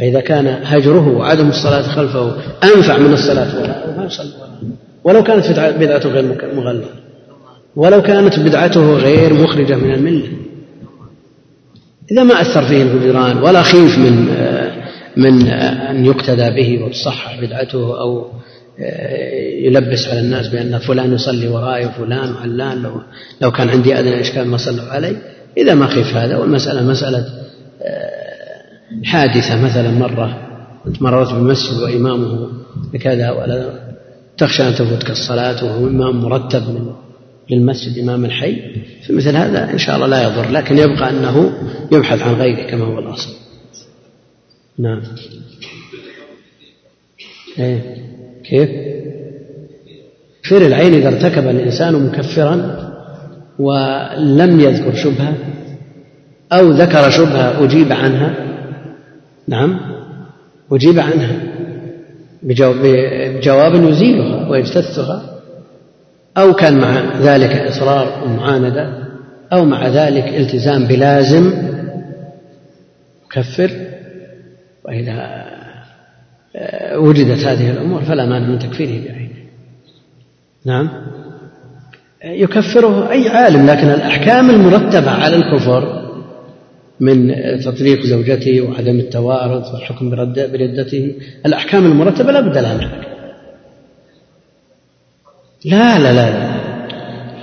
فإذا 0.00 0.20
كان 0.20 0.46
هجره 0.64 1.08
وعدم 1.08 1.48
الصلاة 1.48 1.82
خلفه 1.82 2.36
أنفع 2.64 2.98
من 2.98 3.12
الصلاة 3.12 3.60
وراءه 3.60 3.98
ما 3.98 4.04
يصلي 4.04 4.30
ولو 5.04 5.22
كانت 5.22 5.74
بدعته 5.80 6.08
غير 6.08 6.38
مغلظة. 6.54 6.88
ولو 7.76 8.02
كانت 8.02 8.38
بدعته 8.38 8.94
غير 8.94 9.34
مخرجة 9.34 9.76
من 9.76 9.94
الملة. 9.94 10.28
إذا 12.12 12.22
ما 12.22 12.40
أثر 12.40 12.62
فيه 12.62 12.82
الهجران 12.82 13.38
ولا 13.38 13.62
خيف 13.62 13.98
من 13.98 14.28
من 15.16 15.46
أن 15.90 16.04
يقتدى 16.04 16.50
به 16.50 16.84
وتصحح 16.84 17.40
بدعته 17.40 18.00
أو 18.00 18.26
يلبس 19.64 20.08
على 20.08 20.20
الناس 20.20 20.48
بأن 20.48 20.78
فلان 20.78 21.14
يصلي 21.14 21.48
ورائي 21.48 21.86
وفلان 21.86 22.32
وعلان 22.32 22.82
لو 22.82 22.92
لو 23.40 23.50
كان 23.50 23.68
عندي 23.68 23.98
أدنى 23.98 24.20
إشكال 24.20 24.46
ما 24.46 24.56
صلوا 24.56 24.84
علي. 24.84 25.16
إذا 25.56 25.74
ما 25.74 25.86
خيف 25.86 26.16
هذا. 26.16 26.36
والمسألة 26.36 26.82
مسألة 26.82 27.24
حادثة 29.04 29.62
مثلا 29.62 29.90
مرة 29.90 30.50
أنت 30.86 31.02
مررت 31.02 31.32
بالمسجد 31.32 31.82
وإمامه 31.82 32.48
بكذا 32.92 33.30
ولا 33.30 33.72
تخشى 34.38 34.68
أن 34.68 34.74
تفوتك 34.74 35.10
الصلاة 35.10 35.64
وهو 35.64 35.86
إمام 35.88 36.20
مرتب 36.20 36.62
من 36.62 36.92
للمسجد 37.50 37.98
إمام 37.98 38.24
الحي. 38.24 38.56
فمثل 39.08 39.36
هذا 39.36 39.72
إن 39.72 39.78
شاء 39.78 39.96
الله 39.96 40.06
لا 40.06 40.22
يضر 40.22 40.50
لكن 40.50 40.78
يبقى 40.78 41.10
أنه 41.10 41.52
يبحث 41.92 42.22
عن 42.22 42.34
غيره 42.34 42.70
كما 42.70 42.84
هو 42.84 42.98
الأصل. 42.98 43.30
نعم. 44.78 45.02
إيه. 47.58 47.96
كيف؟ 48.44 48.70
كفر 50.42 50.66
العين 50.66 50.94
إذا 50.94 51.08
ارتكب 51.08 51.48
الإنسان 51.48 52.06
مكفرا 52.06 52.90
ولم 53.58 54.60
يذكر 54.60 54.94
شبهة 54.94 55.34
أو 56.52 56.70
ذكر 56.70 57.10
شبهة 57.10 57.64
أجيب 57.64 57.92
عنها 57.92 58.49
نعم. 59.50 59.80
أجيب 60.72 61.00
عنها. 61.00 61.36
بجواب 62.42 63.74
يزيلها 63.74 64.48
ويجتثها. 64.48 65.22
أو 66.36 66.52
كان 66.52 66.78
مع 66.78 67.18
ذلك 67.20 67.50
إصرار 67.50 68.22
ومعاندة 68.24 68.94
أو 69.52 69.64
مع 69.64 69.88
ذلك 69.88 70.24
التزام 70.24 70.84
بلازم. 70.84 71.52
مكفر. 73.24 73.70
وإذا 74.84 75.40
آه، 76.56 76.98
وجدت 76.98 77.44
هذه 77.44 77.70
الأمور 77.70 78.02
فلا 78.02 78.26
مانع 78.26 78.46
من 78.46 78.58
تكفيره 78.58 79.08
بعينه. 79.08 79.30
نعم. 80.64 80.90
يكفره 82.24 83.10
أي 83.10 83.28
عالم 83.28 83.66
لكن 83.66 83.90
الأحكام 83.90 84.50
المرتبة 84.50 85.10
على 85.10 85.36
الكفر 85.36 85.99
من 87.00 87.34
تطليق 87.60 88.06
زوجته 88.06 88.60
وعدم 88.60 88.98
التوارث 88.98 89.74
والحكم 89.74 90.10
بردته. 90.36 91.14
الأحكام 91.46 91.86
المرتبة 91.86 92.32
لا 92.32 92.40
بد 92.40 92.58
لها 92.58 92.74
من 92.74 92.88
لا 95.64 95.98
لا 95.98 96.12
لا 96.12 96.30
لا 96.30 96.60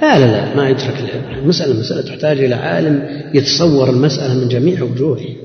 لا 0.01 0.19
لا 0.19 0.27
لا 0.31 0.55
ما 0.55 0.69
يترك 0.69 0.95
العبرة 0.99 1.39
المسألة 1.39 1.79
مسألة 1.79 2.01
تحتاج 2.01 2.39
إلى 2.39 2.55
عالم 2.55 2.95
يتصور 3.33 3.89
المسألة 3.89 4.33
من 4.33 4.47
جميع 4.47 4.83
وجوهها 4.83 5.35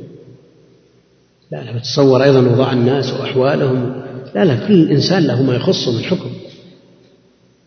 لا 1.52 1.62
لا 1.62 1.76
يتصور 1.76 2.22
أيضا 2.22 2.40
وضع 2.40 2.72
الناس 2.72 3.12
وأحوالهم. 3.12 4.02
لا 4.34 4.44
لا 4.44 4.66
كل 4.68 4.90
إنسان 4.90 5.26
له 5.26 5.42
ما 5.42 5.54
يخصه 5.54 5.92
من 5.92 6.04
حكم. 6.04 6.30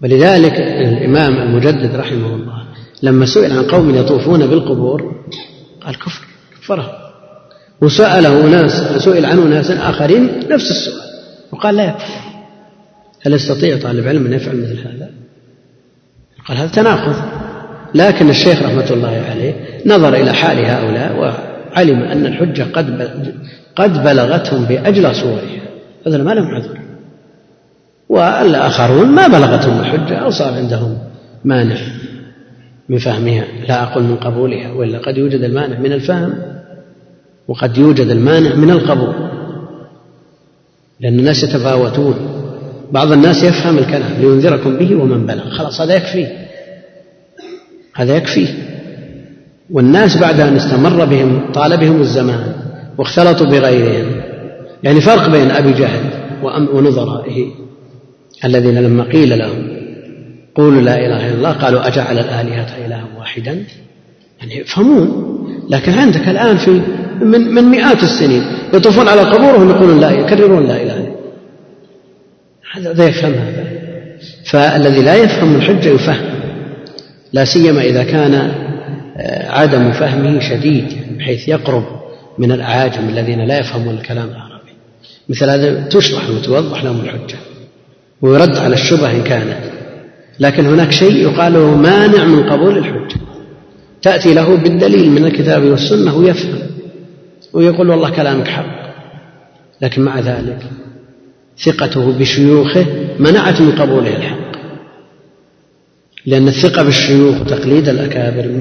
ولذلك 0.04 0.54
الإمام 0.60 1.34
المجدد 1.34 1.96
رحمه 1.96 2.36
الله 2.36 2.66
لما 3.04 3.26
سئل 3.26 3.52
عن 3.52 3.64
قوم 3.64 3.96
يطوفون 3.96 4.48
بالقبور 4.48 5.16
قال 5.82 5.96
كفر. 5.96 6.35
كفره 6.66 6.98
وسأله 7.82 8.46
ناس 8.46 8.72
سئل 8.98 9.26
عنه 9.26 9.42
ناس 9.42 9.72
آخرين 9.72 10.30
نفس 10.50 10.72
السؤال. 10.72 11.06
وقال 11.52 11.76
لا. 11.76 11.84
يكفر 11.84 12.26
هل 13.22 13.34
يستطيع 13.34 13.78
طالب 13.78 14.08
علم 14.08 14.26
أن 14.26 14.34
يفعل 14.34 14.56
مثل 14.56 14.80
هذا؟ 14.80 15.10
قال 16.48 16.58
هذا 16.58 16.68
تناقض. 16.68 17.16
لكن 17.96 18.30
الشيخ 18.30 18.64
رحمة 18.64 18.92
الله 18.92 19.24
عليه 19.30 19.54
نظر 19.86 20.14
إلى 20.14 20.34
حال 20.34 20.66
هؤلاء 20.66 21.18
وعلم 21.18 22.04
أن 22.04 22.26
الحجة 22.26 22.64
قد 22.74 23.10
قد 23.76 24.04
بلغتهم 24.04 24.66
بأجلى 24.66 25.14
صورها. 25.14 25.62
هذا 26.08 26.18
ما 26.18 26.32
لهم 26.32 26.48
عذر 26.48 26.80
والآخرون 28.10 29.08
ما 29.08 29.28
بلغتهم 29.28 29.80
الحجة 29.80 30.16
أو 30.16 30.30
صار 30.30 30.54
عندهم 30.54 30.98
مانع 31.46 31.78
من 32.90 32.98
فهمها. 32.98 33.46
لا 33.68 33.84
أقول 33.84 34.04
من 34.04 34.16
قبولها 34.16 34.72
وإلا 34.72 34.98
قد 34.98 35.18
يوجد 35.18 35.42
المانع 35.42 35.80
من 35.80 35.92
الفهم. 35.94 36.55
وقد 37.48 37.78
يوجد 37.78 38.08
المانع 38.10 38.56
من 38.56 38.72
القبول 38.72 39.14
لأن 41.00 41.20
الناس 41.20 41.44
يتفاوتون. 41.44 42.16
بعض 42.92 43.12
الناس 43.12 43.44
يفهم 43.44 43.78
الكلام 43.78 44.12
لينذركم 44.20 44.78
به 44.78 44.96
ومن 44.96 45.26
بلغ. 45.26 45.50
خلاص 45.50 45.82
هذا 45.82 45.96
يكفيه 45.96 46.48
هذا 47.96 48.18
يكفيه 48.18 48.48
والناس 49.72 50.18
بعد 50.18 50.40
أن 50.40 50.56
استمر 50.56 51.06
بهم 51.06 51.52
طال 51.54 51.78
بهم 51.78 52.02
الزمان 52.02 52.54
واختلطوا 52.98 53.46
بغيرهم 53.46 54.22
يعني 54.84 55.02
فرق 55.02 55.30
بين 55.30 55.52
أبي 55.52 55.74
جهل 55.74 56.02
ونظرائه 56.74 57.52
الذين 58.46 58.78
لما 58.84 59.04
قيل 59.04 59.40
لهم 59.40 59.76
قولوا 60.56 60.82
لا 60.82 61.06
إله 61.06 61.28
إلا 61.28 61.36
الله 61.36 61.52
قالوا 61.52 61.88
أجعل 61.88 62.20
الآلهة 62.20 62.86
إلها 62.86 63.06
واحدا؟ 63.18 63.64
يعني 64.40 64.58
يفهمون. 64.58 65.36
لكن 65.70 65.92
عندك 65.92 66.30
الآن 66.30 66.58
في 66.58 66.82
من, 67.22 67.54
من 67.54 67.64
مئات 67.64 68.04
السنين. 68.04 68.44
يطوفون 68.74 69.08
على 69.08 69.22
قبورهم 69.22 69.70
يقولون 69.70 70.00
لا 70.00 70.12
يكررون 70.12 70.68
لا 70.68 70.84
إله 70.84 70.98
إلا 70.98 71.16
هذا 72.74 72.94
لا 72.94 73.06
يفهم 73.06 73.34
هذا. 73.34 73.64
فالذي 74.46 75.02
لا 75.02 75.16
يفهم 75.16 75.56
الحجة 75.56 75.90
يفهم. 75.90 76.26
لا 77.34 77.46
سيما 77.46 77.82
إذا 77.82 78.04
كان 78.04 78.34
آه، 79.18 79.52
عدم 79.52 79.92
فهمه 79.92 80.40
شديد 80.40 80.86
بحيث 81.18 81.48
يقرب 81.48 81.84
من 82.38 82.52
الأعاجم 82.52 83.10
الذين 83.10 83.48
لا 83.48 83.60
يفهمون 83.60 83.96
الكلام 83.96 84.30
العربي. 84.30 84.72
مثل 85.30 85.50
هذا 85.50 85.88
تشرح 85.88 86.30
وتوضح 86.30 86.84
لهم 86.84 87.02
الحجة. 87.02 87.38
ويرد 88.22 88.58
على 88.58 88.74
الشبه 88.74 89.12
إن 89.12 89.24
كانت 89.24 89.58
لكن 90.40 90.66
هناك 90.66 90.92
شيء 90.92 91.16
يقال 91.16 91.54
له 91.54 91.76
مانع 91.76 92.24
من 92.24 92.50
قبول 92.50 92.78
الحجة 92.78 93.20
تأتي 94.02 94.34
له 94.34 94.56
بالدليل 94.56 95.12
من 95.12 95.26
الكتاب 95.26 95.64
والسنة 95.64 96.18
ويفهم. 96.18 96.60
ويقول 97.56 97.90
والله 97.90 98.10
كلامك 98.10 98.48
حق. 98.48 98.86
لكن 99.82 100.02
مع 100.02 100.20
ذلك 100.20 100.64
ثقته 101.66 102.12
بشيوخه 102.20 102.86
منعت 103.20 103.62
من 103.62 103.72
قبوله 103.72 104.16
الحق. 104.16 104.56
لأن 106.26 106.48
الثقة 106.48 106.84
بالشيوخ 106.84 107.42
وتقليد 107.42 107.90
الأكابر 107.90 108.60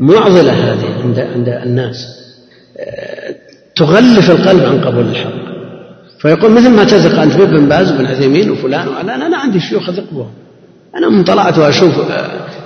معضلة 0.00 0.52
هذه 0.52 1.02
عند 1.02 1.18
عند 1.18 1.48
الناس. 1.48 1.96
تغلف 3.76 4.30
القلب 4.30 4.64
عن 4.64 4.80
قبول 4.80 5.04
الحق. 5.04 5.46
فيقول 6.18 6.52
مثل 6.52 6.70
ما 6.70 6.84
تثق 6.84 7.20
أنت 7.20 7.36
بابن 7.36 7.68
باز 7.68 7.92
وابن 7.92 8.06
عثيمين 8.06 8.50
وفلان 8.50 8.88
وعلان 8.88 9.22
أنا 9.22 9.36
عندي 9.36 9.60
شيوخ 9.60 9.88
أثق 9.88 10.10
بهم 10.12 10.30
أنا 10.96 11.08
من 11.08 11.24
طلعت 11.24 11.58
وأشوف 11.58 11.94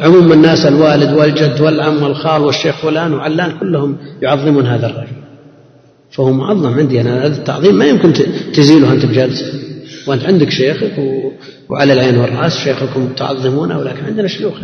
عموم 0.00 0.32
الناس 0.32 0.66
الوالد 0.66 1.12
والجد 1.12 1.60
والعم 1.60 2.02
والخال 2.02 2.42
والشيخ 2.42 2.76
فلان 2.76 3.14
وعلان 3.14 3.58
كلهم 3.58 3.96
يعظمون 4.22 4.66
هذا 4.66 4.86
الرجل. 4.86 5.29
فهو 6.10 6.32
معظم 6.32 6.78
عندي 6.78 7.00
أنا 7.00 7.26
هذا 7.26 7.36
التعظيم 7.36 7.74
ما 7.74 7.84
يمكن 7.84 8.12
تزيله 8.52 8.92
أنت 8.92 9.06
بجلسة 9.06 9.52
وأنت 10.06 10.24
عندك 10.24 10.50
شيخك 10.50 10.92
وعلى 11.68 11.92
العين 11.92 12.18
والرأس 12.18 12.58
شيخكم 12.58 13.08
تعظمونه 13.08 13.78
ولكن 13.78 14.04
عندنا 14.04 14.28
شيوخ. 14.28 14.54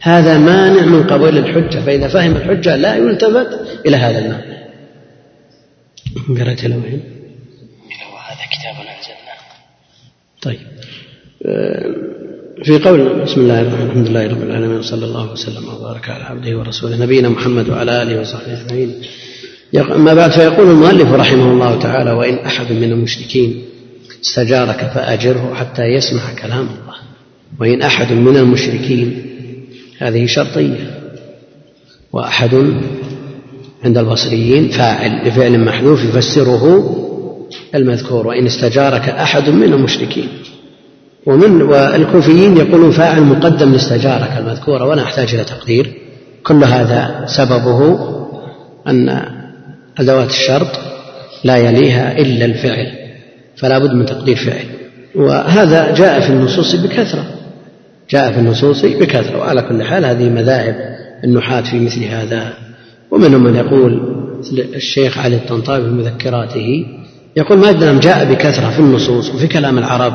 هذا 0.00 0.38
مانع 0.38 0.86
من 0.86 1.02
قبول 1.02 1.38
الحجة 1.38 1.78
فإذا 1.78 2.08
فهم 2.08 2.36
الحجة 2.36 2.76
لا 2.76 2.96
يلتفت 2.96 3.48
إلى 3.86 3.96
هذا 3.96 4.18
المعنى. 4.18 4.62
قرأت 6.28 6.64
إلى 6.64 6.74
وين؟ 6.74 7.02
هذا 8.28 8.44
كتاب 8.50 8.74
أنزلناه 8.74 9.38
طيب. 10.42 10.60
آه، 11.46 12.12
في 12.64 12.78
قول 12.78 13.22
بسم 13.22 13.40
الله 13.40 13.60
الرحمن 13.60 13.74
الرحيم 13.74 13.90
الحمد 13.90 14.08
لله 14.08 14.26
رب 14.26 14.42
العالمين 14.42 14.78
وصلى 14.78 15.04
الله 15.04 15.32
وسلم 15.32 15.68
وبارك 15.68 16.08
على 16.08 16.24
عبده 16.24 16.58
ورسوله 16.58 16.96
نبينا 16.96 17.28
محمد 17.28 17.68
وعلى 17.68 18.02
آله 18.02 18.20
وصحبه 18.20 18.62
أجمعين. 18.62 19.02
اما 19.80 20.14
بعد 20.14 20.30
فيقول 20.30 20.70
المؤلف 20.70 21.12
رحمه 21.12 21.52
الله 21.52 21.78
تعالى 21.78 22.10
وإن 22.10 22.34
أحد 22.34 22.72
من 22.72 22.92
المشركين 22.92 23.62
استجارك 24.24 24.90
فأجره 24.94 25.54
حتى 25.54 25.82
يسمع 25.82 26.22
كلام 26.42 26.60
الله. 26.60 26.94
وإن 27.60 27.82
أحد 27.82 28.12
من 28.12 28.36
المشركين 28.36 29.26
هذه 29.98 30.26
شرطية. 30.26 31.00
وأحد 32.12 32.54
عند 33.84 33.98
البصريين 33.98 34.68
فاعل 34.68 35.28
لفعل 35.28 35.64
محذوف 35.64 36.04
يفسره 36.04 36.94
المذكور 37.74 38.26
وإن 38.26 38.46
استجارك 38.46 39.08
أحد 39.08 39.50
من 39.50 39.72
المشركين. 39.72 40.28
ومن 41.26 41.62
والكوفيين 41.62 42.56
يقولون 42.56 42.90
فاعل 42.90 43.22
مقدم 43.22 43.72
لاستجارك 43.72 44.36
المذكورة 44.38 44.84
ولا 44.84 45.02
أحتاج 45.02 45.34
إلى 45.34 45.44
تقدير. 45.44 45.92
كل 46.44 46.64
هذا 46.64 47.24
سببه 47.26 47.98
أن 48.86 49.41
أدوات 49.98 50.30
الشرط 50.30 50.80
لا 51.44 51.56
يليها 51.56 52.18
إلا 52.18 52.44
الفعل 52.44 52.86
فلا 53.56 53.78
بد 53.78 53.94
من 53.94 54.06
تقدير 54.06 54.36
فعل. 54.36 54.64
وهذا 55.14 55.94
جاء 55.94 56.20
في 56.20 56.30
النصوص 56.30 56.74
بكثرة 56.74 57.24
جاء 58.10 58.32
في 58.32 58.38
النصوص 58.38 58.84
بكثرة 58.84 59.38
وعلى 59.38 59.62
كل 59.62 59.82
حال 59.82 60.04
هذه 60.04 60.28
مذاهب 60.28 60.76
النحاة 61.24 61.60
في 61.60 61.78
مثل 61.78 62.04
هذا. 62.04 62.52
ومنهم 63.10 63.44
من 63.44 63.56
يقول 63.56 64.12
الشيخ 64.74 65.18
علي 65.18 65.36
الطنطاوي 65.36 65.84
في 65.84 65.90
مذكراته 65.90 66.86
يقول 67.36 67.58
ما 67.58 67.72
دام 67.72 67.98
جاء 67.98 68.24
بكثرة 68.32 68.70
في 68.70 68.78
النصوص 68.78 69.30
وفي 69.34 69.46
كلام 69.46 69.78
العرب 69.78 70.12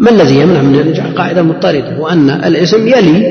ما 0.00 0.10
الذي 0.10 0.40
يمنع 0.40 0.62
من 0.62 0.78
أن 0.78 1.12
قاعدة 1.12 1.42
مضطردة؟ 1.42 1.98
وأن 1.98 2.30
الاسم 2.30 2.88
يلي 2.88 3.26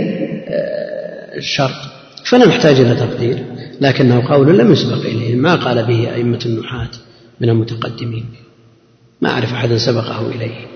آه، 0.48 1.38
الشرط. 1.38 1.95
فلا 2.26 2.48
نحتاج 2.48 2.80
إلى 2.80 2.96
تقدير 2.96 3.44
لكنه 3.82 4.28
قول 4.30 4.58
لم 4.58 4.72
يسبق 4.72 5.00
إليه 5.06 5.36
ما 5.36 5.56
قال 5.56 5.86
به 5.86 6.14
أئمة 6.16 6.40
النحاة 6.46 6.90
من 7.42 7.50
المتقدمين. 7.50 8.26
ما 9.22 9.30
أعرف 9.30 9.54
أحدا 9.54 9.78
سبقه 9.78 10.28
إليه. 10.36 10.68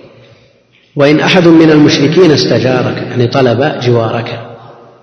وإن 0.95 1.19
أحد 1.19 1.47
من 1.47 1.71
المشركين 1.71 2.31
استجارك 2.31 2.97
يعني 2.97 3.27
طلب 3.27 3.79
جوارك 3.81 4.39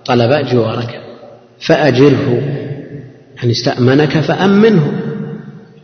طلب 0.05 0.47
جوارك 0.47 1.01
فأجره. 1.59 2.41
يعني 3.37 3.51
استأمنك 3.51 4.19
فأمنه. 4.19 4.93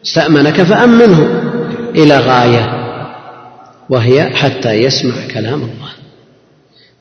استأمنك 0.06 0.64
فأمنه 0.64 1.42
إلى 1.96 2.18
غاية 2.18 2.84
وهي 3.90 4.24
حتى 4.24 4.74
يسمع 4.74 5.14
كلام 5.34 5.62
الله. 5.62 5.94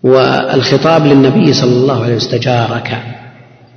والخطاب 0.02 1.06
للنبي 1.06 1.52
صلى 1.52 1.72
الله 1.72 2.04
عليه 2.04 2.16
وسلم 2.16 2.36
استجارك. 2.36 3.21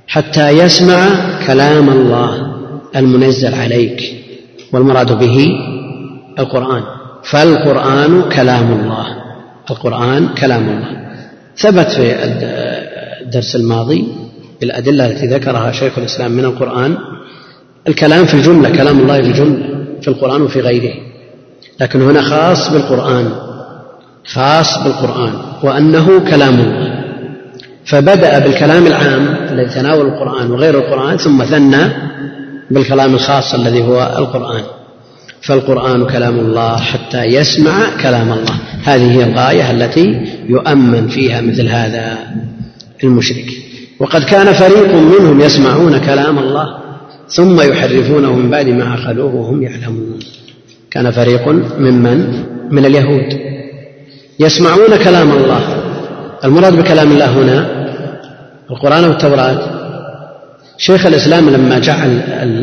حتى 0.06 0.50
يسمع 0.50 1.08
كلام 1.46 1.90
الله 1.90 2.56
المنزل 2.96 3.54
عليك 3.54 4.02
والمراد 4.72 5.18
به 5.18 5.50
القرآن. 6.38 6.82
فالقرآن 7.22 8.22
كلام 8.22 8.72
الله. 8.72 9.06
القرآن 9.70 10.28
كلام 10.28 10.68
الله. 10.68 11.06
ثبت 11.56 11.90
في 11.90 12.24
الدرس 13.22 13.56
الماضي 13.56 14.04
بالأدلة 14.60 15.06
التي 15.06 15.26
ذكرها 15.26 15.72
شيخ 15.72 15.98
الإسلام 15.98 16.30
من 16.32 16.44
القرآن 16.44 16.96
الكلام 17.88 18.24
في 18.24 18.34
الجملة 18.34 18.70
كلام 18.70 19.00
الله 19.00 19.22
في 19.22 19.28
الجملة 19.28 19.58
في 20.02 20.08
القرآن 20.08 20.42
وفي 20.42 20.60
غيره. 20.60 20.94
لكن 21.80 22.02
هنا 22.02 22.22
خاص 22.22 22.70
بالقرآن 22.70 23.32
خاص 24.26 24.78
بالقرآن 24.78 25.32
وأنه 25.62 26.30
كلام 26.30 26.54
الله. 26.60 26.95
فبدأ 27.86 28.38
بالكلام 28.38 28.86
العام 28.86 29.36
الذي 29.50 29.74
تناول 29.74 30.06
القرآن 30.06 30.50
وغير 30.50 30.78
القرآن 30.78 31.16
ثم 31.16 31.44
ثنى 31.44 31.88
بالكلام 32.70 33.14
الخاص 33.14 33.54
الذي 33.54 33.82
هو 33.82 34.14
القرآن. 34.18 34.62
فالقرآن 35.42 36.06
كلام 36.06 36.38
الله 36.38 36.76
حتى 36.76 37.24
يسمع 37.24 37.72
كلام 38.02 38.32
الله. 38.32 38.54
هذه 38.84 39.10
هي 39.10 39.24
الغاية 39.24 39.70
التي 39.70 40.20
يؤمن 40.48 41.08
فيها 41.08 41.40
مثل 41.40 41.68
هذا 41.68 42.18
المشرك. 43.04 43.46
وقد 44.00 44.24
كان 44.24 44.52
فريق 44.52 44.94
منهم 44.94 45.40
يسمعون 45.40 45.98
كلام 45.98 46.38
الله 46.38 46.66
ثم 47.28 47.60
يحرفونه 47.60 48.32
من 48.32 48.50
بعد 48.50 48.68
ما 48.68 48.84
عقلوه 48.84 49.34
وهم 49.34 49.62
يعلمون. 49.62 50.18
كان 50.90 51.10
فريق 51.10 51.48
ممن؟ 51.78 52.44
من 52.70 52.84
اليهود. 52.84 53.40
يسمعون 54.40 54.96
كلام 55.04 55.32
الله. 55.32 55.82
المراد 56.44 56.76
بكلام 56.76 57.12
الله 57.12 57.30
هنا 57.42 57.75
القرآن 58.70 59.04
والتوراة. 59.04 59.58
شيخ 60.78 61.06
الإسلام 61.06 61.50
لما 61.50 61.78
جعل 61.78 62.08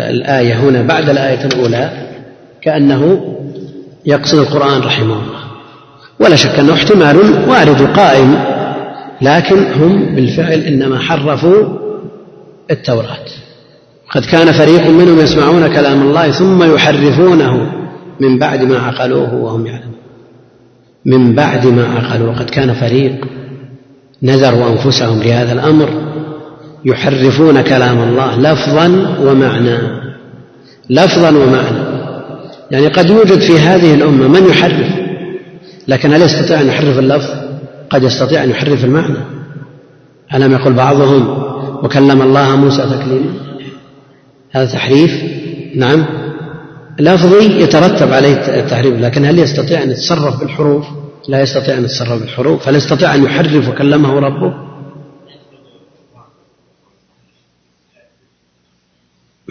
الآية 0.09 0.59
هنا 0.59 0.81
بعد 0.81 1.09
الآية 1.09 1.45
الأولى 1.45 1.91
كأنه 2.61 3.33
يقصد 4.05 4.37
القرآن 4.37 4.81
رحمه 4.81 5.13
الله. 5.13 5.43
ولا 6.19 6.35
شك 6.35 6.59
أنه 6.59 6.73
احتمال 6.73 7.17
وارد 7.49 7.81
قائم 7.81 8.35
لكن 9.21 9.73
هم 9.73 10.15
بالفعل 10.15 10.59
إنما 10.59 10.99
حرفوا 10.99 11.63
التوراة. 12.71 13.25
قد 14.11 14.25
كان 14.25 14.51
فريق 14.51 14.89
منهم 14.89 15.19
يسمعون 15.19 15.67
كلام 15.67 16.01
الله 16.01 16.31
ثم 16.31 16.75
يحرفونه 16.75 17.71
من 18.19 18.39
بعد 18.39 18.63
ما 18.63 18.79
عقلوه 18.79 19.35
وهم 19.35 19.67
يعلمون. 19.67 19.93
من 21.05 21.35
بعد 21.35 21.67
ما 21.67 21.85
عقلوا 21.85 22.33
قد 22.33 22.49
كان 22.49 22.73
فريق 22.73 23.25
نذروا 24.23 24.69
أنفسهم 24.69 25.23
لهذا 25.23 25.53
الأمر 25.53 25.89
يحرفون 26.85 27.61
كلام 27.61 28.03
الله 28.03 28.39
لفظا 28.39 29.17
ومعنى 29.21 29.77
لفظا 30.89 31.29
ومعنى. 31.29 31.93
يعني 32.71 32.87
قد 32.87 33.09
يوجد 33.09 33.39
في 33.39 33.59
هذه 33.59 33.93
الأمة 33.93 34.27
من 34.27 34.49
يحرف 34.49 34.87
لكن 35.87 36.13
هل 36.13 36.21
يستطيع 36.21 36.61
أن 36.61 36.67
يحرف 36.67 36.99
اللفظ؟ 36.99 37.29
قد 37.89 38.03
يستطيع 38.03 38.43
أن 38.43 38.49
يحرف 38.49 38.85
المعنى. 38.85 39.17
ألم 40.33 40.51
يقل 40.51 40.73
بعضهم 40.73 41.43
وكلم 41.83 42.21
الله 42.21 42.55
موسى 42.55 42.81
تكليما؟ 42.81 43.33
هذا 44.51 44.65
تحريف؟ 44.65 45.23
نعم. 45.75 46.05
لفظي 46.99 47.63
يترتب 47.63 48.13
عليه 48.13 48.33
التحريف 48.33 48.99
لكن 48.99 49.25
هل 49.25 49.39
يستطيع 49.39 49.83
أن 49.83 49.91
يتصرف 49.91 50.39
بالحروف؟ 50.39 50.85
لا 51.27 51.41
يستطيع 51.41 51.77
أن 51.77 51.83
يتصرف 51.83 52.21
بالحروف 52.21 52.67
هل 52.67 52.75
يستطيع 52.75 53.15
أن 53.15 53.23
يحرف 53.23 53.69
وكلمه 53.69 54.19
ربه. 54.19 54.53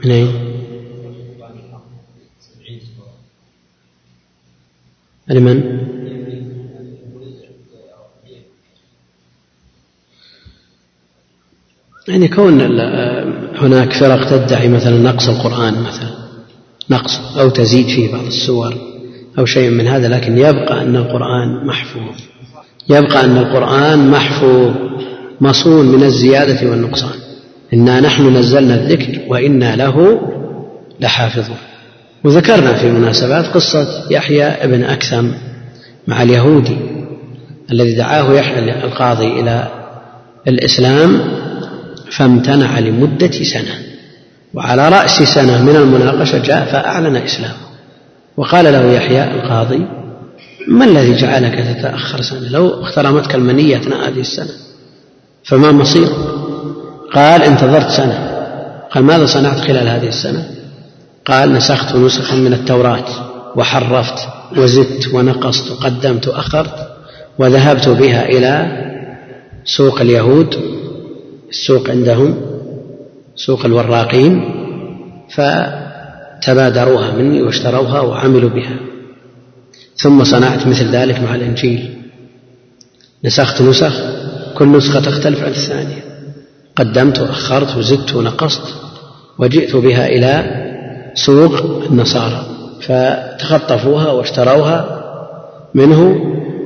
من 0.04 0.10
أين؟ 0.10 0.52
لمن 5.28 5.82
يعني 12.08 12.28
كون 12.28 12.60
هناك 13.56 13.92
فرق 13.92 14.30
تدعي 14.30 14.68
مثلا 14.68 14.98
نقص 14.98 15.28
القرآن 15.28 15.82
مثلا 15.82 16.22
نقص 16.90 17.36
أو 17.36 17.48
تزيد 17.48 17.86
فيه 17.86 18.12
بعض 18.12 18.24
السور. 18.24 18.91
أو 19.38 19.44
شيء 19.44 19.70
من 19.70 19.86
هذا 19.86 20.08
لكن 20.08 20.38
يبقى 20.38 20.82
أن 20.82 20.96
القرآن 20.96 21.66
محفوظ. 21.66 22.14
يبقى 22.90 23.24
أن 23.24 23.36
القرآن 23.36 24.10
محفوظ 24.10 24.72
مصون 25.40 25.86
من 25.86 26.02
الزيادة 26.02 26.70
والنقصان. 26.70 27.14
إنا 27.74 28.00
نحن 28.00 28.36
نزلنا 28.36 28.74
الذكر 28.74 29.20
وإنا 29.28 29.76
له 29.76 30.20
لحافظون. 31.00 31.56
وذكرنا 32.24 32.74
في 32.74 32.90
مناسبات 32.90 33.46
قصة 33.46 33.86
يحيى 34.10 34.44
ابن 34.44 34.84
أكثم 34.84 35.28
مع 36.06 36.22
اليهودي 36.22 36.76
الذي 37.72 37.94
دعاه 37.94 38.32
يحيى 38.32 38.84
القاضي 38.84 39.40
إلى 39.40 39.68
الإسلام 40.48 41.20
فامتنع 42.10 42.78
لمدة 42.78 43.30
سنة. 43.30 43.74
وعلى 44.54 44.88
رأس 44.88 45.22
سنة 45.22 45.64
من 45.64 45.76
المناقشة 45.76 46.38
جاء 46.38 46.64
فأعلن 46.64 47.16
إسلامه. 47.16 47.71
وقال 48.36 48.64
له 48.64 48.92
يحيى 48.92 49.24
القاضي 49.24 49.86
ما 50.68 50.84
الذي 50.84 51.16
جعلك 51.16 51.54
تتأخر 51.54 52.20
سنة؟ 52.20 52.48
لو 52.48 52.82
اخترمتك 52.82 53.34
المنية 53.34 53.76
أثناء 53.76 54.08
هذه 54.08 54.20
السنة 54.20 54.52
فما 55.44 55.72
مصير؟ 55.72 56.08
قال 57.14 57.42
انتظرت 57.42 57.90
سنة. 57.90 58.28
قال 58.90 59.04
ماذا 59.04 59.26
صنعت 59.26 59.60
خلال 59.60 59.88
هذه 59.88 60.08
السنة؟ 60.08 60.50
قال 61.26 61.52
نسخت 61.52 61.96
نسخا 61.96 62.36
من 62.36 62.52
التوراة 62.52 63.04
وحرفت 63.56 64.28
وزدت 64.56 65.14
ونقصت 65.14 65.70
وقدمت 65.70 66.28
وأخرت 66.28 66.88
وذهبت 67.38 67.88
بها 67.88 68.24
إلى 68.24 68.82
سوق 69.64 70.00
اليهود 70.00 70.56
السوق 71.50 71.90
عندهم 71.90 72.36
سوق 73.36 73.64
الوراقين 73.64 74.44
فتبادروها 76.42 77.12
مني 77.12 77.42
واشتروها 77.42 78.00
وعملوا 78.00 78.50
بها. 78.50 78.76
ثم 79.96 80.24
صنعت 80.24 80.66
مثل 80.66 80.88
ذلك 80.90 81.20
مع 81.20 81.34
الإنجيل. 81.34 81.90
نسخت 83.24 83.62
نسخ 83.62 84.00
كل 84.54 84.68
نسخة 84.68 85.00
تختلف 85.00 85.42
عن 85.42 85.50
الثانية. 85.50 86.04
قدمت 86.76 87.18
وأخرت 87.18 87.76
وزدت 87.76 88.14
ونقصت 88.14 88.74
وجئت 89.38 89.76
بها 89.76 90.06
إلى 90.06 90.62
سوق 91.14 91.84
النصارى. 91.90 92.46
فتخطفوها 92.80 94.12
واشتروها 94.12 95.02
منه 95.74 96.16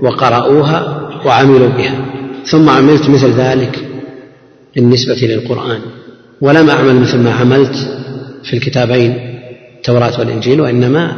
وقرأوها 0.02 1.10
وعملوا 1.24 1.68
بها. 1.68 2.04
ثم 2.44 2.68
عملت 2.68 3.08
مثل 3.08 3.32
ذلك 3.32 3.88
بالنسبة 4.76 5.14
للقرآن. 5.14 5.80
ولم 6.40 6.70
أعمل 6.70 6.94
مثل 6.94 7.18
ما 7.18 7.34
عملت 7.34 7.76
في 8.44 8.56
الكتابين. 8.56 9.25
التوراة 9.88 10.20
والإنجيل 10.20 10.60
وإنما 10.60 11.16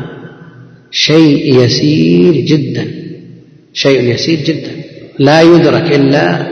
شيء 0.91 1.65
يسير 1.65 2.35
جدا. 2.35 2.87
شيء 3.73 4.15
يسير 4.15 4.39
جدا. 4.41 4.71
لا 5.19 5.43
يدرك 5.43 5.95
إلا 5.95 6.47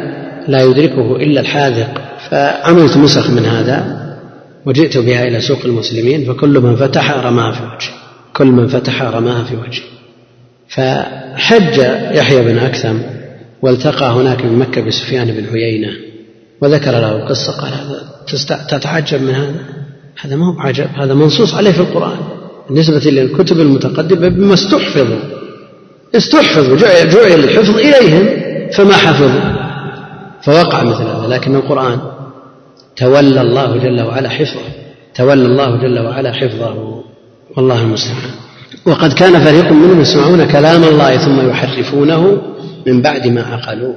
لا 0.49 0.63
يدركه 0.63 1.17
إلا 1.17 1.41
الحاذق. 1.41 2.01
فعملت 2.31 2.97
نسخ 2.97 3.31
من 3.31 3.45
هذا 3.45 4.07
وجئت 4.67 4.99
بها 4.99 5.29
إلى 5.29 5.41
سوق 5.41 5.59
المسلمين 5.65 6.25
فكل 6.25 6.61
من 6.61 6.77
فتح 6.77 7.11
رماها 7.11 7.53
في 7.53 7.63
وجهه. 7.63 7.95
كل 8.35 8.47
من 8.47 8.67
فتح 8.67 9.03
رماها 9.03 9.45
في 9.45 9.57
وجهه. 9.57 9.85
فحج 10.69 11.79
يحيى 12.17 12.41
بن 12.43 12.59
أكثم 12.59 12.97
والتقى 13.63 14.07
هناك 14.07 14.45
من 14.45 14.59
مكة 14.59 14.81
بسفيان 14.81 15.27
بن 15.27 15.47
عيينة 15.53 15.91
وذكر 16.61 16.91
له 16.91 17.17
القصة 17.17 17.53
قال 17.53 17.73
هذا 17.73 18.67
تتعجب 18.69 19.23
من 19.23 19.35
هذا؟ 19.35 19.86
هذا 20.21 20.37
ما 20.37 20.47
هو 20.47 20.61
عجب 20.61 20.87
هذا 20.97 21.15
منصوص 21.15 21.55
عليه 21.55 21.73
في 21.73 21.81
القرآن. 21.81 22.19
بالنسبة 22.69 23.11
للكتب 23.11 23.61
المتقدمة 23.61 24.29
بما 24.29 24.55
استحفظوا. 24.55 25.19
استحفظوا 26.15 26.77
جعل 26.77 27.45
الحفظ 27.45 27.77
إليهم 27.77 28.27
فما 28.73 28.93
حفظوا. 28.93 29.67
فوقع 30.43 30.83
مثل 30.83 31.03
هذا 31.03 31.27
لكن 31.29 31.55
القرآن 31.55 31.99
تولى 32.97 33.41
الله 33.41 33.77
جل 33.77 34.01
وعلا 34.01 34.29
حفظه. 34.29 34.61
تولى 35.15 35.47
الله 35.47 35.77
جل 35.77 35.99
وعلا 35.99 36.33
حفظه. 36.33 37.03
والله 37.57 37.83
المستعان. 37.83 38.31
وقد 38.87 39.13
كان 39.13 39.45
فريق 39.45 39.73
منهم 39.73 40.01
يسمعون 40.01 40.47
كلام 40.47 40.85
الله 40.85 41.17
ثم 41.17 41.49
يحرفونه 41.51 42.43
من 42.87 43.03
بعد 43.03 43.27
ما 43.27 43.43
عقلوه. 43.43 43.95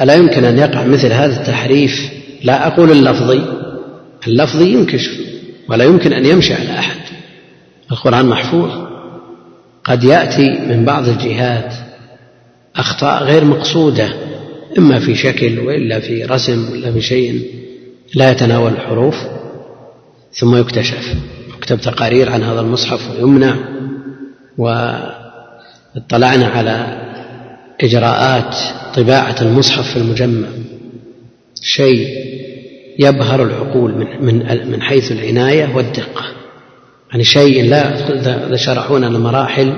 ألا 0.00 0.14
يمكن 0.14 0.44
أن 0.44 0.58
يقع 0.58 0.84
مثل 0.84 1.12
هذا 1.12 1.40
التحريف؟ 1.40 2.10
لا 2.44 2.66
أقول 2.66 2.90
اللفظي. 2.90 3.59
اللفظي 4.26 4.72
ينكشف 4.72 5.18
ولا 5.68 5.84
يمكن 5.84 6.12
أن 6.12 6.26
يمشي 6.26 6.54
على 6.54 6.78
أحد. 6.78 7.00
القرآن 7.92 8.26
محفوظ. 8.26 8.70
قد 9.84 10.04
يأتي 10.04 10.50
من 10.50 10.84
بعض 10.84 11.08
الجهات 11.08 11.74
أخطاء 12.76 13.22
غير 13.24 13.44
مقصودة 13.44 14.08
إما 14.78 14.98
في 14.98 15.14
شكل 15.14 15.58
وإلا 15.58 16.00
في 16.00 16.24
رسم 16.24 16.72
ولا 16.72 16.92
في 16.92 17.00
شيء 17.00 17.44
لا 18.14 18.30
يتناول 18.30 18.72
الحروف 18.72 19.16
ثم 20.32 20.56
يكتشف. 20.56 21.14
يكتب 21.56 21.80
تقارير 21.80 22.30
عن 22.30 22.42
هذا 22.42 22.60
المصحف 22.60 23.10
ويمنع 23.10 23.56
واطلعنا 24.58 26.46
على 26.46 27.00
إجراءات 27.80 28.56
طباعة 28.94 29.36
المصحف 29.42 29.90
في 29.90 29.96
المجمع. 29.96 30.48
شيء 31.62 32.08
يبهر 33.00 33.42
العقول 33.42 33.94
من 33.94 34.06
من 34.24 34.70
من 34.70 34.82
حيث 34.82 35.12
العناية 35.12 35.76
والدقة. 35.76 36.24
يعني 37.10 37.24
شيء 37.24 37.64
لا 37.64 38.56
شرحونا 38.56 39.06
المراحل 39.06 39.76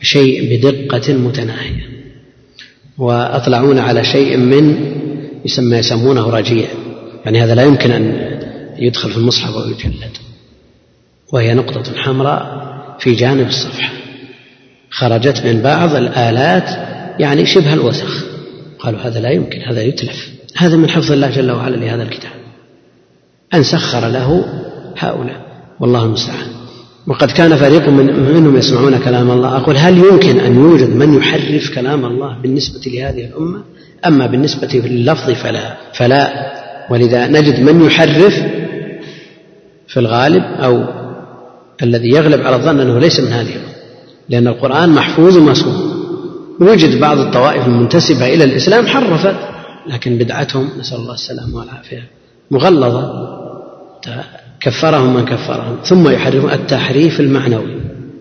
بشيء 0.00 0.56
بدقة 0.56 1.12
متناهية. 1.12 1.88
وأطلعونا 2.98 3.82
على 3.82 4.04
شيء 4.04 4.36
من 4.36 4.94
يسمى 5.44 5.76
يسمونه 5.76 6.30
رجيع. 6.30 6.68
يعني 7.24 7.42
هذا 7.42 7.54
لا 7.54 7.62
يمكن 7.62 7.90
أن 7.90 8.30
يدخل 8.78 9.10
في 9.10 9.16
المصحف 9.16 9.56
ويجلد 9.56 10.16
وهي 11.32 11.54
نقطة 11.54 11.96
حمراء 11.96 12.64
في 12.98 13.14
جانب 13.14 13.46
الصفحة. 13.46 13.92
خرجت 14.90 15.46
من 15.46 15.62
بعض 15.62 15.96
الآلات 15.96 16.68
يعني 17.20 17.46
شبه 17.46 17.74
الوسخ 17.74 18.24
قالوا 18.78 19.00
هذا 19.00 19.20
لا 19.20 19.30
يمكن 19.30 19.60
هذا 19.60 19.82
يتلف. 19.82 20.33
هذا 20.56 20.76
من 20.76 20.90
حفظ 20.90 21.12
الله 21.12 21.30
جل 21.30 21.50
وعلا 21.50 21.76
لهذا 21.76 22.02
الكتاب. 22.02 22.32
أن 23.54 23.62
سخر 23.62 24.08
له 24.08 24.44
هؤلاء. 24.98 25.40
والله 25.80 26.04
المستعان. 26.04 26.46
وقد 27.06 27.30
كان 27.30 27.56
فريق 27.56 27.88
من 27.88 28.06
منهم 28.34 28.56
يسمعون 28.56 28.98
كلام 28.98 29.30
الله. 29.30 29.56
أقول 29.56 29.76
هل 29.76 29.98
يمكن 29.98 30.40
أن 30.40 30.54
يوجد 30.54 30.96
من 30.96 31.14
يحرف 31.14 31.74
كلام 31.74 32.04
الله 32.04 32.38
بالنسبة 32.42 32.80
لهذه 32.86 33.24
الأمة؟ 33.24 33.62
أما 34.06 34.26
بالنسبة 34.26 34.68
لللفظ 34.74 35.30
فلا. 35.30 35.76
فلا. 35.98 36.52
ولذا 36.90 37.26
نجد 37.26 37.60
من 37.60 37.86
يحرف 37.86 38.34
في 39.88 40.00
الغالب 40.00 40.42
أو 40.44 40.84
الذي 41.82 42.08
يغلب 42.08 42.40
على 42.46 42.56
الظن 42.56 42.80
أنه 42.80 42.98
ليس 42.98 43.20
من 43.20 43.32
هذه 43.32 43.50
الأمة. 43.50 43.74
لأن 44.28 44.48
القرآن 44.48 44.88
محفوظ 44.88 45.36
ومسموع. 45.36 45.74
وجد 46.60 47.00
بعض 47.00 47.18
الطوائف 47.18 47.66
المنتسبة 47.66 48.34
إلى 48.34 48.44
الإسلام 48.44 48.86
حرفت. 48.86 49.53
لكن 49.86 50.18
بدعتهم 50.18 50.68
نسأل 50.78 50.98
الله 50.98 51.14
السلامة 51.14 51.56
والعافية. 51.56 52.08
مغلظة 52.50 53.12
كفرهم 54.60 55.14
من 55.14 55.24
كفرهم 55.24 55.76
ثم 55.84 56.08
يحرفون 56.08 56.50
التحريف 56.52 57.20
المعنوي 57.20 57.76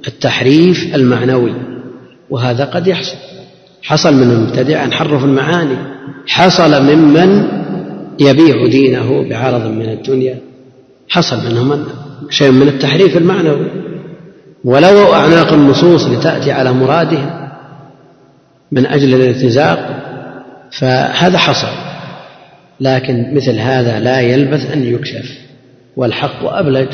التحريف 0.07 0.95
المعنوي 0.95 1.53
وهذا 2.29 2.65
قد 2.65 2.87
يحصل. 2.87 3.15
حصل 3.81 4.13
من 4.13 4.31
المبتدع 4.31 4.83
أن 4.83 4.93
حرفوا 4.93 5.27
المعاني. 5.27 5.77
حصل 6.27 6.83
ممن 6.83 7.47
يبيع 8.19 8.67
دينه 8.67 9.29
بعرض 9.29 9.65
من 9.65 9.89
الدنيا. 9.89 10.39
حصل 11.09 11.37
منهم 11.45 11.85
شيء 12.29 12.51
من 12.51 12.67
التحريف 12.67 13.17
المعنوي. 13.17 13.67
ولو 14.63 15.13
أعناق 15.13 15.53
النصوص 15.53 16.05
لتأتي 16.07 16.51
على 16.51 16.73
مرادهم 16.73 17.49
من 18.71 18.85
أجل 18.85 19.13
الارتزاق 19.13 20.03
فهذا 20.79 21.37
حصل. 21.37 21.93
لكن 22.79 23.35
مثل 23.35 23.59
هذا 23.59 23.99
لا 23.99 24.21
يلبث 24.21 24.71
أن 24.71 24.83
يكشف 24.93 25.37
والحق 25.95 26.45
أبلج 26.45 26.87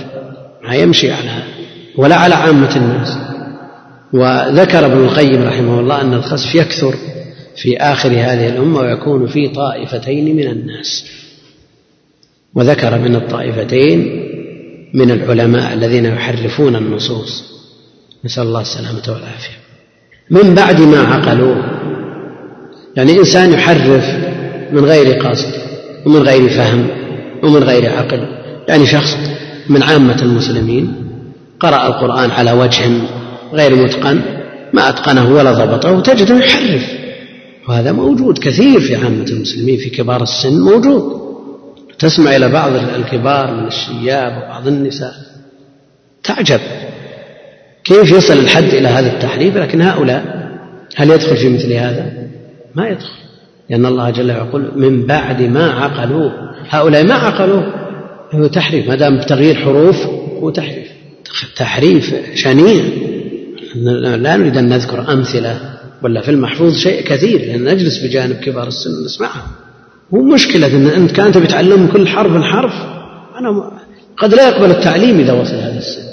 ما 0.63 0.75
يمشي 0.75 1.11
على 1.11 1.43
ولا 1.97 2.15
على 2.15 2.35
عامة 2.35 2.75
الناس. 2.75 3.17
وذكر 4.13 4.85
ابن 4.85 4.97
القيم 4.97 5.43
رحمه 5.43 5.79
الله 5.79 6.01
أن 6.01 6.13
الخسف 6.13 6.55
يكثر 6.55 6.93
في 7.55 7.77
آخر 7.77 8.09
هذه 8.09 8.49
الأمة 8.49 8.79
ويكون 8.79 9.27
في 9.27 9.47
طائفتين 9.47 10.35
من 10.35 10.47
الناس. 10.47 11.05
وذكر 12.55 12.99
من 12.99 13.15
الطائفتين 13.15 14.25
من 14.93 15.11
العلماء 15.11 15.73
الذين 15.73 16.05
يحرفون 16.05 16.75
النصوص. 16.75 17.43
نسأل 18.25 18.43
الله 18.43 18.61
السلامة 18.61 19.03
والعافية. 19.07 19.59
من 20.29 20.55
بعد 20.55 20.81
ما 20.81 20.99
عقلوه 20.99 21.78
يعني 22.95 23.19
إنسان 23.19 23.53
يحرف 23.53 24.05
من 24.71 24.85
غير 24.85 25.13
قصد 25.13 25.53
ومن 26.05 26.21
غير 26.21 26.49
فهم 26.49 26.87
ومن 27.43 27.63
غير 27.63 27.91
عقل. 27.91 28.27
يعني 28.67 28.85
شخص 28.85 29.17
من 29.69 29.83
عامة 29.83 30.21
المسلمين 30.21 30.93
قرأ 31.59 31.87
القرآن 31.87 32.31
على 32.31 32.51
وجه 32.51 32.91
غير 33.53 33.75
متقن 33.75 34.21
ما 34.73 34.89
أتقنه 34.89 35.33
ولا 35.33 35.51
ضبطه 35.51 35.99
تجده 35.99 36.37
يحرف. 36.37 36.93
وهذا 37.69 37.91
موجود 37.91 38.37
كثير 38.37 38.79
في 38.79 38.95
عامة 38.95 39.25
المسلمين 39.25 39.77
في 39.77 39.89
كبار 39.89 40.23
السن 40.23 40.59
موجود. 40.59 41.19
تسمع 41.99 42.35
إلى 42.35 42.49
بعض 42.49 42.71
الكبار 42.95 43.53
من 43.53 43.67
الشياب 43.67 44.43
وبعض 44.43 44.67
النساء. 44.67 45.13
تعجب 46.23 46.59
كيف 47.83 48.11
يصل 48.11 48.33
الحد 48.33 48.63
إلى 48.63 48.87
هذا 48.87 49.13
التحريف 49.13 49.57
لكن 49.57 49.81
هؤلاء 49.81 50.49
هل 50.95 51.09
يدخل 51.09 51.37
في 51.37 51.49
مثل 51.49 51.73
هذا؟ 51.73 52.28
ما 52.75 52.87
يدخل. 52.87 53.09
لأن 53.69 53.85
الله 53.85 54.09
جل 54.09 54.31
وعلا 54.31 54.45
يقول 54.47 54.71
من 54.75 55.05
بعد 55.05 55.41
ما 55.41 55.71
عقلوه. 55.71 56.31
هؤلاء 56.69 57.03
ما 57.03 57.13
عقلوه. 57.13 57.73
هو 58.31 58.47
تحريف. 58.47 58.87
ما 58.87 58.95
دام 58.95 59.21
تغيير 59.21 59.55
حروف 59.55 60.07
هو 60.41 60.49
تحريف. 60.49 60.87
تحريف 61.55 62.15
شنيع. 62.35 62.83
لا 63.75 64.37
نريد 64.37 64.57
أن 64.57 64.69
نذكر 64.69 65.13
أمثلة 65.13 65.59
ولا 66.03 66.21
في 66.21 66.31
المحفوظ 66.31 66.77
شيء 66.77 67.03
كثير. 67.03 67.39
لأن 67.39 67.63
نجلس 67.63 68.03
بجانب 68.03 68.35
كبار 68.35 68.67
السن 68.67 69.05
نسمعها. 69.05 69.47
مو 70.11 70.33
مشكلة 70.33 70.67
أن 70.67 70.87
أنت 70.87 71.11
كأنت 71.11 71.37
بتعلم 71.37 71.87
كل 71.87 72.07
حرف 72.07 72.43
حرف 72.43 72.73
أنا 73.39 73.71
قد 74.17 74.33
لا 74.33 74.49
يقبل 74.49 74.71
التعليم 74.71 75.19
إذا 75.19 75.33
وصل 75.33 75.55
هذا 75.55 75.77
السن. 75.77 76.09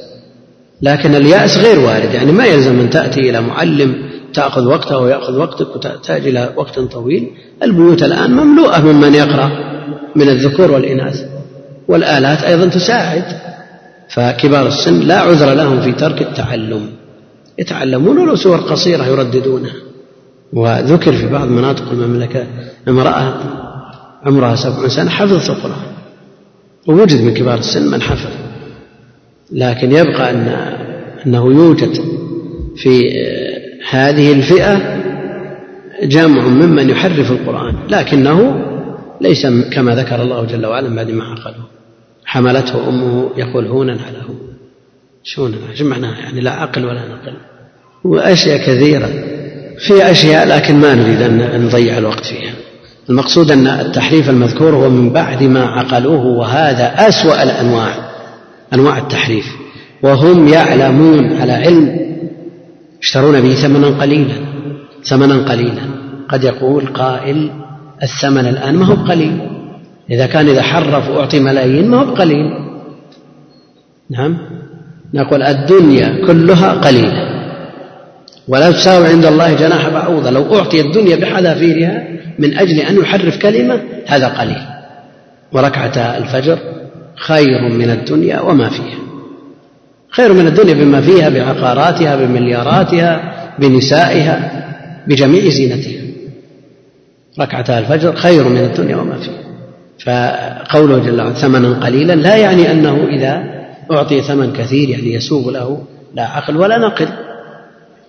لكن 0.82 1.14
اليأس 1.14 1.58
غير 1.58 1.78
وارد. 1.78 2.14
يعني 2.14 2.32
ما 2.32 2.44
يلزم 2.44 2.80
أن 2.80 2.90
تأتي 2.90 3.30
إلى 3.30 3.40
معلم 3.40 4.05
تأخذ 4.36 4.64
وقته 4.66 4.98
ويأخذ 4.98 5.38
وقتك 5.38 5.76
وتحتاج 5.76 6.26
إلى 6.26 6.52
وقت 6.56 6.80
طويل. 6.80 7.30
البيوت 7.62 8.02
الآن 8.02 8.30
مملوءة 8.30 8.80
ممن 8.80 9.14
يقرأ 9.14 9.50
من 10.16 10.28
الذكور 10.28 10.70
والإناث 10.70 11.24
والآلات 11.88 12.42
أيضا 12.42 12.66
تساعد 12.66 13.24
فكبار 14.08 14.66
السن 14.66 15.00
لا 15.00 15.18
عذر 15.20 15.54
لهم 15.54 15.80
في 15.80 15.92
ترك 15.92 16.22
التعلم. 16.22 16.90
يتعلمون 17.58 18.18
ولو 18.18 18.36
سور 18.36 18.56
قصيرة 18.56 19.04
يرددونها. 19.06 19.74
وذكر 20.52 21.12
في 21.12 21.26
بعض 21.26 21.48
مناطق 21.48 21.90
المملكة 21.90 22.46
امرأة 22.88 23.34
عمرها 24.24 24.56
سبع 24.56 24.88
سنة 24.88 25.10
حفظت 25.10 25.50
القرآن 25.50 25.86
ووجد 26.88 27.20
من 27.22 27.34
كبار 27.34 27.58
السن 27.58 27.90
من 27.90 28.02
حفظ. 28.02 28.30
لكن 29.52 29.92
يبقى 29.92 30.30
أن 30.30 30.48
أنه 31.26 31.46
يوجد 31.46 31.94
في 32.76 33.00
هذه 33.90 34.32
الفئة 34.32 35.02
جمع 36.02 36.42
ممن 36.42 36.90
يحرف 36.90 37.30
القرآن 37.30 37.74
لكنه 37.88 38.62
ليس 39.20 39.46
كما 39.46 39.94
ذكر 39.94 40.22
الله 40.22 40.44
جل 40.44 40.66
وعلا 40.66 40.94
بعد 40.96 41.10
ما 41.10 41.24
عقله. 41.24 41.64
حملته 42.24 42.88
أمه 42.88 43.30
يقول 43.36 43.66
هونا 43.66 43.92
على 43.92 44.18
هون 44.28 44.38
شونا 45.24 45.56
معناها؟ 45.80 46.18
يعني 46.18 46.40
لا 46.40 46.50
عقل 46.50 46.84
ولا 46.84 47.00
نقل. 47.00 47.36
وأشياء 48.04 48.58
كثيرة. 48.58 49.08
في 49.78 50.10
أشياء 50.10 50.48
لكن 50.48 50.74
ما 50.74 50.94
نريد 50.94 51.22
أن 51.22 51.64
نضيع 51.64 51.98
الوقت 51.98 52.24
فيها. 52.24 52.54
المقصود 53.10 53.50
أن 53.50 53.66
التحريف 53.66 54.30
المذكور 54.30 54.74
هو 54.74 54.90
من 54.90 55.10
بعد 55.12 55.42
ما 55.42 55.66
عقلوه 55.66 56.26
وهذا 56.26 57.08
أسوأ 57.08 57.42
الأنواع. 57.42 57.94
أنواع 58.74 58.98
التحريف. 58.98 59.46
وهم 60.02 60.48
يعلمون 60.48 61.36
على 61.36 61.52
علم 61.52 62.05
يشترون 63.06 63.40
به 63.40 63.54
ثمنا 63.54 63.86
قليلا 63.86 64.34
ثمنا 65.04 65.36
قليلا. 65.50 65.82
قد 66.28 66.44
يقول 66.44 66.86
قائل 66.86 67.50
الثمن 68.02 68.46
الآن 68.46 68.74
ما 68.74 68.86
هو 68.86 68.96
بقليل. 68.96 69.38
إذا 70.10 70.26
كان 70.26 70.48
إذا 70.48 70.62
حرف 70.62 71.10
وأعطي 71.10 71.40
ملايين 71.40 71.88
ما 71.88 72.00
هو 72.00 72.04
بقليل. 72.04 72.46
نعم. 74.10 74.38
نقول 75.14 75.42
الدنيا 75.42 76.26
كلها 76.26 76.72
قليلة. 76.72 77.28
ولا 78.48 78.70
تساوي 78.70 79.06
عند 79.06 79.26
الله 79.26 79.54
جناح 79.54 79.88
بعوضة. 79.88 80.30
لو 80.30 80.58
أعطي 80.58 80.80
الدنيا 80.80 81.16
بحذافيرها 81.16 82.08
من 82.38 82.58
أجل 82.58 82.80
أن 82.80 82.96
يحرف 82.96 83.38
كلمة 83.38 83.80
هذا 84.06 84.26
قليل. 84.26 84.62
وركعتا 85.52 86.18
الفجر 86.18 86.58
خير 87.16 87.68
من 87.68 87.90
الدنيا 87.90 88.40
وما 88.40 88.68
فيها. 88.68 89.05
خير 90.16 90.32
من 90.32 90.46
الدنيا 90.46 90.74
بما 90.74 91.00
فيها 91.00 91.28
بعقاراتها 91.28 92.16
بملياراتها 92.16 93.32
بنسائها 93.58 94.66
بجميع 95.06 95.48
زينتها. 95.48 96.02
ركعتا 97.40 97.78
الفجر 97.78 98.16
خير 98.16 98.48
من 98.48 98.64
الدنيا 98.64 98.96
وما 98.96 99.16
فيها. 99.16 99.46
فقوله 100.04 100.98
جل 100.98 101.20
وعلا 101.20 101.32
ثمنا 101.32 101.86
قليلا 101.86 102.12
لا 102.12 102.36
يعني 102.36 102.72
أنه 102.72 103.06
إذا 103.08 103.44
أعطي 103.92 104.20
ثمن 104.22 104.52
كثير 104.52 104.88
يعني 104.88 105.14
يسوغ 105.14 105.50
له 105.50 105.82
لا 106.14 106.22
عقل 106.22 106.56
ولا 106.56 106.78
نقل. 106.78 107.08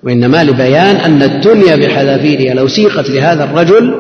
وإنما 0.04 0.44
لبيان 0.44 0.96
أن 0.96 1.24
الدنيا 1.24 1.76
بحذافيرها 1.76 2.54
لو 2.54 2.68
سيقت 2.68 3.10
لهذا 3.10 3.44
الرجل 3.44 3.96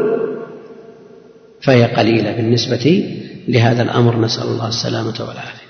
فهي 1.61 1.83
قليلة 1.83 2.31
بالنسبة 2.31 3.05
لهذا 3.47 3.83
الأمر. 3.83 4.19
نسأل 4.19 4.47
الله 4.47 4.67
السلامة 4.67 5.15
والعافية. 5.19 5.66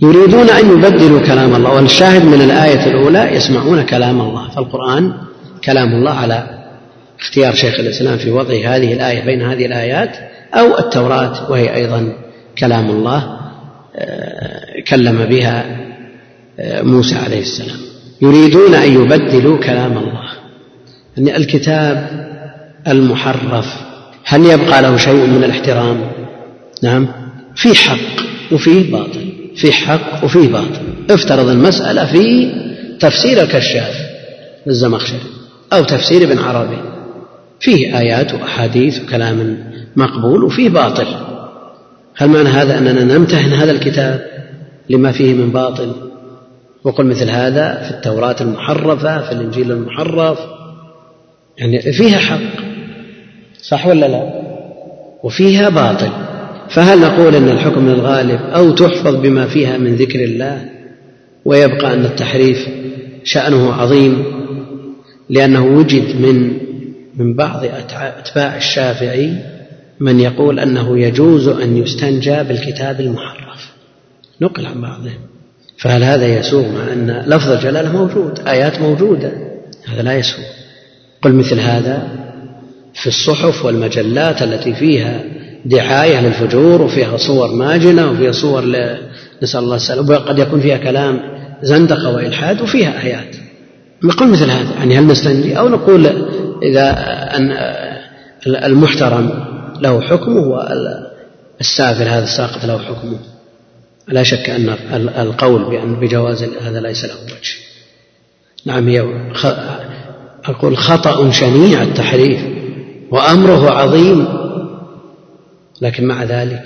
يريدون 0.00 0.50
أن 0.50 0.70
يبدلوا 0.70 1.20
كلام 1.20 1.54
الله 1.54 1.74
والشاهد 1.74 2.24
من 2.24 2.40
الآية 2.40 2.86
الأولى 2.86 3.36
يسمعون 3.36 3.82
كلام 3.82 4.20
الله. 4.20 4.50
فالقرآن 4.50 5.12
كلام 5.64 5.88
الله 5.88 6.10
على 6.10 6.58
اختيار 7.20 7.54
شيخ 7.54 7.80
الإسلام 7.80 8.18
في 8.18 8.30
وضع 8.30 8.54
هذه 8.54 8.92
الآية 8.92 9.24
بين 9.24 9.42
هذه 9.42 9.66
الآيات 9.66 10.16
أو 10.54 10.78
التوراة 10.78 11.50
وهي 11.50 11.74
أيضا 11.74 12.12
كلام 12.58 12.90
الله 12.90 13.38
آه، 13.96 14.80
كلم 14.88 15.24
بها 15.24 15.64
آه، 16.60 16.82
موسى 16.82 17.16
عليه 17.16 17.40
السلام. 17.40 17.78
يريدون 18.22 18.74
أن 18.74 18.94
يبدلوا 18.94 19.58
كلام 19.58 19.98
الله. 19.98 20.28
أن 21.18 21.28
الكتاب 21.28 22.28
المحرف 22.88 23.74
هل 24.24 24.46
يبقى 24.46 24.82
له 24.82 24.96
شيء 24.96 25.26
من 25.26 25.44
الاحترام؟ 25.44 26.00
نعم. 26.82 27.08
في 27.56 27.74
حق 27.74 28.24
وفيه 28.52 28.92
باطل. 28.92 29.27
فيه 29.58 29.72
حق 29.72 30.24
وفيه 30.24 30.48
باطل. 30.48 30.80
افترض 31.10 31.48
المسألة 31.48 32.06
في 32.06 32.52
تفسير 33.00 33.42
الكشاف 33.42 33.94
للزمخشري 34.66 35.20
أو 35.72 35.84
تفسير 35.84 36.22
ابن 36.22 36.38
عربي. 36.38 36.78
فيه 37.60 37.98
آيات 37.98 38.34
وأحاديث 38.34 39.02
وكلام 39.02 39.58
مقبول 39.96 40.44
وفيه 40.44 40.68
باطل. 40.68 41.06
هل 42.16 42.28
معنى 42.28 42.48
هذا 42.48 42.78
أننا 42.78 43.04
نمتهن 43.04 43.52
هذا 43.52 43.70
الكتاب 43.70 44.26
لما 44.90 45.12
فيه 45.12 45.34
من 45.34 45.50
باطل؟ 45.50 45.92
وقل 46.84 47.06
مثل 47.06 47.30
هذا 47.30 47.82
في 47.82 47.90
التوراة 47.90 48.36
المحرفة 48.40 49.20
في 49.20 49.32
الإنجيل 49.32 49.72
المحرف. 49.72 50.38
يعني 51.58 51.92
فيها 51.92 52.18
حق 52.18 52.62
صح 53.62 53.86
ولا 53.86 54.06
لا؟ 54.06 54.32
وفيها 55.22 55.68
باطل. 55.68 56.27
فهل 56.70 57.00
نقول 57.00 57.34
إن 57.34 57.48
الحكم 57.48 57.88
للغالب 57.88 58.40
أو 58.40 58.70
تحفظ 58.70 59.14
بما 59.14 59.46
فيها 59.46 59.78
من 59.78 59.94
ذكر 59.94 60.24
الله؟ 60.24 60.68
ويبقى 61.44 61.94
أن 61.94 62.04
التحريف 62.04 62.68
شأنه 63.24 63.72
عظيم 63.72 64.24
لأنه 65.30 65.64
وجد 65.64 66.20
من 66.20 66.58
من 67.16 67.34
بعض 67.34 67.64
أتباع 67.94 68.56
الشافعي 68.56 69.34
من 70.00 70.20
يقول 70.20 70.60
أنه 70.60 70.98
يجوز 70.98 71.48
أن 71.48 71.76
يستنجى 71.76 72.42
بالكتاب 72.42 73.00
المحرف. 73.00 73.72
نقل 74.40 74.66
عن 74.66 74.80
بعضهم. 74.80 75.18
فهل 75.78 76.04
هذا 76.04 76.38
يسوغ 76.38 76.68
مع 76.68 76.92
أن 76.92 77.24
لفظ 77.26 77.50
الجلاله 77.50 77.92
موجود 77.92 78.40
آيات 78.48 78.80
موجودة؟ 78.80 79.32
هذا 79.86 80.02
لا 80.02 80.12
يسوغ. 80.12 80.44
قل 81.22 81.32
مثل 81.32 81.60
هذا 81.60 82.08
في 82.94 83.06
الصحف 83.06 83.64
والمجلات 83.64 84.42
التي 84.42 84.74
فيها 84.74 85.24
دعاية 85.64 86.20
للفجور 86.20 86.82
وفيها 86.82 87.16
صور 87.16 87.54
ماجنة 87.54 88.10
وفيها 88.10 88.32
صور 88.32 88.64
ل... 88.64 88.98
نسأل 89.42 89.60
الله 89.60 89.76
السلامة. 89.76 90.10
وقد 90.10 90.38
يكون 90.38 90.60
فيها 90.60 90.76
كلام 90.76 91.20
زندقة 91.62 92.10
وإلحاد 92.14 92.60
وفيها 92.60 93.02
آيات. 93.02 93.36
نقول 94.04 94.28
مثل 94.28 94.50
هذا. 94.50 94.74
يعني 94.78 94.98
هل 94.98 95.06
نستنجي 95.06 95.58
أو 95.58 95.68
نقول 95.68 96.06
إذا 96.62 96.90
أن 97.36 97.52
المحترم 98.46 99.30
له 99.80 100.00
حكمه 100.00 100.40
والسافل 100.40 102.08
هذا 102.08 102.24
الساقط 102.24 102.64
له 102.64 102.78
حكمه. 102.78 103.18
لا 104.08 104.22
شك 104.22 104.50
أن 104.50 104.76
القول 105.18 105.64
بأن 105.70 105.94
بجواز 105.94 106.42
هذا 106.42 106.80
ليس 106.80 107.04
له 107.04 107.14
وجه. 107.24 107.54
نعم 108.66 108.88
هي 108.88 109.04
أقول 110.44 110.76
خطأ 110.76 111.30
شنيع 111.30 111.82
التحريف 111.82 112.40
وأمره 113.10 113.70
عظيم. 113.70 114.47
لكن 115.82 116.04
مع 116.04 116.24
ذلك 116.24 116.62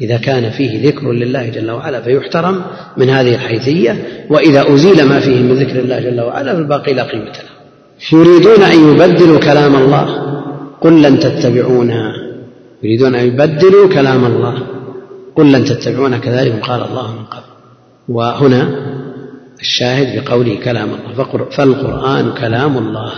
إذا 0.00 0.16
كان 0.16 0.50
فيه 0.50 0.88
ذكر 0.88 1.12
لله 1.12 1.48
جل 1.48 1.70
وعلا 1.70 2.00
فيحترم 2.00 2.62
من 2.96 3.10
هذه 3.10 3.34
الحيثية 3.34 4.24
وإذا 4.30 4.74
أزيل 4.74 5.04
ما 5.04 5.20
فيه 5.20 5.40
من 5.40 5.52
ذكر 5.52 5.80
الله 5.80 6.00
جل 6.00 6.20
وعلا 6.20 6.54
فالباقي 6.54 6.92
لا 6.92 7.02
قيمة 7.02 7.24
له. 7.24 7.50
يريدون 8.12 8.62
أن 8.62 8.94
يبدلوا 8.94 9.40
كلام 9.40 9.76
الله. 9.76 10.06
قل 10.80 11.02
لن 11.02 11.18
تتبعونا. 11.18 12.12
يريدون 12.82 13.14
أن 13.14 13.26
يبدلوا 13.26 13.88
كلام 13.88 14.24
الله. 14.24 14.62
قل 15.36 15.52
لن 15.52 15.64
تتبعونا 15.64 16.18
كذلك 16.18 16.60
قال 16.60 16.82
الله 16.82 17.12
من 17.12 17.24
قبل. 17.24 17.50
وهنا 18.08 18.68
الشاهد 19.60 20.24
بقوله 20.24 20.54
كلام 20.64 20.88
الله. 20.94 21.24
فالقرآن 21.50 22.32
كلام 22.32 22.78
الله. 22.78 23.12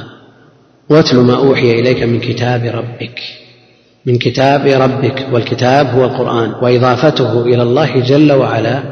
واتل 0.88 1.16
ما 1.16 1.36
أوحي 1.36 1.80
إليك 1.80 2.02
من 2.02 2.20
كتاب 2.20 2.64
ربك. 2.64 3.20
من 4.06 4.18
كتاب 4.18 4.66
ربك 4.66 5.26
والكتاب 5.32 5.86
هو 5.86 6.04
القرآن 6.04 6.52
وإضافته 6.62 7.42
إلى 7.42 7.62
الله 7.62 8.00
جل 8.00 8.32
وعلا 8.32 8.82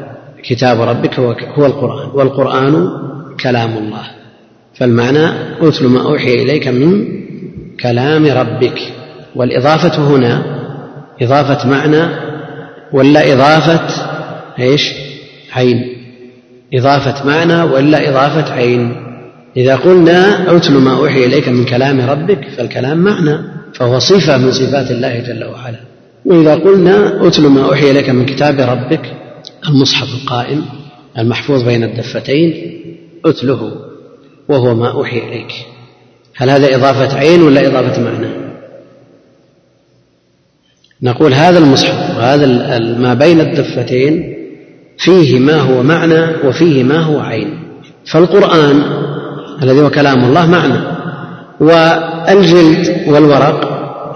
كتاب 0.42 0.80
ربك 0.80 1.18
هو 1.58 1.66
القرآن 1.66 2.08
والقرآن 2.14 2.88
كلام 3.42 3.70
الله. 3.70 4.02
فالمعنى 4.74 5.26
اتل 5.60 5.86
ما 5.86 6.02
أوحي 6.02 6.34
إليك 6.34 6.68
من 6.68 7.06
كلام 7.80 8.26
ربك. 8.26 8.78
والإضافة 9.36 10.16
هنا 10.16 10.42
إضافة 11.22 11.68
معنى 11.68 12.06
ولا 12.92 13.32
إضافة 13.32 13.88
إيش؟ 14.58 14.92
عين. 15.52 15.96
إضافة 16.74 17.26
معنى 17.26 17.62
ولا 17.62 18.10
إضافة 18.10 18.52
عين. 18.52 18.96
إذا 19.56 19.76
قلنا 19.76 20.50
اتل 20.56 20.72
ما 20.72 20.96
أوحي 20.96 21.24
إليك 21.26 21.48
من 21.48 21.64
كلام 21.64 22.00
ربك 22.00 22.48
فالكلام 22.56 22.98
معنى. 22.98 23.59
فهو 23.80 23.98
صفة 23.98 24.36
من 24.38 24.52
صفات 24.52 24.90
الله 24.90 25.18
جل 25.18 25.44
وعلا. 25.44 25.80
وإذا 26.24 26.54
قلنا 26.54 27.26
أتل 27.28 27.46
ما 27.46 27.64
أوحي 27.64 27.90
إليك 27.90 28.10
من 28.10 28.26
كتاب 28.26 28.60
ربك 28.60 29.12
المصحف 29.68 30.08
القائم 30.22 30.64
المحفوظ 31.18 31.62
بين 31.62 31.84
الدفتين 31.84 32.80
أتله 33.24 33.72
وهو 34.48 34.74
ما 34.74 34.90
أوحي 34.90 35.18
إليك. 35.18 35.52
هل 36.36 36.50
هذا 36.50 36.76
إضافة 36.76 37.18
عين 37.18 37.42
ولا 37.42 37.66
إضافة 37.66 38.02
معنى؟ 38.02 38.26
نقول 41.02 41.34
هذا 41.34 41.58
المصحف 41.58 42.16
وهذا 42.16 42.46
ما 42.98 43.14
بين 43.14 43.40
الدفتين 43.40 44.36
فيه 44.98 45.38
ما 45.38 45.56
هو 45.60 45.82
معنى 45.82 46.46
وفيه 46.46 46.82
ما 46.82 46.98
هو 46.98 47.20
عين. 47.20 47.58
فالقرآن 48.06 48.82
الذي 49.62 49.80
هو 49.80 49.90
كلام 49.90 50.24
الله 50.24 50.46
معنى 50.46 50.80
والجلد 51.60 53.04
والورق 53.08 53.69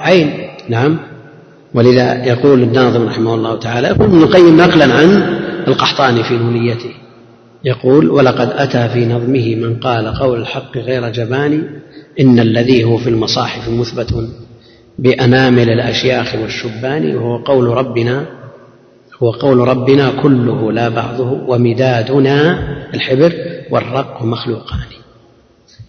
عين. 0.05 0.31
نعم. 0.69 0.99
ولذا 1.75 2.25
يقول 2.25 2.63
الناظم 2.63 3.07
رحمه 3.07 3.35
الله 3.35 3.59
تعالى 3.59 3.89
يقول 3.89 4.07
ابن 4.07 4.23
القيم 4.23 4.57
نقلا 4.57 4.95
عن 4.95 5.39
القحطاني 5.69 6.23
في 6.25 6.37
نونيته. 6.37 6.91
يقول 7.65 8.11
ولقد 8.11 8.53
أتى 8.53 8.89
في 8.89 9.07
نظمه 9.07 9.55
من 9.55 9.77
قال 9.77 10.15
قول 10.15 10.41
الحق 10.41 10.79
غير 10.79 11.09
جبان 11.09 11.65
إن 12.21 12.39
الذي 12.39 12.85
هو 12.85 12.97
في 12.97 13.11
المصاحف 13.11 13.69
مثبت 13.69 14.29
بأنامل 14.99 15.71
الأشياخ 15.71 16.35
والشبان 16.35 17.17
وهو 17.17 17.37
قول 17.37 17.67
ربنا 17.67 18.27
هو 19.23 19.31
قول 19.31 19.59
ربنا 19.59 20.13
كله 20.23 20.73
لا 20.73 20.89
بعضه 20.89 21.31
ومدادنا 21.49 22.59
الحبر 22.95 23.33
والرق 23.71 24.23
مخلوقان. 24.23 24.79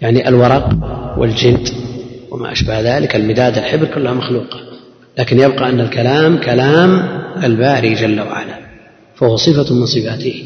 يعني 0.01 0.29
الورق 0.29 0.69
والجلد. 1.17 1.94
وما 2.35 2.51
أشبه 2.51 2.81
ذلك. 2.81 3.15
المداد 3.15 3.57
الحبر 3.57 3.85
كلها 3.85 4.13
مخلوقة. 4.13 4.59
لكن 5.19 5.39
يبقى 5.39 5.69
أن 5.69 5.79
الكلام 5.79 6.37
كلام 6.37 7.07
الباري 7.43 7.93
جل 7.93 8.21
وعلا 8.21 8.59
فهو 9.15 9.35
صفة 9.35 9.75
من 9.75 9.85
صفاته. 9.85 10.43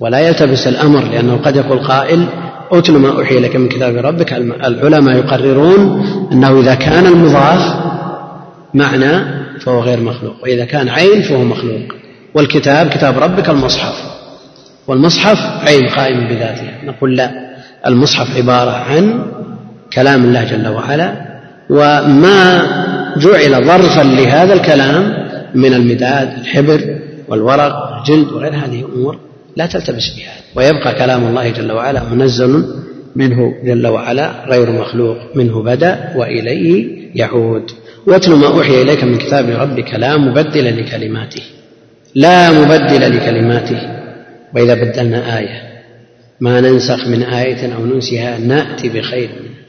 ولا 0.00 0.20
يلتبس 0.20 0.66
الأمر 0.66 1.04
لأنه 1.04 1.36
قد 1.36 1.56
يقول 1.56 1.78
قائل 1.78 2.26
أتل 2.72 2.92
ما 2.92 3.08
أوحي 3.08 3.40
لك 3.40 3.56
من 3.56 3.68
كتاب 3.68 3.96
ربك. 3.96 4.32
العلماء 4.32 5.16
يقررون 5.16 6.06
أنه 6.32 6.60
إذا 6.60 6.74
كان 6.74 7.06
المضاف 7.06 7.76
معنى 8.74 9.40
فهو 9.60 9.80
غير 9.80 10.00
مخلوق 10.00 10.34
وإذا 10.42 10.64
كان 10.64 10.88
عين 10.88 11.22
فهو 11.22 11.44
مخلوق. 11.44 11.82
والكتاب 12.34 12.88
كتاب 12.88 13.18
ربك 13.18 13.48
المصحف. 13.48 14.02
والمصحف 14.86 15.68
عين 15.68 15.88
قائم 15.88 16.28
بذاته. 16.28 16.70
نقول 16.84 17.16
لا 17.16 17.30
المصحف 17.86 18.36
عبارة 18.36 18.70
عن 18.70 19.26
كلام 19.92 20.24
الله 20.24 20.44
جل 20.44 20.68
وعلا 20.68 21.29
وما 21.70 22.66
جعل 23.16 23.64
ظرفا 23.64 24.02
لهذا 24.02 24.54
الكلام 24.54 25.14
من 25.54 25.74
المداد 25.74 26.38
الحبر 26.40 26.98
والورق 27.28 27.74
والجلد 27.92 28.32
وغير 28.32 28.54
هذه 28.54 28.84
أمور 28.94 29.18
لا 29.56 29.66
تلتبس 29.66 30.08
بها. 30.16 30.32
ويبقى 30.56 30.94
كلام 30.94 31.26
الله 31.28 31.50
جل 31.50 31.72
وعلا 31.72 32.02
منزل 32.12 32.64
منه 33.16 33.54
جل 33.64 33.86
وعلا 33.86 34.44
غير 34.48 34.70
مخلوق 34.70 35.16
منه 35.34 35.62
بدأ 35.62 36.12
وإليه 36.16 36.86
يعود. 37.14 37.70
واتل 38.06 38.32
ما 38.32 38.46
أوحي 38.46 38.82
إليك 38.82 39.04
من 39.04 39.18
كتاب 39.18 39.50
ربك 39.50 39.94
لا 39.94 40.16
مبدل 40.16 40.78
لكلماته. 40.78 41.42
لا 42.14 42.52
مبدل 42.52 43.16
لكلماته. 43.16 43.80
وإذا 44.54 44.74
بدلنا 44.74 45.38
آية 45.38 45.62
ما 46.40 46.60
ننسخ 46.60 47.08
من 47.08 47.22
آية 47.22 47.74
أو 47.74 47.86
ننسها 47.86 48.38
نأتي 48.38 48.88
بخير 48.88 49.28
منها. 49.28 49.59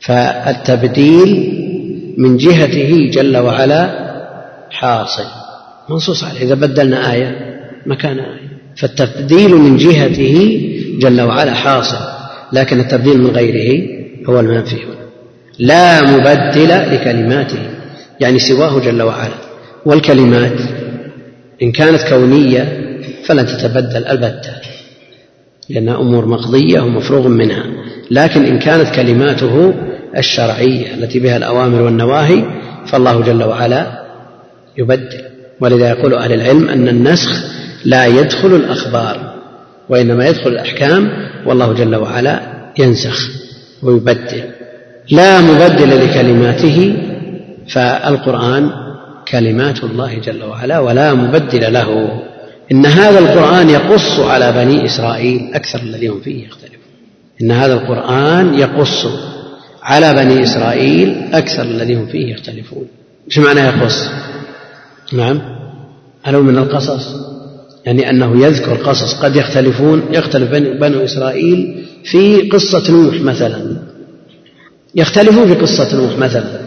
فالتبديل 0.00 1.56
من 2.18 2.36
جهته 2.36 3.10
جل 3.12 3.36
وعلا 3.36 4.10
حاصل. 4.70 5.24
منصوص 5.88 6.24
عليه. 6.24 6.42
إذا 6.42 6.54
بدلنا 6.54 7.12
آية 7.12 7.60
مكان 7.86 8.18
آية. 8.18 8.50
فالتبديل 8.76 9.54
من 9.54 9.76
جهته 9.76 10.68
جل 10.98 11.20
وعلا 11.20 11.54
حاصل. 11.54 12.04
لكن 12.52 12.80
التبديل 12.80 13.18
من 13.18 13.26
غيره 13.26 13.88
هو 14.28 14.40
المنفي 14.40 14.76
هنا. 14.76 15.06
لا 15.58 16.02
مبدل 16.02 16.68
لكلماته 16.68 17.58
يعني 18.20 18.38
سواه 18.38 18.78
جل 18.78 19.02
وعلا. 19.02 19.34
والكلمات 19.86 20.60
إن 21.62 21.72
كانت 21.72 22.02
كونية 22.08 22.90
فلن 23.24 23.46
تتبدل 23.46 24.06
البتة 24.06 24.52
لأنها 25.68 26.00
أمور 26.00 26.26
مقضية 26.26 26.80
ومفروغ 26.80 27.28
منها. 27.28 27.64
لكن 28.10 28.44
إن 28.44 28.58
كانت 28.58 28.94
كلماته 28.94 29.74
الشرعية 30.18 30.94
التي 30.94 31.20
بها 31.20 31.36
الأوامر 31.36 31.82
والنواهي 31.82 32.44
فالله 32.86 33.22
جل 33.22 33.44
وعلا 33.44 34.02
يبدل. 34.78 35.20
ولذا 35.60 35.88
يقول 35.88 36.14
أهل 36.14 36.32
العلم 36.32 36.68
أن 36.68 36.88
النسخ 36.88 37.44
لا 37.84 38.06
يدخل 38.06 38.54
الأخبار 38.54 39.34
وإنما 39.88 40.28
يدخل 40.28 40.50
الأحكام 40.50 41.10
والله 41.46 41.72
جل 41.72 41.96
وعلا 41.96 42.40
ينسخ 42.78 43.28
ويبدل. 43.82 44.42
لا 45.10 45.40
مبدل 45.40 46.04
لكلماته 46.04 46.96
فالقرآن 47.68 48.70
كلمات 49.28 49.84
الله 49.84 50.18
جل 50.18 50.44
وعلا 50.44 50.78
ولا 50.78 51.14
مبدل 51.14 51.72
له. 51.72 52.20
إن 52.72 52.86
هذا 52.86 53.18
القرآن 53.18 53.70
يقص 53.70 54.20
على 54.20 54.52
بني 54.52 54.84
إسرائيل 54.84 55.54
أكثر 55.54 55.78
الذي 55.78 56.08
هم 56.08 56.20
فيه 56.20 56.46
يختلفون. 56.46 56.80
إن 57.42 57.50
هذا 57.50 57.74
القرآن 57.74 58.54
يقص 58.54 59.06
على 59.82 60.14
بني 60.14 60.42
إسرائيل 60.42 61.22
أكثر 61.32 61.62
الذي 61.62 61.94
هم 61.94 62.06
فيه 62.06 62.32
يختلفون. 62.32 62.86
إيش 63.26 63.38
معنى 63.38 63.60
يقص؟ 63.60 64.08
نعم. 65.12 65.40
هل 66.22 66.34
هو 66.34 66.42
من 66.42 66.58
القصص؟ 66.58 67.06
يعني 67.86 68.10
أنه 68.10 68.44
يذكر 68.44 68.74
قصص 68.74 69.14
قد 69.14 69.36
يختلفون 69.36 70.02
يختلف 70.10 70.50
بنو 70.50 71.04
إسرائيل 71.04 71.84
في 72.04 72.48
قصة 72.48 72.92
نوح 72.92 73.20
مثلا. 73.20 73.76
يختلفون 74.94 75.46
في 75.46 75.54
قصة 75.54 75.96
نوح 75.96 76.18
مثلا. 76.18 76.60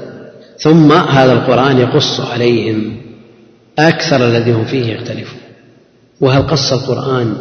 ثم 0.59 0.91
هذا 0.91 1.33
القرآن 1.33 1.77
يقص 1.77 2.19
عليهم 2.19 2.97
أكثر 3.79 4.27
الذي 4.27 4.51
هم 4.51 4.65
فيه 4.65 4.93
يختلفون. 4.93 5.39
وهل 6.21 6.41
قص 6.41 6.73
القرآن 6.73 7.35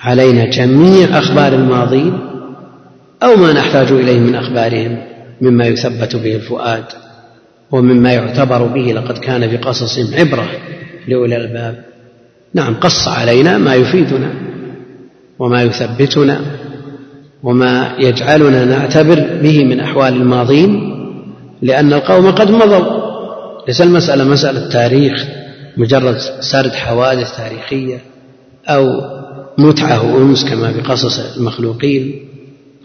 علينا 0.00 0.44
جميع 0.44 1.18
أخبار 1.18 1.52
الماضين؟ 1.52 2.31
أو 3.22 3.36
ما 3.36 3.52
نحتاج 3.52 3.92
إليه 3.92 4.20
من 4.20 4.34
أخبارهم 4.34 4.98
مما 5.40 5.66
يثبت 5.66 6.16
به 6.16 6.36
الفؤاد 6.36 6.84
ومما 7.70 8.12
يعتبر 8.12 8.62
به 8.62 8.92
لقد 8.92 9.18
كان 9.18 9.50
في 9.50 9.56
قصصهم 9.56 10.14
عبرة 10.14 10.48
لأولي 11.08 11.36
الألباب. 11.36 11.84
نعم 12.54 12.74
قص 12.74 13.08
علينا 13.08 13.58
ما 13.58 13.74
يفيدنا 13.74 14.30
وما 15.38 15.62
يثبتنا 15.62 16.40
وما 17.42 17.96
يجعلنا 17.98 18.64
نعتبر 18.64 19.38
به 19.42 19.64
من 19.64 19.80
أحوال 19.80 20.12
الماضين 20.12 20.92
لأن 21.62 21.92
القوم 21.92 22.30
قد 22.30 22.50
مضوا. 22.50 23.02
ليس 23.68 23.80
المسألة 23.80 24.24
مسألة 24.24 24.68
تاريخ 24.68 25.26
مجرد 25.76 26.18
سرد 26.40 26.72
حوادث 26.74 27.36
تاريخية 27.36 27.98
أو 28.66 28.86
متعة 29.58 30.14
وأنس 30.14 30.44
كما 30.44 30.72
في 30.72 30.80
قصص 30.80 31.36
المخلوقين. 31.36 32.31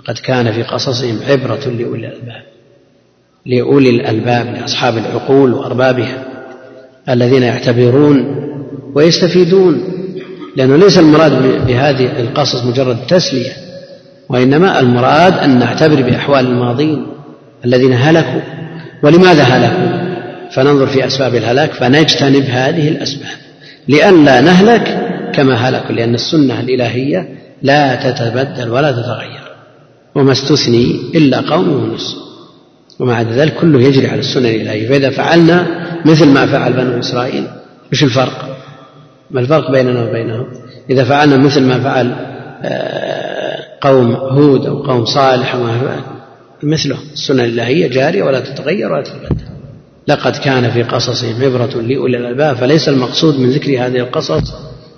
قد 0.07 0.17
كان 0.17 0.51
في 0.51 0.63
قصصهم 0.63 1.19
عبرة 1.29 1.67
لأولي 1.67 2.07
الألباب 2.07 2.43
لأولي 3.45 3.89
الألباب 3.89 4.55
لأصحاب 4.55 4.97
العقول 4.97 5.53
وأربابها 5.53 6.23
الذين 7.09 7.43
يعتبرون 7.43 8.35
ويستفيدون 8.95 9.83
لأنه 10.57 10.75
ليس 10.75 10.97
المراد 10.97 11.65
بهذه 11.67 12.19
القصص 12.19 12.63
مجرد 12.65 12.97
تسلية 13.07 13.51
وإنما 14.29 14.79
المراد 14.79 15.33
أن 15.33 15.59
نعتبر 15.59 16.01
بأحوال 16.01 16.45
الماضين 16.45 17.07
الذين 17.65 17.93
هلكوا. 17.93 18.41
ولماذا 19.03 19.43
هلكوا؟ 19.43 20.07
فننظر 20.51 20.87
في 20.87 21.07
أسباب 21.07 21.35
الهلاك 21.35 21.71
فنجتنب 21.71 22.43
هذه 22.43 22.87
الأسباب. 22.87 23.37
لئلا 23.87 24.41
نهلك 24.41 25.11
كما 25.33 25.55
هلكوا 25.55 25.95
لأن 25.95 26.15
السنة 26.15 26.59
الإلهية 26.59 27.29
لا 27.61 27.95
تتبدل 27.95 28.69
ولا 28.69 28.91
تتغير. 28.91 29.46
وما 30.18 30.32
استثني 30.32 31.01
إلا 31.15 31.39
قوم 31.39 31.70
يونس 31.70 32.15
ومع 32.99 33.22
ذلك 33.22 33.53
كله 33.53 33.82
يجري 33.82 34.07
على 34.07 34.20
السنن 34.20 34.45
الإلهية. 34.45 34.89
فإذا 34.89 35.09
فعلنا 35.09 35.88
مثل 36.05 36.28
ما 36.28 36.45
فعل 36.45 36.74
بنو 36.74 36.99
إسرائيل 36.99 37.47
وش 37.91 38.03
الفرق؟ 38.03 38.57
ما 39.32 39.39
الفرق 39.39 39.72
بيننا 39.72 40.03
وبينهم؟ 40.03 40.45
إذا 40.89 41.03
فعلنا 41.03 41.38
مثل 41.38 41.61
ما 41.61 41.80
فعل 41.80 42.15
آه، 42.63 43.57
قوم 43.82 44.11
هود 44.11 44.65
أو 44.65 44.84
قوم 44.84 45.05
صالح 45.05 45.55
وما 45.55 46.01
مثله. 46.63 46.97
السنن 47.13 47.39
الإلهية 47.39 47.88
جارية 47.88 48.24
ولا 48.24 48.39
تتغير 48.39 48.91
ولا 48.91 49.03
تتبدل. 49.03 49.45
لقد 50.07 50.36
كان 50.36 50.72
في 50.72 50.84
قصصهم 50.84 51.43
عبرة 51.43 51.82
لأولي 51.82 52.18
الألباب 52.18 52.55
فليس 52.55 52.89
المقصود 52.89 53.39
من 53.39 53.49
ذكر 53.49 53.72
هذه 53.72 53.97
القصص 53.97 54.53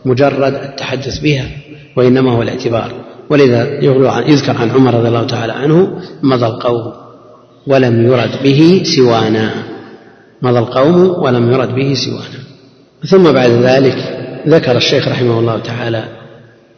مجرد 0.06 0.54
التحدث 0.54 1.20
بها 1.20 1.48
وإنما 1.96 2.32
هو 2.32 2.42
الاعتبار. 2.42 3.09
ولذا 3.30 3.84
يذكر 4.28 4.58
عن 4.58 4.70
عمر 4.70 4.94
رضي 4.94 5.08
الله 5.08 5.28
تعالى 5.28 5.54
عنه 5.54 6.00
مضى 6.24 6.46
القوم 6.46 6.94
ولم 7.68 8.08
يرد 8.08 8.44
به 8.44 8.82
سوانا. 8.84 9.52
مضى 10.42 10.60
القوم 10.60 11.24
ولم 11.24 11.52
يرد 11.52 11.76
به 11.76 11.94
سوانا. 11.94 12.40
ثم 13.06 13.32
بعد 13.32 13.50
ذلك 13.50 13.98
ذكر 14.48 14.78
الشيخ 14.78 15.08
رحمه 15.08 15.40
الله 15.40 15.60
تعالى 15.60 16.04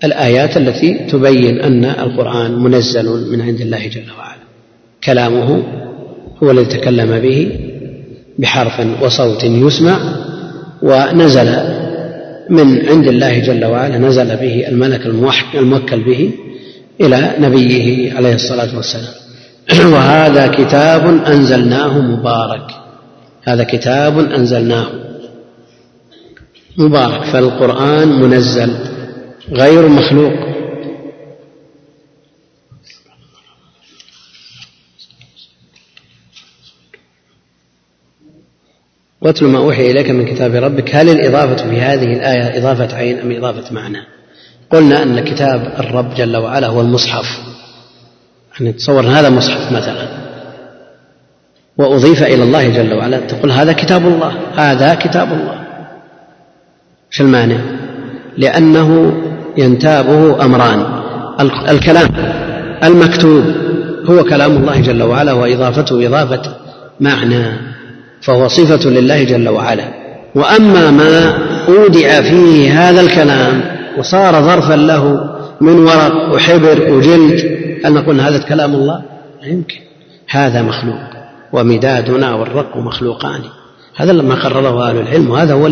الآيات 0.03 0.57
التي 0.57 0.93
تبين 0.93 1.59
أن 1.59 1.85
القرآن 1.85 2.63
منزل 2.63 3.31
من 3.31 3.41
عند 3.41 3.61
الله 3.61 3.87
جل 3.87 4.11
وعلا. 4.17 4.41
كلامه 5.03 5.63
هو 6.43 6.51
الذي 6.51 6.65
تكلم 6.65 7.19
به 7.19 7.59
بحرف 8.39 8.87
وصوت 9.01 9.43
يسمع 9.43 9.99
ونزل 10.81 11.80
من 12.49 12.89
عند 12.89 13.07
الله 13.07 13.39
جل 13.39 13.65
وعلا 13.65 13.97
نزل 13.97 14.35
به 14.35 14.67
الملك 14.67 15.05
الموكل 15.55 15.99
به 16.03 16.31
إلى 17.01 17.35
نبيه 17.39 18.13
عليه 18.13 18.35
الصلاة 18.35 18.75
والسلام. 18.75 19.13
وهذا 19.93 20.47
كتاب 20.47 21.23
أنزلناه 21.27 21.99
مبارك. 21.99 22.71
هذا 23.43 23.63
كتاب 23.63 24.19
أنزلناه 24.19 24.87
مبارك. 26.77 27.23
فالقرآن 27.23 28.07
منزل 28.07 28.71
غير 29.51 29.87
مخلوق. 29.87 30.50
واتل 39.21 39.45
ما 39.45 39.57
أوحي 39.57 39.91
إليك 39.91 40.09
من 40.09 40.25
كتاب 40.25 40.55
ربك. 40.55 40.95
هل 40.95 41.09
الإضافة 41.09 41.69
في 41.69 41.81
هذه 41.81 42.13
الآية 42.13 42.59
إضافة 42.59 42.95
عين 42.95 43.19
أم 43.19 43.31
إضافة 43.31 43.73
معنى؟ 43.73 43.97
قلنا 44.69 45.03
أن 45.03 45.19
كتاب 45.19 45.73
الرب 45.79 46.13
جل 46.13 46.37
وعلا 46.37 46.67
هو 46.67 46.81
المصحف. 46.81 47.25
يعني 48.59 48.73
تصور 48.73 49.01
هذا 49.01 49.29
مصحف 49.29 49.71
مثلا. 49.71 50.07
وأضيف 51.77 52.23
إلى 52.23 52.43
الله 52.43 52.69
جل 52.69 52.93
وعلا 52.93 53.19
تقول 53.19 53.51
هذا 53.51 53.73
كتاب 53.73 54.07
الله 54.07 54.33
هذا 54.55 54.95
كتاب 54.95 55.33
الله. 55.33 55.61
إيش 57.11 57.21
المانع 57.21 57.57
لأنه 58.37 59.13
ينتابه 59.57 60.45
أمران. 60.45 61.01
الكلام 61.69 62.09
المكتوب 62.83 63.43
هو 64.05 64.23
كلام 64.23 64.57
الله 64.57 64.81
جل 64.81 65.03
وعلا 65.03 65.33
وإضافته 65.33 66.07
إضافة 66.07 66.55
معنى. 66.99 67.71
فهو 68.21 68.47
صفة 68.47 68.89
لله 68.89 69.23
جل 69.23 69.49
وعلا. 69.49 69.93
وأما 70.35 70.91
ما 70.91 71.37
أودع 71.67 72.21
فيه 72.21 72.89
هذا 72.89 73.01
الكلام 73.01 73.61
وصار 73.97 74.33
ظرفا 74.41 74.73
له 74.73 75.29
من 75.61 75.79
ورق 75.79 76.33
وحبر 76.33 76.91
وجلد 76.91 77.61
هل 77.85 77.93
نقول 77.93 78.21
هذا 78.21 78.37
كلام 78.37 78.75
الله؟ 78.75 79.01
لا 79.41 79.47
يمكن. 79.47 79.79
هذا 80.29 80.61
مخلوق 80.61 80.99
ومدادنا 81.53 82.35
والرق 82.35 82.77
مخلوقان. 82.77 83.41
هذا 83.95 84.11
لما 84.11 84.35
قرره 84.35 84.89
أهل 84.89 84.97
العلم 84.97 85.29
وهذا 85.29 85.53
هو 85.53 85.67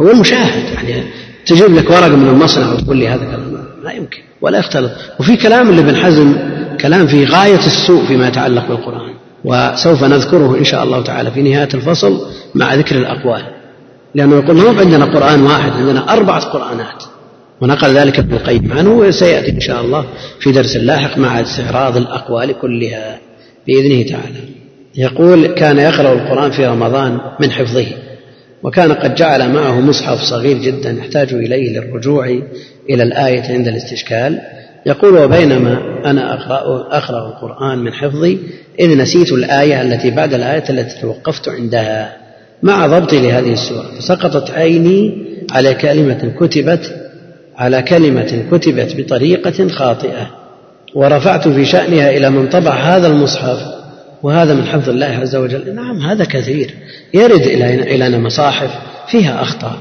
هو 0.00 0.10
المشاهد. 0.10 0.88
يعني 0.88 1.04
تجيب 1.46 1.74
لك 1.74 1.90
ورق 1.90 2.08
من 2.08 2.28
المصنع 2.28 2.72
وتقول 2.72 2.96
لي 2.96 3.08
هذا 3.08 3.24
كلام. 3.24 3.64
لا 3.84 3.92
يمكن 3.92 4.18
ولا 4.40 4.58
يختلط. 4.58 4.90
وفي 5.20 5.36
كلام 5.36 5.70
لابن 5.70 5.96
حزم 5.96 6.36
كلام 6.80 7.06
في 7.06 7.24
غاية 7.24 7.66
السوء 7.66 8.04
فيما 8.04 8.28
يتعلق 8.28 8.68
بالقرآن. 8.68 9.14
وسوف 9.44 10.04
نذكره 10.04 10.58
إن 10.58 10.64
شاء 10.64 10.84
الله 10.84 11.02
تعالى 11.02 11.30
في 11.30 11.42
نهاية 11.42 11.68
الفصل 11.74 12.26
مع 12.54 12.74
ذكر 12.74 12.96
الأقوال. 12.96 13.42
لأنه 14.14 14.36
يقول 14.36 14.56
ما 14.56 14.80
عندنا 14.80 15.04
قرآن 15.04 15.42
واحد 15.42 15.72
عندنا 15.72 16.12
أربعة 16.12 16.40
قرآنات. 16.40 17.04
ونقل 17.60 17.88
ذلك 17.88 18.18
ابن 18.18 18.34
القيم 18.34 18.72
عنه 18.72 18.90
وسيأتي 18.90 19.50
إن 19.50 19.60
شاء 19.60 19.80
الله 19.80 20.04
في 20.40 20.52
درس 20.52 20.76
لاحق 20.76 21.18
مع 21.18 21.40
استعراض 21.40 21.96
الأقوال 21.96 22.52
كلها 22.60 23.18
بإذنه 23.66 24.02
تعالى. 24.02 24.40
يقول 24.96 25.46
كان 25.46 25.78
يقرأ 25.78 26.12
القرآن 26.12 26.50
في 26.50 26.66
رمضان 26.66 27.18
من 27.40 27.50
حفظه 27.50 27.86
وكان 28.62 28.92
قد 28.92 29.14
جعل 29.14 29.52
معه 29.52 29.80
مصحف 29.80 30.22
صغير 30.22 30.58
جدا 30.58 30.90
يحتاج 30.90 31.34
إليه 31.34 31.78
للرجوع 31.78 32.26
إلى 32.90 33.02
الآية 33.02 33.42
عند 33.52 33.68
الاستشكال 33.68 34.40
يقول 34.86 35.18
وبينما 35.18 35.78
أنا 36.04 36.34
أقرأ, 36.34 36.88
أقرأ 36.96 37.28
القرآن 37.28 37.78
من 37.78 37.92
حفظي 37.92 38.38
إذ 38.80 38.98
نسيت 38.98 39.32
الآية 39.32 39.82
التي 39.82 40.10
بعد 40.10 40.34
الآية 40.34 40.64
التي 40.70 41.00
توقفت 41.00 41.48
عندها 41.48 42.16
مع 42.62 42.86
ضبطي 42.86 43.20
لهذه 43.20 43.52
السورة 43.52 43.86
فسقطت 43.98 44.50
عيني 44.50 45.24
على 45.52 45.74
كلمة 45.74 46.32
كتبت 46.40 46.94
على 47.56 47.82
كلمة 47.82 48.44
كتبت 48.52 48.96
بطريقة 48.96 49.68
خاطئة 49.68 50.30
ورفعت 50.94 51.48
في 51.48 51.64
شأنها 51.64 52.10
إلى 52.10 52.30
من 52.30 52.48
طبع 52.48 52.72
هذا 52.72 53.06
المصحف 53.06 53.58
وهذا 54.22 54.54
من 54.54 54.64
حفظ 54.64 54.88
الله 54.88 55.06
عز 55.06 55.36
وجل. 55.36 55.74
نعم 55.74 56.00
هذا 56.00 56.24
كثير 56.24 56.74
يرد 57.14 57.42
إلينا 57.82 58.18
مصاحف 58.18 58.70
فيها 59.08 59.42
أخطاء. 59.42 59.78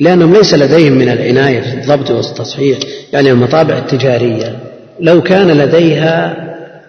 لأنهم 0.00 0.34
ليس 0.34 0.54
لديهم 0.54 0.92
من 0.92 1.08
العناية 1.08 1.60
في 1.60 1.74
الضبط 1.74 2.10
والتصحيح 2.10 2.78
يعني 3.12 3.30
المطابع 3.30 3.78
التجارية. 3.78 4.58
لو 5.00 5.22
كان 5.22 5.50
لديها 5.50 6.36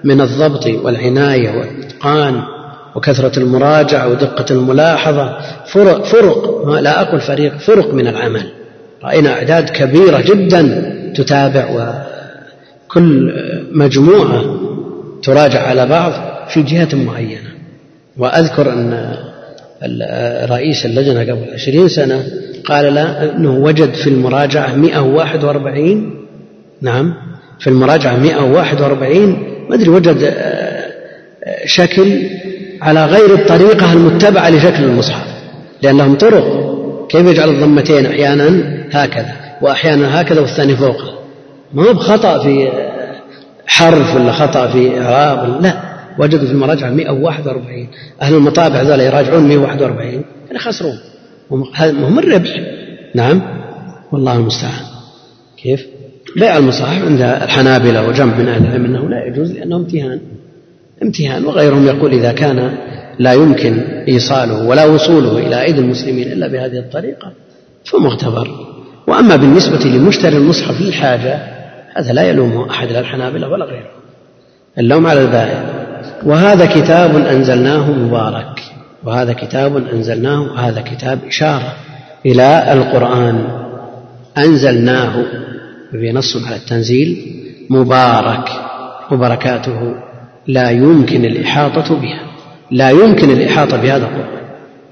من 0.04 0.22
الضبط 0.22 0.66
والعناية 0.68 1.50
والإتقان 1.50 2.42
وكثرة 2.96 3.40
المراجعة 3.40 4.08
ودقة 4.08 4.46
الملاحظة 4.52 5.38
فرق, 5.66 6.04
فرق 6.04 6.68
لا 6.80 7.02
أقول 7.02 7.22
فريق 7.22 7.58
فرق 7.58 7.94
من 7.94 8.08
العمل. 8.08 8.52
رأينا 9.04 9.34
أعداد 9.34 9.70
كبيرة 9.70 10.22
جدا 10.22 10.92
تتابع 11.16 11.70
وكل 12.88 13.34
مجموعة 13.72 14.60
تراجع 15.24 15.68
على 15.68 15.86
بعض 15.86 16.14
في 16.50 16.62
جهة 16.64 16.96
معينة. 16.96 17.52
وأذكر 18.18 18.74
أن 18.74 19.16
رئيس 20.50 20.86
اللجنة 20.86 21.22
قبل 21.22 21.54
عشرين 21.54 21.88
سنة 21.88 22.24
قال 22.66 22.94
لا 22.94 23.36
أنه 23.36 23.58
وجد 23.58 23.94
في 23.94 24.08
المراجعة 24.08 24.76
141 24.76 26.26
نعم 26.82 27.14
في 27.60 27.68
المراجعة 27.68 28.18
141 28.18 29.18
ما 29.70 29.76
أدري 29.76 29.90
وجد 29.90 30.18
آه، 30.24 30.92
شكل 31.66 32.30
على 32.82 33.06
غير 33.06 33.34
الطريقة 33.34 33.94
المتبعة 33.94 34.50
لشكل 34.50 34.84
المصحف 34.84 35.28
لأن 35.82 35.98
لهم 35.98 36.16
طرق. 36.16 36.72
كيف 37.10 37.28
يجعل 37.28 37.50
الضمتين 37.50 38.06
أحيانا 38.06 38.64
هكذا 38.92 39.36
وأحيانا 39.62 40.22
هكذا 40.22 40.42
والثاني 40.42 40.76
فوقه؟ 40.76 41.14
ما 41.74 41.84
هو 41.84 41.94
بخطأ 41.94 42.40
في 42.40 42.72
حرف 43.68 44.16
ولا 44.16 44.32
خطأ 44.32 44.68
في 44.68 45.02
إعراب؟ 45.02 45.62
لا 45.62 45.82
وجدوا 46.20 46.48
في 46.48 46.54
المراجعة 46.54 46.90
141 46.90 47.88
أهل 48.22 48.34
المطابع 48.34 48.82
ذولا 48.82 49.04
يراجعون 49.04 49.48
141 49.48 50.24
يعني 50.48 50.60
خسرون. 50.60 51.00
هم 51.52 52.20
الربح. 52.20 52.62
نعم. 53.16 53.42
والله 54.12 54.36
المستعان. 54.36 54.86
كيف؟ 55.64 55.86
بيع 56.36 56.58
المصاحف 56.58 57.06
عند 57.06 57.22
الحنابلة 57.22 58.08
وجمع 58.08 58.38
من 58.38 58.48
أهل 58.48 58.66
العلم 58.66 58.86
أنه 58.86 59.10
لا 59.10 59.26
يجوز 59.26 59.52
لأنه 59.52 59.76
امتهان. 59.76 60.20
امتهان. 61.04 61.46
وغيرهم 61.46 61.88
يقول 61.88 62.14
إذا 62.14 62.32
كان 62.32 62.78
لا 63.20 63.34
يمكن 63.34 63.80
إيصاله 64.08 64.68
ولا 64.68 64.86
وصوله 64.86 65.38
إلى 65.38 65.62
أيدي 65.62 65.80
المسلمين 65.80 66.32
إلا 66.32 66.48
بهذه 66.48 66.78
الطريقة 66.80 67.32
فمعتبر 67.86 68.48
وأما 69.08 69.36
بالنسبة 69.36 69.86
لمشتري 69.86 70.38
المصحف 70.38 70.82
للحاجة 70.82 71.40
هذا 71.96 72.14
لا 72.14 72.22
يلومه 72.22 72.70
أحد 72.70 72.92
لا 72.92 73.00
الحنابلة 73.00 73.48
ولا 73.48 73.66
غيره. 73.66 73.92
اللوم 74.78 75.08
على 75.08 75.22
البائع. 75.22 75.64
وهذا 76.26 76.66
كتاب 76.66 77.16
أنزلناه 77.16 77.92
مبارك. 77.92 78.71
وهذا 79.04 79.34
كتاب 79.34 79.78
أنزلناه 79.94 80.42
وهذا 80.42 80.82
كتاب 80.82 81.20
إشارة 81.28 81.74
إلى 82.26 82.74
القرآن. 82.74 83.48
أنزلناه 84.38 85.24
وفي 85.94 86.12
نص 86.12 86.46
على 86.48 86.56
التنزيل 86.56 87.36
مبارك 87.70 88.50
وبركاته 89.12 89.96
لا 90.48 90.70
يمكن 90.70 91.26
الإحاطة 91.26 91.96
بها 91.96 92.22
لا 92.72 92.90
يمكن 92.90 93.30
الإحاطة 93.30 93.78
بهذا 93.78 94.06
القرآن. 94.06 94.42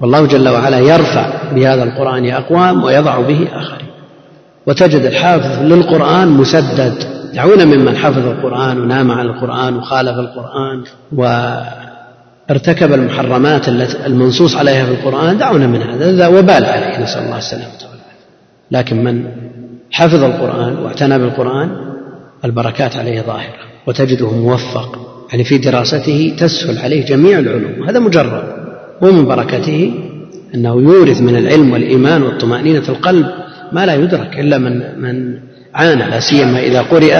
والله 0.00 0.26
جل 0.26 0.48
وعلا 0.48 0.78
يرفع 0.78 1.52
بهذا 1.54 1.82
القرآن 1.82 2.30
أقوام 2.30 2.84
ويضع 2.84 3.20
به 3.20 3.48
آخرين. 3.52 3.90
وتجد 4.66 5.02
الحافظ 5.02 5.62
للقرآن 5.62 6.28
مسدد. 6.28 6.94
دعونا 7.34 7.64
ممن 7.64 7.96
حفظ 7.96 8.26
القرآن 8.26 8.80
ونام 8.80 9.10
عن 9.10 9.26
القرآن 9.26 9.76
وخالف 9.76 10.18
القرآن 10.18 10.84
وارتكب 12.50 12.92
المحرمات 12.92 13.68
المنصوص 14.06 14.56
عليها 14.56 14.84
في 14.84 14.90
القرآن 14.90 15.38
دعونا 15.38 15.66
من 15.66 15.82
هذا. 15.82 16.10
هذا 16.10 16.26
وبال 16.26 16.64
عليه 16.64 17.02
نسأل 17.02 17.22
الله 17.22 17.38
السلامة 17.38 17.64
والعافية. 17.64 18.20
لكن 18.70 19.04
من 19.04 19.24
حفظ 19.90 20.24
القرآن 20.24 20.76
واعتنى 20.78 21.18
بالقرآن 21.18 21.70
البركات 22.44 22.96
عليه 22.96 23.20
ظاهرة 23.20 23.54
وتجده 23.86 24.30
موفق 24.30 24.98
يعني 25.30 25.44
في 25.44 25.58
دراسته 25.58 26.34
تسهل 26.38 26.78
عليه 26.78 27.06
جميع 27.06 27.38
العلوم. 27.38 27.88
هذا 27.88 27.98
مجرد. 27.98 28.42
ومن 29.02 29.24
بركته 29.24 29.94
أنه 30.54 30.82
يورث 30.82 31.20
من 31.20 31.36
العلم 31.36 31.72
والإيمان 31.72 32.22
والطمأنينة 32.22 32.88
القلب 32.88 33.26
ما 33.72 33.86
لا 33.86 33.94
يدرك 33.94 34.38
إلا 34.38 34.58
من 34.58 35.00
من 35.00 35.38
عانى 35.74 36.10
لا 36.10 36.20
سيما 36.20 36.60
إذا 36.60 36.82
قرئ 36.82 37.14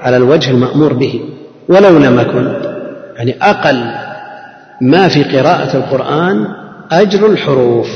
على 0.00 0.16
الوجه 0.16 0.50
المأمور 0.50 0.92
به. 0.92 1.20
ولو 1.68 1.98
لم 1.98 2.20
يكن 2.20 2.54
يعني 3.16 3.36
أقل 3.42 4.03
ما 4.80 5.08
في 5.08 5.22
قراءة 5.22 5.76
القرآن 5.76 6.46
أجر 6.90 7.26
الحروف. 7.26 7.88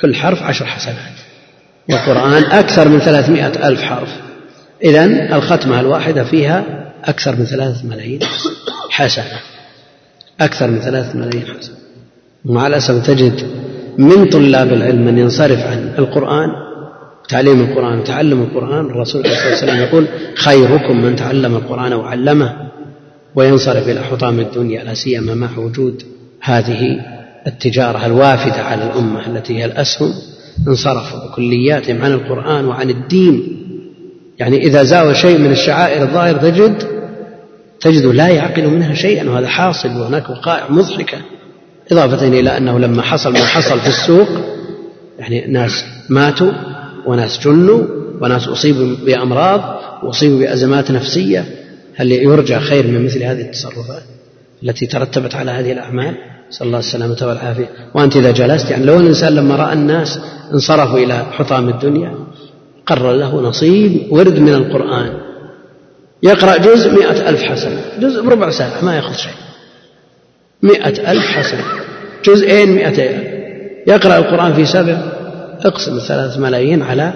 كل 0.00 0.14
حرف 0.14 0.42
عشر 0.42 0.66
حسنات. 0.66 1.14
والقرآن 1.90 2.44
أكثر 2.44 2.88
من 2.88 2.98
ثلاثمائة 2.98 3.68
ألف 3.68 3.82
حرف. 3.82 4.08
إذا 4.84 5.04
الختمة 5.36 5.80
الواحدة 5.80 6.24
فيها 6.24 6.64
أكثر 7.04 7.36
من 7.36 7.44
ثلاثة 7.44 7.86
ملايين 7.86 8.20
حسنة. 8.90 9.40
أكثر 10.40 10.66
من 10.70 10.80
ثلاثة 10.80 11.18
ملايين 11.18 11.46
حسنة. 11.46 11.76
ومع 12.44 12.66
الأسف 12.66 13.06
تجد 13.06 13.42
من 13.98 14.28
طلاب 14.28 14.72
العلم 14.72 15.04
من 15.04 15.18
ينصرف 15.18 15.58
عن 15.58 15.92
القرآن 15.98 16.48
تعليم 17.28 17.60
القرآن 17.60 17.98
وتعلم 17.98 18.42
القرآن 18.42 18.86
الرسول 18.86 19.22
صلى 19.22 19.32
الله 19.32 19.44
عليه 19.44 19.56
وسلم 19.56 19.76
يقول 19.76 20.06
خيركم 20.36 21.02
من 21.02 21.16
تعلم 21.16 21.56
القرآن 21.56 21.92
وعلمه 21.92 22.70
وينصرف 23.34 23.88
إلى 23.88 24.02
حطام 24.02 24.40
الدنيا 24.40 24.84
لا 24.84 24.94
سيما 24.94 25.34
مع 25.34 25.58
وجود 25.58 26.02
هذه 26.44 27.00
التجارة 27.46 28.06
الوافدة 28.06 28.62
على 28.62 28.84
الأمة 28.84 29.26
التي 29.26 29.58
هي 29.58 29.64
الأسهم 29.64 30.14
انصرفوا 30.68 31.18
بكلياتهم 31.28 32.02
عن 32.02 32.12
القرآن 32.12 32.64
وعن 32.64 32.90
الدين. 32.90 33.60
يعني 34.38 34.56
إذا 34.56 34.82
زاوى 34.82 35.14
شيء 35.14 35.38
من 35.38 35.50
الشعائر 35.50 36.02
الظاهر 36.02 36.36
تجد 36.36 36.82
تجد 37.80 38.04
لا 38.04 38.28
يعقل 38.28 38.68
منها 38.68 38.94
شيئا 38.94 39.30
وهذا 39.30 39.48
حاصل 39.48 39.88
وهناك 39.88 40.30
وقائع 40.30 40.70
مضحكة. 40.70 41.18
إضافة 41.92 42.28
إلى 42.28 42.56
أنه 42.56 42.78
لما 42.78 43.02
حصل 43.02 43.32
ما 43.32 43.44
حصل 43.44 43.80
في 43.80 43.88
السوق 43.88 44.28
يعني 45.18 45.46
ناس 45.46 45.84
ماتوا 46.08 46.52
وناس 47.06 47.40
جنوا 47.44 47.84
وناس 48.20 48.48
أصيبوا 48.48 48.96
بأمراض 49.06 49.80
وأصيبوا 50.02 50.38
بأزمات 50.38 50.90
نفسية. 50.90 51.44
هل 51.96 52.12
يرجى 52.12 52.58
خير 52.58 52.86
من 52.86 53.04
مثل 53.04 53.22
هذه 53.22 53.40
التصرفات 53.40 54.02
التي 54.62 54.86
ترتبت 54.86 55.34
على 55.34 55.50
هذه 55.50 55.72
الأعمال؟ 55.72 56.33
نسأل 56.54 56.66
الله 56.66 56.78
السلامة 56.78 57.16
والعافية 57.22 57.68
وأنت 57.94 58.16
إذا 58.16 58.30
جلست 58.30 58.70
يعني 58.70 58.86
لو 58.86 58.96
الإنسان 58.96 59.34
لما 59.34 59.56
رأى 59.56 59.72
الناس 59.72 60.20
انصرفوا 60.52 60.98
إلى 60.98 61.24
حطام 61.32 61.68
الدنيا 61.68 62.14
قرر 62.86 63.12
له 63.12 63.40
نصيب 63.40 64.12
ورد 64.12 64.38
من 64.38 64.54
القرآن. 64.54 65.20
يقرأ 66.22 66.56
جزء 66.56 66.90
مئة 66.90 67.28
ألف 67.28 67.42
حسنة 67.42 67.82
جزء 68.00 68.22
بربع 68.22 68.50
ساعة 68.50 68.84
ما 68.84 68.96
يأخذ 68.96 69.14
شيء. 69.14 69.32
مئة 70.62 71.12
ألف 71.12 71.26
حسنة 71.26 71.64
جزئين 72.24 72.72
مئتين. 72.72 73.24
يقرأ 73.86 74.18
القرآن 74.18 74.54
في 74.54 74.64
سبع 74.64 74.98
اقسم 75.64 75.96
الثلاث 75.96 76.38
ملايين 76.38 76.82
على 76.82 77.12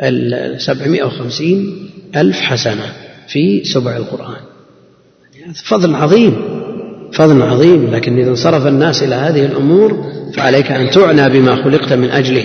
السبعمائة 0.00 1.04
وخمسين 1.04 1.90
ألف 2.16 2.40
حسنة 2.40 2.92
في 3.28 3.64
سبع 3.64 3.96
القرآن. 3.96 4.40
فضل 5.64 5.94
عظيم. 5.94 6.61
فضل 7.12 7.42
عظيم 7.42 7.90
لكن 7.90 8.18
إذا 8.18 8.30
انصرف 8.30 8.66
الناس 8.66 9.02
إلى 9.02 9.14
هذه 9.14 9.46
الأمور 9.46 10.12
فعليك 10.36 10.72
أن 10.72 10.90
تعنى 10.90 11.28
بما 11.28 11.64
خلقت 11.64 11.92
من 11.92 12.10
أجله. 12.10 12.44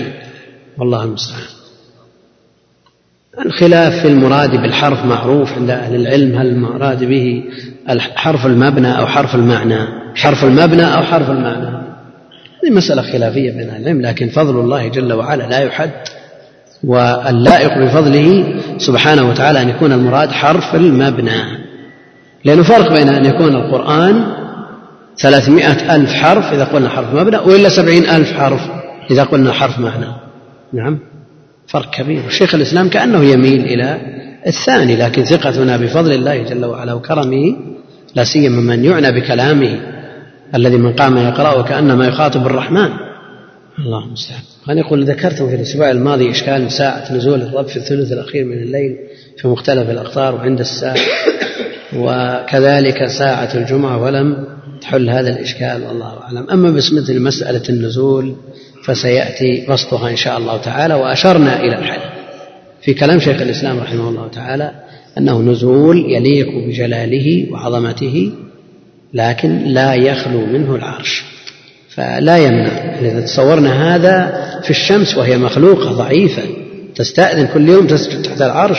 والله 0.78 1.04
المستعان. 1.04 1.58
الخلاف 3.46 4.02
في 4.02 4.08
المراد 4.08 4.62
بالحرف 4.62 5.06
معروف 5.06 5.54
عند 5.54 5.70
أهل 5.70 5.96
العلم 5.96 6.36
هل 6.36 6.48
المراد 6.48 7.04
به 7.04 7.44
حرف 8.16 8.46
المبنى 8.46 9.00
أو 9.00 9.06
حرف 9.06 9.36
المعنى؟ 9.36 9.80
حرف 10.16 10.44
المبنى 10.44 10.84
أو 10.84 11.02
حرف 11.04 11.30
المعنى؟ 11.30 11.68
هذه 12.64 12.72
مسألة 12.72 13.02
خلافية 13.02 13.52
بين 13.52 13.70
أهل 13.70 13.82
العلم 13.82 14.02
لكن 14.02 14.30
فضل 14.30 14.60
الله 14.60 14.88
جل 14.88 15.14
وعلا 15.14 15.44
لا 15.44 15.60
يحد 15.60 15.92
واللائق 16.84 17.78
بفضله 17.78 18.60
سبحانه 18.78 19.30
وتعالى 19.30 19.62
أن 19.62 19.70
يكون 19.70 19.92
المراد 19.92 20.32
حرف 20.32 20.76
المبنى. 20.76 21.42
لأنه 22.46 22.64
فرق 22.64 22.94
بين 22.94 23.10
أن 23.10 23.26
يكون 23.26 23.56
القرآن 23.56 24.47
ثلاثمائة 25.20 25.96
ألف 25.96 26.14
حرف 26.14 26.54
إذا 26.54 26.64
قلنا 26.64 26.90
حرف 26.90 27.14
مبنى 27.14 27.38
وإلا 27.38 27.70
سبعين 27.70 28.06
ألف 28.10 28.34
حرف 28.34 28.62
إذا 29.12 29.24
قلنا 29.24 29.52
حرف 29.52 29.80
معنى. 29.80 30.06
نعم. 30.74 31.00
فرق 31.68 31.90
كبير. 31.90 32.30
شيخ 32.30 32.56
الإسلام 32.56 32.90
كأنه 32.90 33.24
يميل 33.24 33.66
إلى 33.66 33.98
الثاني 34.48 34.96
لكن 34.96 35.24
ثقتنا 35.24 35.78
بفضل 35.78 36.12
الله 36.12 36.44
جل 36.44 36.66
وعلا 36.66 36.94
وكرمه 36.94 37.56
لا 38.16 38.24
سيما 38.24 38.62
من 38.62 38.86
يعنى 38.86 39.12
بكلامه 39.12 39.80
الذي 40.56 40.78
من 40.78 40.94
قام 40.94 41.18
يقرأه 41.18 41.64
كأنما 41.64 42.08
يخاطب 42.08 42.46
الرحمن. 42.46 42.90
الله 43.80 44.06
المستعان. 44.06 44.42
أنا 44.70 44.80
يقول 44.80 45.06
ذكرتم 45.06 45.50
في 45.50 45.56
الأسبوع 45.56 45.92
الماضي 45.92 46.32
إشكال 46.32 46.72
ساعة 46.72 47.14
نزول 47.14 47.42
الرب 47.42 47.68
في 47.68 47.78
الثلث 47.78 48.12
الأخير 48.12 48.46
من 48.46 48.58
الليل 48.58 48.98
في 49.38 49.48
مختلف 49.48 49.90
الأقطار 49.90 50.36
وعند 50.36 50.60
الساعة 50.60 50.96
وكذلك 51.96 53.06
ساعة 53.06 53.50
الجمعة 53.56 54.04
ولم 54.04 54.48
تحل 54.88 55.10
هذا 55.10 55.30
الإشكال 55.30 55.84
والله 55.88 56.18
أعلم. 56.22 56.50
أما 56.52 56.70
بالنسبة 56.70 57.14
لمسألة 57.14 57.62
النزول 57.70 58.36
فسيأتي 58.84 59.66
بسطها 59.70 60.10
إن 60.10 60.16
شاء 60.16 60.38
الله 60.38 60.58
تعالى 60.58 60.94
وأشرنا 60.94 61.60
إلى 61.60 61.76
الحل. 61.76 62.00
في 62.82 62.94
كلام 62.94 63.20
شيخ 63.20 63.42
الإسلام 63.42 63.80
رحمه 63.80 64.10
الله 64.10 64.28
تعالى 64.28 64.72
أنه 65.18 65.42
نزول 65.42 65.98
يليق 66.12 66.48
بجلاله 66.68 67.48
وعظمته 67.52 68.32
لكن 69.14 69.64
لا 69.64 69.94
يخلو 69.94 70.46
منه 70.46 70.76
العرش. 70.76 71.24
فلا 71.90 72.38
يمنع. 72.38 73.00
إذا 73.02 73.22
تصورنا 73.22 73.96
هذا 73.96 74.44
في 74.64 74.70
الشمس 74.70 75.18
وهي 75.18 75.38
مخلوقة 75.38 75.92
ضعيفة 75.92 76.44
تستأذن 76.96 77.48
كل 77.48 77.70
يوم 77.70 77.88
تسجد 77.88 78.22
تحت 78.22 78.42
العرش 78.42 78.78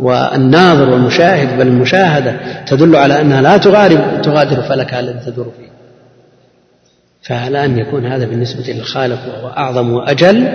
والناظر 0.00 0.90
والمشاهد 0.90 1.58
بل 1.58 1.66
المشاهدة 1.66 2.36
تدل 2.66 2.96
على 2.96 3.20
أنها 3.20 3.42
لا 3.42 3.56
تغادر 3.56 4.20
تغادر 4.22 4.62
فلكها 4.62 5.00
الذي 5.00 5.18
تدور 5.26 5.52
فيه. 5.58 5.68
فعلى 7.22 7.64
أن 7.64 7.78
يكون 7.78 8.06
هذا 8.06 8.26
بالنسبة 8.26 8.72
للخالق 8.72 9.18
وهو 9.28 9.48
أعظم 9.48 9.92
وأجل 9.92 10.48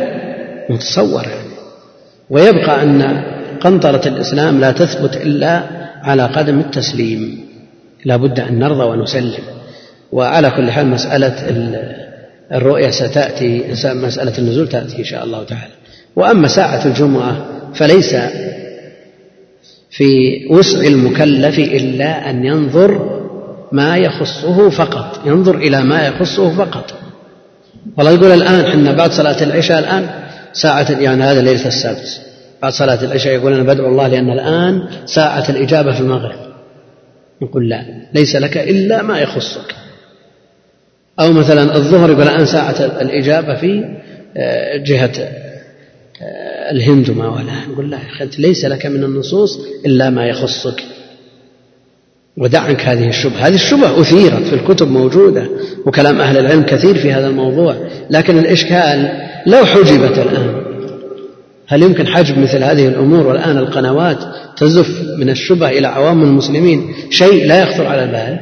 متصور 0.70 1.24
يعني. 1.24 1.53
ويبقى 2.30 2.84
أن 2.84 3.24
قنطرة 3.61 4.07
الإسلام 4.07 4.60
لا 4.60 4.72
تثبت 4.72 5.18
إلا 5.18 5.64
على 6.03 6.26
قدم 6.26 6.60
التسليم. 6.60 7.45
لا 8.06 8.15
بد 8.15 8.40
أن 8.40 8.60
نرضى 8.60 8.84
ونسلم. 8.84 9.44
وعلى 10.11 10.49
كل 10.49 10.72
حال 10.72 10.88
مسألة 10.88 11.36
الرؤية 12.52 12.90
ستأتي 12.90 13.64
مسألة 13.86 14.38
النزول 14.38 14.70
تأتي 14.70 14.99
إن 14.99 15.03
شاء 15.03 15.24
الله 15.24 15.44
تعالى. 15.44 15.74
وأما 16.15 16.48
ساعة 16.48 16.86
الجمعة 16.86 17.45
فليس 17.74 18.15
في 19.94 20.41
وسع 20.49 20.80
المكلف 20.80 21.60
إلا 21.60 22.30
أن 22.30 22.45
ينظر 22.45 23.20
ما 23.72 23.98
يخصه 23.98 24.70
فقط 24.70 25.22
ينظر 25.26 25.57
إلى 25.57 25.84
ما 25.84 26.07
يخصه 26.07 26.56
فقط. 26.56 26.94
والله 27.98 28.11
يقول 28.11 28.32
الآن 28.32 28.72
حنا 28.72 28.91
بعد 28.91 29.11
صلاة 29.11 29.44
العشاء 29.44 29.80
الآن 29.80 30.10
ساعة 30.53 30.91
يعني 30.91 31.24
هذا 31.24 31.41
ليلة 31.41 31.68
السبت 31.68 32.22
بعد 32.61 32.74
صلاة 32.74 33.03
العشاء 33.03 33.34
يقول 33.34 33.53
أنا 33.53 33.64
بدعو 33.64 33.88
الله 33.88 34.07
لأن 34.07 34.30
الآن 34.30 34.84
ساعة 35.06 35.49
الإجابة 35.49 35.91
في 35.91 35.99
المغرب. 35.99 36.40
نقول 37.41 37.70
لا 37.70 37.86
ليس 38.14 38.36
لك 38.36 38.57
إلا 38.57 39.02
ما 39.02 39.20
يخصك. 39.20 39.76
أو 41.20 41.32
مثلا 41.32 41.76
الظهر 41.76 42.11
يقول 42.11 42.24
الآن 42.24 42.45
ساعة 42.45 43.02
الإجابة 43.02 43.56
في 43.56 43.86
آه، 44.38 44.78
جهة 44.78 45.11
آه، 46.22 46.53
الهند 46.72 47.10
وما 47.10 47.27
ولا. 47.27 47.53
نقول 47.72 47.91
لا 47.91 47.98
يا 47.98 48.23
أنت 48.23 48.40
ليس 48.40 48.65
لك 48.65 48.85
من 48.85 49.03
النصوص 49.03 49.60
إلا 49.85 50.10
ما 50.10 50.27
يخصك. 50.27 50.84
ودع 52.38 52.60
عنك 52.60 52.81
هذه 52.81 53.10
الشبهة. 53.10 53.48
هذه 53.48 53.56
الشبهة 53.56 54.02
أثيرت 54.02 54.44
في 54.44 54.53
الكتب 54.53 54.91
موجودة 54.91 55.48
وكلام 55.85 56.22
أهل 56.22 56.38
العلم 56.38 56.64
كثير 56.64 56.95
في 56.95 57.11
هذا 57.11 57.27
الموضوع. 57.27 57.76
لكن 58.10 58.38
الإشكال 58.38 59.11
لو 59.48 59.65
حجبت 59.65 60.18
الآن 60.18 60.64
هل 61.68 61.84
يمكن 61.84 62.07
حجب 62.07 62.38
مثل 62.38 62.64
هذه 62.64 62.88
الأمور 62.88 63.27
والآن 63.27 63.57
القنوات 63.57 64.18
تزف 64.57 65.02
من 65.18 65.30
الشبه 65.30 65.69
إلى 65.69 65.88
عوام 65.88 66.23
المسلمين؟ 66.23 66.94
شيء 67.10 67.45
لا 67.45 67.64
يخطر 67.64 67.88
على 67.88 68.03
البال. 68.03 68.40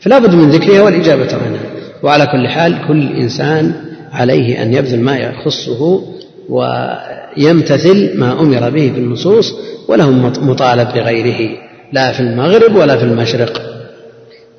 فلا 0.00 0.18
بد 0.18 0.34
من 0.34 0.50
ذكرها 0.50 0.82
والإجابة 0.82 1.34
عنها 1.34 1.60
وعلى 2.02 2.26
كل 2.26 2.48
حال 2.48 2.86
كل 2.88 3.12
إنسان 3.12 3.72
عليه 4.12 4.62
أن 4.62 4.74
يبذل 4.74 5.00
ما 5.00 5.16
يخصه 5.16 6.02
ويمتثل 6.48 8.18
ما 8.18 8.40
أمر 8.40 8.70
به 8.70 8.92
في 8.94 8.98
النصوص 8.98 9.54
وله 9.88 10.10
مطالب 10.40 10.88
بغيره 10.88 11.58
لا 11.92 12.12
في 12.12 12.20
المغرب 12.20 12.76
ولا 12.76 12.96
في 12.96 13.04
المشرق. 13.04 13.62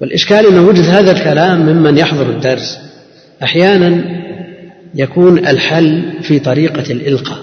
والإشكال 0.01 0.47
أن 0.47 0.59
وجد 0.59 0.85
هذا 0.85 1.11
الكلام 1.11 1.61
ممن 1.61 1.97
يحضر 1.97 2.29
الدرس 2.29 2.79
أحيانا 3.43 4.03
يكون 4.95 5.37
الحل 5.37 6.13
في 6.21 6.39
طريقة 6.39 6.91
الإلقاء 6.91 7.39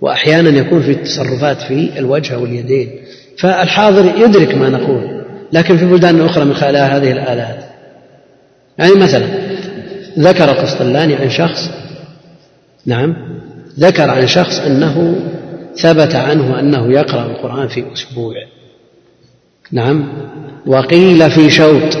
وأحيانا 0.00 0.48
يكون 0.48 0.82
في 0.82 0.90
التصرفات 0.90 1.60
في 1.62 1.98
الوجه 1.98 2.38
واليدين. 2.38 2.90
فالحاضر 3.38 4.12
يدرك 4.18 4.54
ما 4.54 4.68
نقول 4.68 5.24
لكن 5.52 5.76
في 5.76 5.84
بلدان 5.84 6.20
أخرى 6.20 6.44
من 6.44 6.54
خلال 6.54 6.76
هذه 6.76 7.12
الآلات. 7.12 7.64
يعني 8.78 8.94
مثلا 8.94 9.26
ذكر 10.18 10.50
قسطلاني 10.50 11.14
عن 11.14 11.30
شخص 11.30 11.70
نعم 12.86 13.16
ذكر 13.78 14.10
عن 14.10 14.26
شخص 14.26 14.60
أنه 14.60 15.20
ثبت 15.76 16.14
عنه 16.14 16.60
أنه 16.60 16.92
يقرأ 16.92 17.26
القرآن 17.26 17.68
في 17.68 17.84
أسبوع. 17.92 18.34
نعم. 19.72 20.08
وقيل 20.66 21.30
في 21.30 21.50
شوط. 21.50 21.98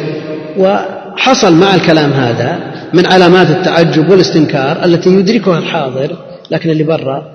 وحصل 0.58 1.54
مع 1.54 1.74
الكلام 1.74 2.12
هذا 2.12 2.58
من 2.94 3.06
علامات 3.06 3.50
التعجب 3.50 4.10
والاستنكار 4.10 4.84
التي 4.84 5.10
يدركها 5.10 5.58
الحاضر 5.58 6.16
لكن 6.50 6.70
اللي 6.70 6.84
برا 6.84 7.30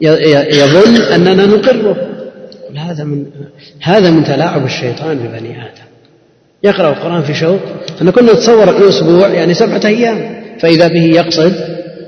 يظن 0.00 0.96
أننا 0.96 1.46
نقره. 1.46 1.96
هذا 2.76 3.04
من 3.04 3.26
هذا 3.80 4.10
من 4.10 4.24
تلاعب 4.24 4.64
الشيطان 4.64 5.18
ببني 5.18 5.62
آدم. 5.62 5.90
يقرأ 6.62 6.88
القرآن 6.88 7.22
في 7.22 7.34
شوط. 7.34 7.60
أن 8.02 8.10
كنا 8.10 8.32
نتصور 8.32 8.70
الأسبوع 8.70 9.28
يعني 9.28 9.54
سبعة 9.54 9.80
أيام. 9.84 10.42
فإذا 10.60 10.88
به 10.88 11.04
يقصد 11.04 11.54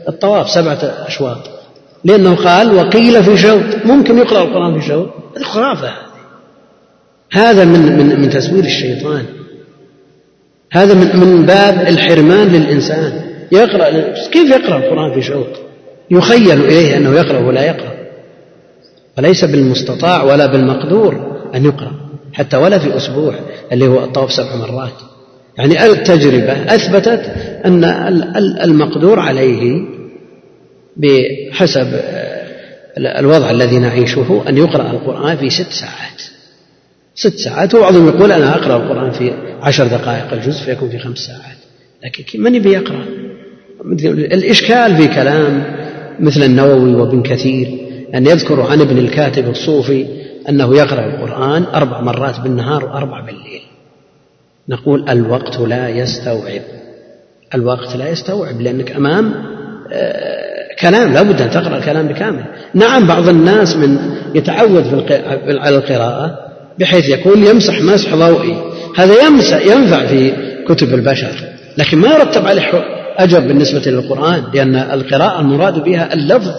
الطواف 0.09 0.51
سبعة 0.51 0.79
أشواط. 1.07 1.52
لأنه 2.05 2.35
قال 2.35 2.75
وقيل 2.75 3.25
في 3.25 3.37
شوط. 3.37 3.63
ممكن 3.85 4.19
يقرأ 4.19 4.43
القرآن 4.43 4.81
في 4.81 4.87
شوط. 4.87 5.09
هذه. 5.37 5.45
خرافة 5.45 5.91
هذا 7.33 7.65
من 7.65 7.99
من 7.99 8.21
من 8.21 8.31
تزوير 8.31 8.65
الشيطان. 8.65 9.25
هذا 10.73 10.95
من 10.95 11.17
من 11.17 11.47
باب 11.47 11.89
الحرمان 11.89 12.49
للإنسان. 12.49 13.13
يقرأ 13.53 13.91
كيف 14.33 14.51
يقرأ 14.51 14.77
القرآن 14.79 15.15
في 15.15 15.23
شوط؟ 15.23 15.47
يخيل 16.11 16.65
إليه 16.65 16.97
أنه 16.97 17.15
يقرأ 17.15 17.39
ولا 17.39 17.65
يقرأ. 17.65 17.93
وليس 19.19 19.45
بالمستطاع 19.45 20.23
ولا 20.23 20.47
بالمقدور 20.47 21.39
أن 21.55 21.65
يقرأ. 21.65 21.93
حتى 22.33 22.57
ولا 22.57 22.79
في 22.79 22.97
أسبوع 22.97 23.35
اللي 23.73 23.87
هو 23.87 24.05
الطواف 24.05 24.33
سبع 24.33 24.57
مرات. 24.57 24.93
يعني 25.59 25.85
التجربة 25.87 26.75
أثبتت 26.75 27.33
أن 27.65 27.85
المقدور 28.65 29.21
عليه 29.21 29.83
بحسب 30.97 31.87
الوضع 32.99 33.51
الذي 33.51 33.79
نعيشه 33.79 34.43
أن 34.49 34.57
يقرأ 34.57 34.91
القرآن 34.91 35.37
في 35.37 35.51
ست 35.51 35.71
ساعات. 35.71 36.23
ست 37.15 37.39
ساعات 37.39 37.75
وبعضهم 37.75 38.09
يقول 38.09 38.33
أنا 38.33 38.55
أقرأ 38.55 38.77
القرآن 38.77 39.11
في 39.11 39.33
عشر 39.61 39.87
دقائق 39.87 40.33
الجزء 40.33 40.65
فيكون 40.65 40.89
في 40.89 40.99
خمس 40.99 41.19
ساعات. 41.19 41.57
لكن 42.05 42.43
من 42.43 42.55
يبي 42.55 42.73
يقرأ؟ 42.73 43.05
الإشكال 44.07 44.97
في 44.97 45.09
كلام 45.09 45.77
مثل 46.21 46.43
النووي 46.43 46.95
وابن 46.95 47.23
كثير 47.23 47.69
أن 48.15 48.27
يذكر 48.27 48.61
عن 48.61 48.81
ابن 48.81 48.99
الكاتب 48.99 49.49
الصوفي 49.49 50.07
أنه 50.49 50.77
يقرأ 50.77 51.07
القرآن 51.07 51.63
أربع 51.63 52.01
مرات 52.01 52.41
بالنهار 52.41 52.85
وأربع 52.85 53.21
بالليل. 53.21 53.63
نقول 54.69 55.09
الوقت 55.09 55.59
لا 55.59 55.89
يستوعب. 55.89 56.63
الوقت 57.55 57.97
لا 57.97 58.09
يستوعب 58.09 58.61
لأنك 58.61 58.93
أمام 58.93 59.35
آه، 59.93 60.42
كلام 60.83 61.13
لا 61.13 61.23
بد 61.23 61.43
أن 61.43 61.51
تقرأ 61.51 61.77
الكلام 61.77 62.09
بكامل. 62.09 62.45
نعم 62.75 63.07
بعض 63.07 63.29
الناس 63.29 63.77
من 63.77 63.99
يتعود 64.35 65.05
على 65.49 65.77
القراءة 65.77 66.39
بحيث 66.79 67.09
يكون 67.09 67.47
يمسح 67.47 67.81
مسح 67.81 68.15
ضوئي. 68.15 68.57
هذا 68.97 69.27
يمسح 69.27 69.67
ينفع 69.67 70.07
في 70.07 70.33
كتب 70.69 70.95
البشر 70.95 71.35
لكن 71.79 71.99
ما 71.99 72.09
يرتب 72.09 72.47
عليه 72.47 72.63
أجر 73.19 73.41
بالنسبة 73.41 73.91
للقرآن 73.91 74.43
لأن 74.55 74.77
القراءة 74.77 75.41
المراد 75.41 75.85
بها 75.85 76.15
اللفظ. 76.15 76.53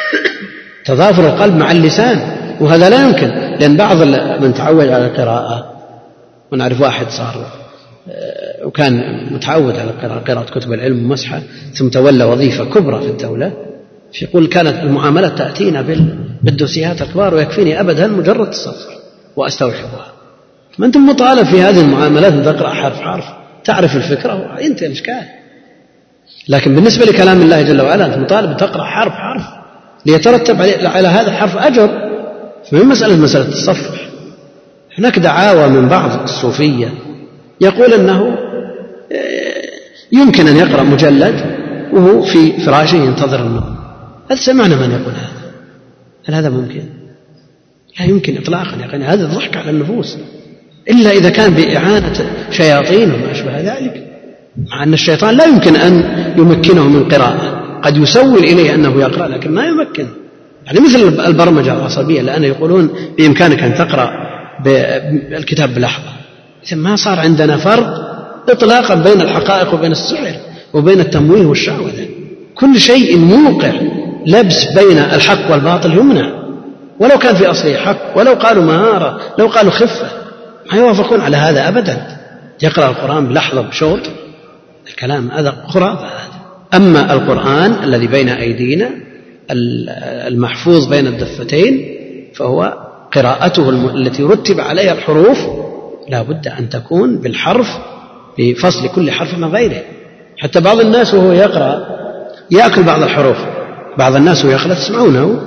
تضافر 0.86 1.26
القلب 1.26 1.56
مع 1.56 1.72
اللسان 1.72 2.20
وهذا 2.60 2.90
لا 2.90 3.06
يمكن 3.06 3.30
لأن 3.60 3.76
بعض 3.76 4.02
من 4.42 4.54
تعود 4.54 4.88
على 4.88 5.06
القراءة 5.06 5.72
ونعرف 6.52 6.80
واحد 6.80 7.06
صار 7.10 7.46
آه، 8.10 8.49
وكان 8.64 9.24
متعود 9.30 9.76
على 9.76 9.90
قراءة 10.26 10.50
كتب 10.50 10.72
العلم 10.72 11.04
ومسحة 11.04 11.42
ثم 11.74 11.88
تولى 11.88 12.24
وظيفة 12.24 12.64
كبرى 12.64 13.00
في 13.00 13.08
الدولة 13.08 13.52
يقول 14.22 14.46
كانت 14.46 14.82
المعاملات 14.82 15.38
تأتينا 15.38 15.84
بالدوسيات 16.42 17.02
الكبار 17.02 17.34
ويكفيني 17.34 17.80
أبدا 17.80 18.06
مجرد 18.06 18.40
التصفر 18.46 18.94
وأستوعبها 19.36 20.12
ما 20.78 20.86
أنت 20.86 20.96
مطالب 20.96 21.46
في 21.46 21.62
هذه 21.62 21.80
المعاملات 21.80 22.32
أن 22.32 22.42
تقرأ 22.42 22.68
حرف 22.68 23.00
حرف 23.00 23.24
تعرف 23.64 23.96
الفكرة 23.96 24.54
وينتهي 24.56 24.86
الإشكال 24.86 25.22
لكن 26.48 26.74
بالنسبة 26.74 27.04
لكلام 27.04 27.42
الله 27.42 27.62
جل 27.62 27.80
وعلا 27.80 28.06
أنت 28.06 28.18
مطالب 28.18 28.56
تقرأ 28.56 28.84
حرف 28.84 29.12
حرف 29.12 29.42
ليترتب 30.06 30.62
على 30.84 31.08
هذا 31.08 31.28
الحرف 31.28 31.56
أجر. 31.56 32.10
فمن 32.70 32.84
مسألة 32.84 33.16
مسألة 33.16 33.44
التصفح 33.44 34.00
هناك 34.98 35.18
دعاوى 35.18 35.68
من 35.68 35.88
بعض 35.88 36.22
الصوفية 36.22 36.94
يقول 37.60 37.92
أنه 37.92 38.38
يمكن 40.12 40.48
أن 40.48 40.56
يقرأ 40.56 40.82
مجلد 40.82 41.60
وهو 41.92 42.22
في 42.22 42.52
فراشه 42.52 42.96
ينتظر 42.96 43.46
النوم 43.46 43.76
هل 44.30 44.38
سمعنا 44.38 44.76
من 44.76 44.90
يقول 44.90 45.14
هذا؟ 45.14 45.52
هل 46.24 46.34
هذا 46.34 46.50
ممكن؟ 46.50 46.82
لا 48.00 48.06
يمكن 48.06 48.36
إطلاقا 48.36 48.86
أخي 48.86 48.96
هذا 48.96 49.24
الضحك 49.24 49.56
على 49.56 49.70
النفوس. 49.70 50.18
إلا 50.90 51.10
إذا 51.10 51.30
كان 51.30 51.54
بإعانة 51.54 52.30
شياطين 52.50 53.12
وما 53.12 53.30
أشبه 53.30 53.60
ذلك 53.60 54.06
مع 54.70 54.82
أن 54.82 54.92
الشيطان 54.92 55.36
لا 55.36 55.44
يمكن 55.44 55.76
أن 55.76 56.04
يمكنه 56.38 56.88
من 56.88 57.08
قراءة. 57.08 57.60
قد 57.82 57.96
يسول 57.96 58.38
إليه 58.38 58.74
أنه 58.74 59.00
يقرأ 59.00 59.28
لكن 59.28 59.50
ما 59.50 59.64
يمكن. 59.64 60.06
يعني 60.66 60.80
مثل 60.80 61.26
البرمجة 61.26 61.72
العصبية 61.72 62.22
لأن 62.22 62.44
يقولون 62.44 62.90
بإمكانك 63.18 63.62
أن 63.62 63.74
تقرأ 63.74 64.10
الكتاب 65.38 65.74
بلحظة 65.74 66.12
إذا 66.66 66.76
ما 66.76 66.96
صار 66.96 67.20
عندنا 67.20 67.56
فرق 67.56 67.99
إطلاقا 68.48 68.94
بين 68.94 69.20
الحقائق 69.20 69.74
وبين 69.74 69.92
السحر 69.92 70.34
وبين 70.74 71.00
التمويه 71.00 71.46
والشعوذة 71.46 72.08
كل 72.54 72.80
شيء 72.80 73.18
موقع 73.18 73.72
لبس 74.26 74.64
بين 74.78 74.98
الحق 74.98 75.50
والباطل 75.50 75.98
يمنع. 75.98 76.40
ولو 77.00 77.18
كان 77.18 77.34
في 77.34 77.50
أصله 77.50 77.76
حق 77.76 78.18
ولو 78.18 78.34
قالوا 78.34 78.64
مهارة 78.64 79.20
لو 79.38 79.46
قالوا 79.46 79.70
خفة 79.70 80.06
ما 80.72 80.78
يوافقون 80.78 81.20
على 81.20 81.36
هذا 81.36 81.68
أبدا. 81.68 82.18
يقرأ 82.62 82.90
القرآن 82.90 83.26
بلحظة 83.26 83.60
بشوط 83.60 84.00
الكلام 84.88 85.30
هذا 85.30 85.64
خرافة. 85.68 86.04
هذا 86.04 86.40
أما 86.74 87.12
القرآن 87.12 87.76
الذي 87.84 88.06
بين 88.06 88.28
أيدينا 88.28 88.90
المحفوظ 90.28 90.86
بين 90.86 91.06
الدفتين 91.06 91.96
فهو 92.34 92.74
قراءته 93.12 93.70
التي 93.70 94.22
رتب 94.22 94.60
عليها 94.60 94.92
الحروف 94.92 95.38
لا 96.08 96.22
بد 96.22 96.48
أن 96.48 96.68
تكون 96.68 97.16
بالحرف 97.16 97.78
بفصل 98.40 98.88
كل 98.88 99.10
حرف 99.10 99.38
من 99.38 99.44
غيره. 99.44 99.82
حتى 100.38 100.60
بعض 100.60 100.80
الناس 100.80 101.14
وهو 101.14 101.32
يقرأ 101.32 101.86
يأكل 102.50 102.82
بعض 102.82 103.02
الحروف. 103.02 103.36
بعض 103.98 104.16
الناس 104.16 104.44
وهو 104.44 104.54
يقرأ 104.54 104.74
تسمعونه. 104.74 105.42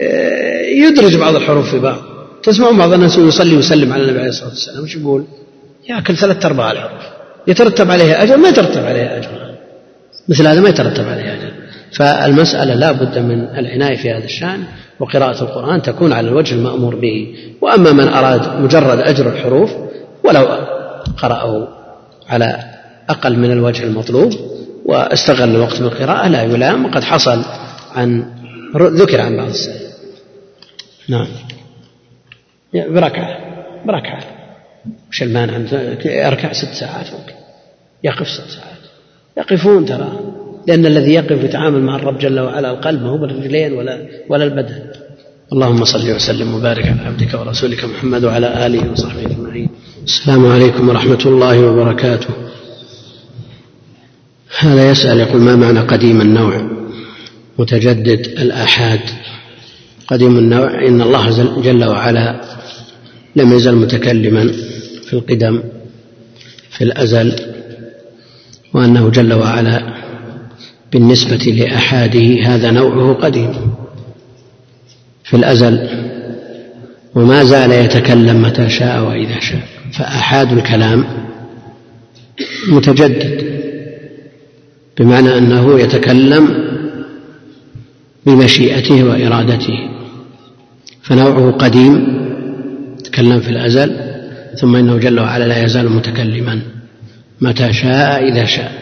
آه، 0.00 0.62
يدرج 0.62 1.16
بعض 1.16 1.34
الحروف 1.34 1.70
في 1.70 1.78
بعض. 1.78 1.98
تسمعون 2.42 2.78
بعض 2.78 2.92
الناس 2.92 3.18
يصلي 3.18 3.56
ويسلم 3.56 3.92
على 3.92 4.02
النبي 4.02 4.18
عليه 4.18 4.28
الصلاة 4.28 4.48
والسلام. 4.48 4.84
وش 4.84 4.96
يقول؟ 4.96 5.24
يأكل 5.88 6.16
ثلاثة 6.16 6.48
أرباع 6.48 6.72
الحروف. 6.72 7.02
يترتب 7.46 7.90
عليها 7.90 8.22
أجر 8.22 8.36
ما 8.36 8.48
يترتب 8.48 8.84
عليها 8.84 9.18
أجر. 9.18 9.28
مثل 10.28 10.46
هذا 10.46 10.60
ما 10.60 10.68
يترتب 10.68 11.08
عليه 11.08 11.34
أجر. 11.34 11.52
فالمسألة 11.92 12.74
لا 12.74 12.92
بد 12.92 13.18
من 13.18 13.44
العناية 13.58 13.96
في 13.96 14.10
هذا 14.10 14.24
الشأن 14.24 14.64
وقراءة 15.00 15.42
القرآن 15.42 15.82
تكون 15.82 16.12
على 16.12 16.28
الوجه 16.28 16.54
المأمور 16.54 16.94
به. 16.94 17.34
وأما 17.60 17.92
من 17.92 18.08
أراد 18.08 18.60
مجرد 18.60 18.98
أجر 18.98 19.28
الحروف 19.28 19.70
ولو 20.24 20.46
قرأه 21.22 21.81
على 22.28 22.64
أقل 23.08 23.38
من 23.38 23.50
الوجه 23.50 23.84
المطلوب 23.84 24.32
واستغل 24.84 25.50
الوقت 25.56 25.82
بالقراءة 25.82 26.28
لا 26.28 26.42
يلام 26.42 26.84
وقد 26.84 27.04
حصل 27.04 27.44
عن 27.94 28.24
ذكر 28.76 29.20
عن 29.20 29.36
بعض 29.36 29.48
السلف. 29.48 29.82
نعم. 31.08 31.26
بركعة 32.74 33.38
بركعة 33.86 34.22
وش 35.10 35.22
المانع؟ 35.22 35.56
يركع 36.04 36.52
ست 36.52 36.74
ساعات 36.74 37.06
ممكن 37.06 37.34
يقف 38.04 38.28
ست 38.28 38.50
ساعات. 38.50 38.82
يقفون 39.38 39.86
ترى. 39.86 40.18
لأن 40.66 40.86
الذي 40.86 41.14
يقف 41.14 41.44
يتعامل 41.44 41.82
مع 41.82 41.96
الرب 41.96 42.18
جل 42.18 42.40
وعلا 42.40 42.70
القلب 42.70 43.02
ما 43.02 43.08
هو 43.08 43.18
بالرجلين 43.18 43.72
ولا 43.72 44.08
ولا 44.28 44.44
البدن. 44.44 44.82
اللهم 45.52 45.84
صل 45.84 46.10
وسلم 46.10 46.54
وبارك 46.54 46.86
على 46.86 47.00
عبدك 47.00 47.34
ورسولك 47.34 47.84
محمد 47.84 48.24
وعلى 48.24 48.66
آله 48.66 48.92
وصحبه 48.92 49.26
أجمعين. 49.26 49.68
السلام 50.04 50.46
عليكم 50.46 50.88
ورحمة 50.88 51.22
الله 51.26 51.66
وبركاته. 51.66 52.28
هذا 54.58 54.90
يسأل 54.90 55.20
يقول 55.20 55.40
ما 55.40 55.56
معنى 55.56 55.80
قديم 55.80 56.20
النوع؟ 56.20 56.70
متجدد 57.58 58.26
الآحاد. 58.26 59.00
قديم 60.06 60.38
النوع 60.38 60.86
إن 60.88 61.02
الله 61.02 61.30
جل 61.62 61.84
وعلا 61.84 62.40
لم 63.36 63.52
يزل 63.52 63.74
متكلما 63.74 64.52
في 65.06 65.12
القدم 65.12 65.62
في 66.70 66.84
الأزل 66.84 67.36
وأنه 68.74 69.10
جل 69.10 69.32
وعلا 69.32 69.94
بالنسبة 70.92 71.36
لأحاده 71.36 72.46
هذا 72.46 72.70
نوعه 72.70 73.14
قديم 73.14 73.74
في 75.24 75.36
الأزل. 75.36 75.88
وما 77.14 77.44
زال 77.44 77.72
يتكلم 77.72 78.42
متى 78.42 78.70
شاء 78.70 79.04
وإذا 79.04 79.40
شاء. 79.40 79.71
فآحاد 79.92 80.52
الكلام 80.52 81.04
متجدد 82.68 83.52
بمعنى 84.98 85.38
أنه 85.38 85.80
يتكلم 85.80 86.48
بمشيئته 88.26 89.04
وإرادته. 89.04 89.78
فنوعه 91.02 91.50
قديم 91.50 92.22
تكلم 93.04 93.40
في 93.40 93.48
الأزل 93.48 93.96
ثم 94.60 94.76
إنه 94.76 94.96
جل 94.96 95.20
وعلا 95.20 95.44
لا 95.44 95.64
يزال 95.64 95.90
متكلما 95.90 96.60
متى 97.40 97.72
شاء 97.72 98.28
إذا 98.28 98.44
شاء. 98.44 98.72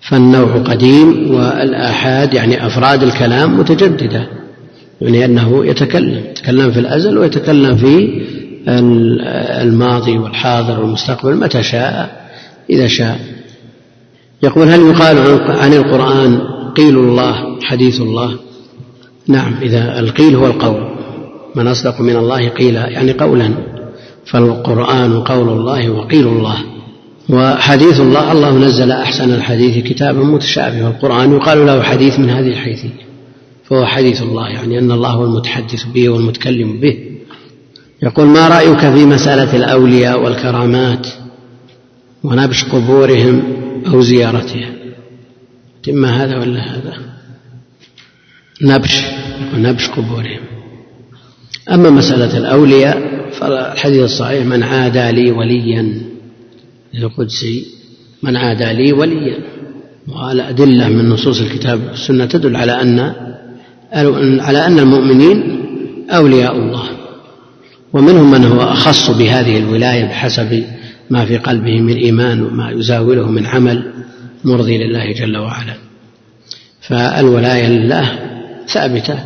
فالنوع 0.00 0.56
قديم 0.56 1.34
والآحاد 1.34 2.34
يعني 2.34 2.66
أفراد 2.66 3.02
الكلام 3.02 3.58
متجددة 3.58 4.28
يعني 5.00 5.24
أنه 5.24 5.66
يتكلم 5.66 6.24
يتكلم 6.30 6.72
في 6.72 6.80
الأزل 6.80 7.18
ويتكلم 7.18 7.76
في 7.76 8.22
الماضي 8.68 10.18
والحاضر 10.18 10.80
والمستقبل 10.80 11.36
متى 11.36 11.62
شاء؟ 11.62 12.24
إذا 12.70 12.86
شاء. 12.86 13.20
يقول 14.42 14.68
هل 14.68 14.80
يقال 14.80 15.18
عن 15.48 15.72
القرآن 15.72 16.40
قيل 16.76 16.98
الله 16.98 17.60
حديث 17.62 18.00
الله؟ 18.00 18.36
نعم 19.28 19.54
إذا 19.62 20.00
القيل 20.00 20.34
هو 20.36 20.46
القول. 20.46 20.94
من 21.54 21.66
أصدق 21.66 22.00
من 22.00 22.16
الله 22.16 22.48
قيلا 22.48 22.88
يعني 22.88 23.12
قولا. 23.12 23.50
فالقرآن 24.26 25.20
قول 25.20 25.48
الله 25.48 25.90
وقيل 25.90 26.26
الله. 26.26 26.56
وحديث 27.30 28.00
الله 28.00 28.32
الله 28.32 28.58
نزل 28.58 28.90
أحسن 28.90 29.34
الحديث 29.34 29.84
كتابا 29.84 30.24
متشابه 30.24 30.84
والقرآن 30.84 31.32
يقال 31.32 31.66
له 31.66 31.82
حديث 31.82 32.18
من 32.18 32.30
هذه 32.30 32.48
الحيثية. 32.48 33.04
فهو 33.64 33.86
حديث 33.86 34.22
الله 34.22 34.48
يعني 34.48 34.78
أن 34.78 34.92
الله 34.92 35.10
هو 35.10 35.24
المتحدث 35.24 35.84
به 35.94 36.08
والمتكلم 36.08 36.80
به. 36.80 37.13
يقول 38.04 38.26
ما 38.26 38.48
رأيك 38.48 38.78
في 38.78 39.06
مسألة 39.06 39.56
الأولياء 39.56 40.22
والكرامات 40.22 41.06
ونبش 42.24 42.64
قبورهم 42.64 43.42
أو 43.86 44.00
زيارتها 44.00 44.70
إما 45.88 46.24
هذا 46.24 46.38
ولا 46.38 46.60
هذا؟ 46.60 46.94
نبش 48.62 49.04
نبش 49.56 49.88
قبورهم. 49.88 50.40
أما 51.72 51.90
مسألة 51.90 52.38
الأولياء 52.38 53.30
فالحديث 53.32 54.02
الصحيح 54.02 54.46
من 54.46 54.62
عادى 54.62 55.12
لي 55.12 55.30
وليا 55.30 56.00
القدسي 56.94 57.66
من 58.22 58.36
عادى 58.36 58.72
لي 58.72 58.92
وليا 58.92 59.38
والأدلة 60.08 60.88
من 60.88 61.08
نصوص 61.08 61.40
الكتاب 61.40 61.80
والسنة 61.90 62.24
تدل 62.24 62.56
على 62.56 62.72
أن 62.82 62.98
على 64.40 64.66
أن 64.66 64.78
المؤمنين 64.78 65.60
أولياء 66.10 66.56
الله. 66.56 67.03
ومنهم 67.94 68.30
من 68.30 68.44
هو 68.44 68.62
أخص 68.62 69.10
بهذه 69.10 69.58
الولاية 69.58 70.04
بحسب 70.04 70.64
ما 71.10 71.24
في 71.24 71.36
قلبه 71.36 71.80
من 71.80 71.96
إيمان 71.96 72.42
وما 72.42 72.70
يزاوله 72.70 73.28
من 73.30 73.46
عمل 73.46 73.92
مرضي 74.44 74.78
لله 74.78 75.12
جل 75.12 75.36
وعلا. 75.36 75.74
فالولاية 76.80 77.68
لله 77.68 78.18
ثابتة 78.68 79.18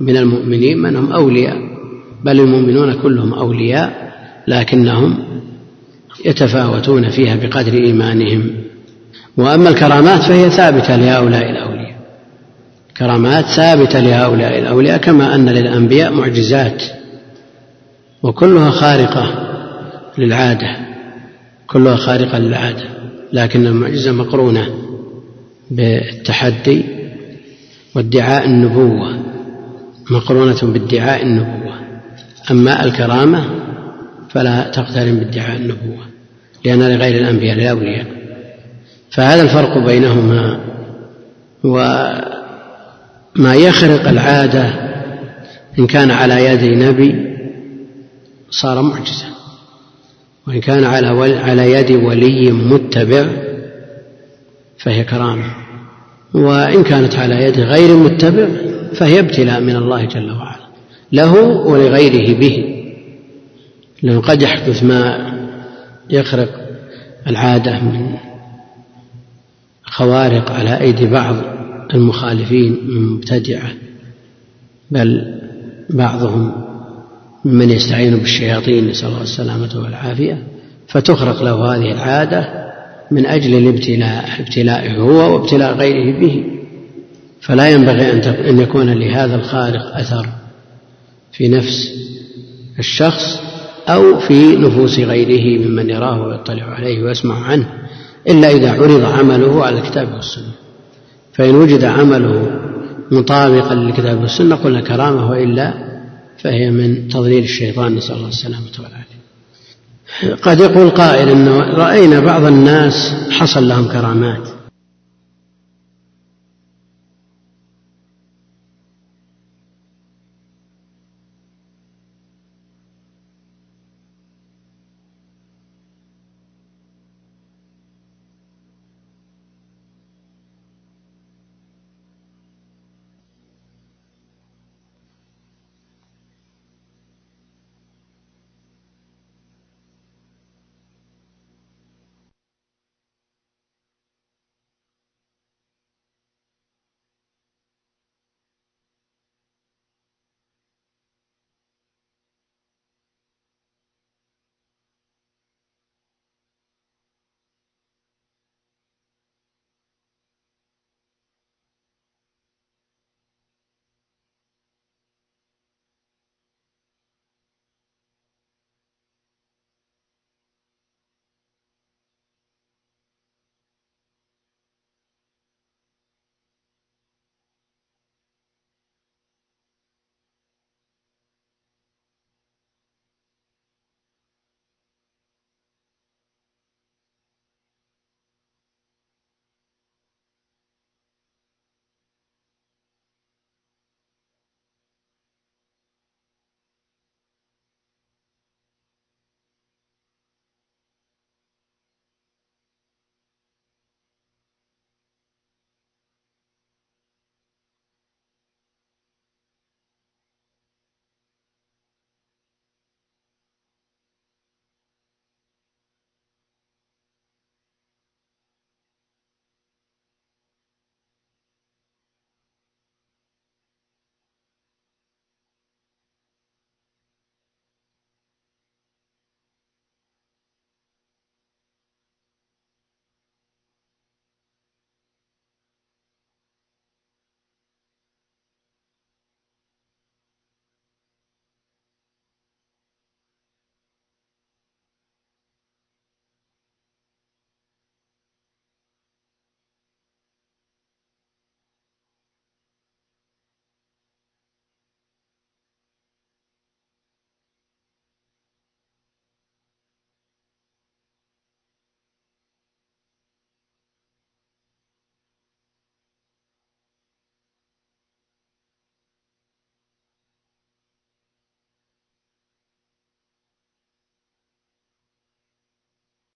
من 0.00 0.16
المؤمنين 0.16 0.78
من 0.78 0.96
هم 0.96 1.12
أولياء 1.12 1.56
بل 2.24 2.40
المؤمنون 2.40 2.92
كلهم 2.92 3.34
أولياء 3.34 4.12
لكنهم 4.48 5.18
يتفاوتون 6.24 7.10
فيها 7.10 7.36
بقدر 7.36 7.72
إيمانهم. 7.72 8.50
وأما 9.36 9.68
الكرامات 9.68 10.22
فهي 10.22 10.50
ثابتة 10.50 10.96
لهؤلاء 10.96 11.50
الأولياء. 11.50 11.96
كرامات 12.98 13.44
ثابتة 13.44 14.00
لهؤلاء 14.00 14.58
الأولياء 14.58 14.96
كما 14.96 15.34
أن 15.34 15.48
للأنبياء 15.48 16.12
معجزات. 16.12 16.82
وكلها 18.22 18.70
خارقة 18.70 19.48
للعادة 20.18 20.76
كلها 21.66 21.96
خارقة 21.96 22.38
للعادة 22.38 22.84
لكن 23.32 23.66
المعجزة 23.66 24.12
مقرونة 24.12 24.68
بالتحدي 25.70 26.84
وادعاء 27.94 28.44
النبوة 28.46 29.18
مقرونة 30.10 30.58
بادعاء 30.62 31.22
النبوة. 31.22 31.74
أما 32.50 32.84
الكرامة 32.84 33.44
فلا 34.30 34.70
تقترن 34.70 35.14
بادعاء 35.18 35.56
النبوة 35.56 36.04
لأن 36.64 36.82
لغير 36.82 37.20
الأنبياء 37.20 37.56
للأولياء 37.56 38.06
فهذا 39.10 39.42
الفرق 39.42 39.78
بينهما 39.78 40.60
وما 41.64 43.54
يخرق 43.54 44.08
العادة 44.08 44.70
إن 45.78 45.86
كان 45.86 46.10
على 46.10 46.44
يد 46.44 46.64
نبي 46.64 47.27
صار 48.50 48.82
معجزة. 48.82 49.26
وإن 50.46 50.60
كان 50.60 50.84
على 50.84 51.06
على 51.36 51.72
يد 51.72 51.90
ولي 51.90 52.52
متبع 52.52 53.26
فهي 54.78 55.04
كرامة. 55.04 55.54
وإن 56.34 56.82
كانت 56.82 57.14
على 57.14 57.44
يد 57.44 57.60
غير 57.60 57.96
متبع 57.96 58.48
فهي 58.94 59.20
ابتلاء 59.20 59.60
من 59.60 59.76
الله 59.76 60.04
جل 60.04 60.30
وعلا. 60.30 60.68
له 61.12 61.34
ولغيره 61.42 62.38
به. 62.38 62.84
لأنه 64.02 64.20
قد 64.20 64.42
يحدث 64.42 64.82
ما 64.82 65.32
يخرق 66.10 66.68
العادة 67.26 67.80
من 67.80 68.14
خوارق 69.82 70.50
على 70.52 70.80
أيدي 70.80 71.06
بعض 71.06 71.36
المخالفين 71.94 72.78
من 72.88 73.02
مبتدعة 73.02 73.70
بل 74.90 75.34
بعضهم 75.90 76.67
ممن 77.48 77.70
يستعين 77.70 78.16
بالشياطين 78.16 78.88
نسأل 78.88 79.08
الله 79.08 79.22
السلامة 79.22 79.70
والعافية 79.74 80.42
فتخرق 80.88 81.42
له 81.42 81.74
هذه 81.74 81.92
العادة 81.92 82.68
من 83.10 83.26
أجل 83.26 83.54
الابتلاء 83.54 84.28
ابتلائه 84.40 84.96
هو 84.96 85.34
وابتلاء 85.34 85.74
غيره 85.74 86.20
به. 86.20 86.44
فلا 87.40 87.70
ينبغي 87.70 88.12
أن 88.50 88.60
يكون 88.60 88.90
لهذا 88.90 89.34
الخارق 89.34 89.96
أثر 89.96 90.28
في 91.32 91.48
نفس 91.48 91.92
الشخص 92.78 93.40
أو 93.88 94.20
في 94.20 94.56
نفوس 94.56 94.98
غيره 94.98 95.66
ممن 95.66 95.90
يراه 95.90 96.22
ويطلع 96.22 96.64
عليه 96.64 97.02
ويسمع 97.02 97.44
عنه 97.44 97.68
إلا 98.28 98.50
إذا 98.50 98.72
عرض 98.72 99.04
عمله 99.04 99.64
على 99.64 99.78
الكتاب 99.78 100.14
والسنة. 100.14 100.52
فإن 101.32 101.54
وجد 101.54 101.84
عمله 101.84 102.60
مطابقا 103.10 103.74
للكتاب 103.74 104.20
والسنة 104.20 104.56
قلنا 104.56 104.80
كرامة 104.80 105.30
وإلا 105.30 105.87
فهي 106.42 106.70
من 106.70 107.08
تضليل 107.08 107.44
الشيطان 107.44 107.94
نسأل 107.94 108.16
الله 108.16 108.28
السلامة 108.28 108.70
والعافية. 108.78 109.18
قد 110.42 110.60
يقول 110.60 110.90
قائل 110.90 111.28
أنه 111.28 111.58
رأينا 111.58 112.20
بعض 112.20 112.44
الناس 112.44 113.14
حصل 113.30 113.68
لهم 113.68 113.88
كرامات. 113.88 114.57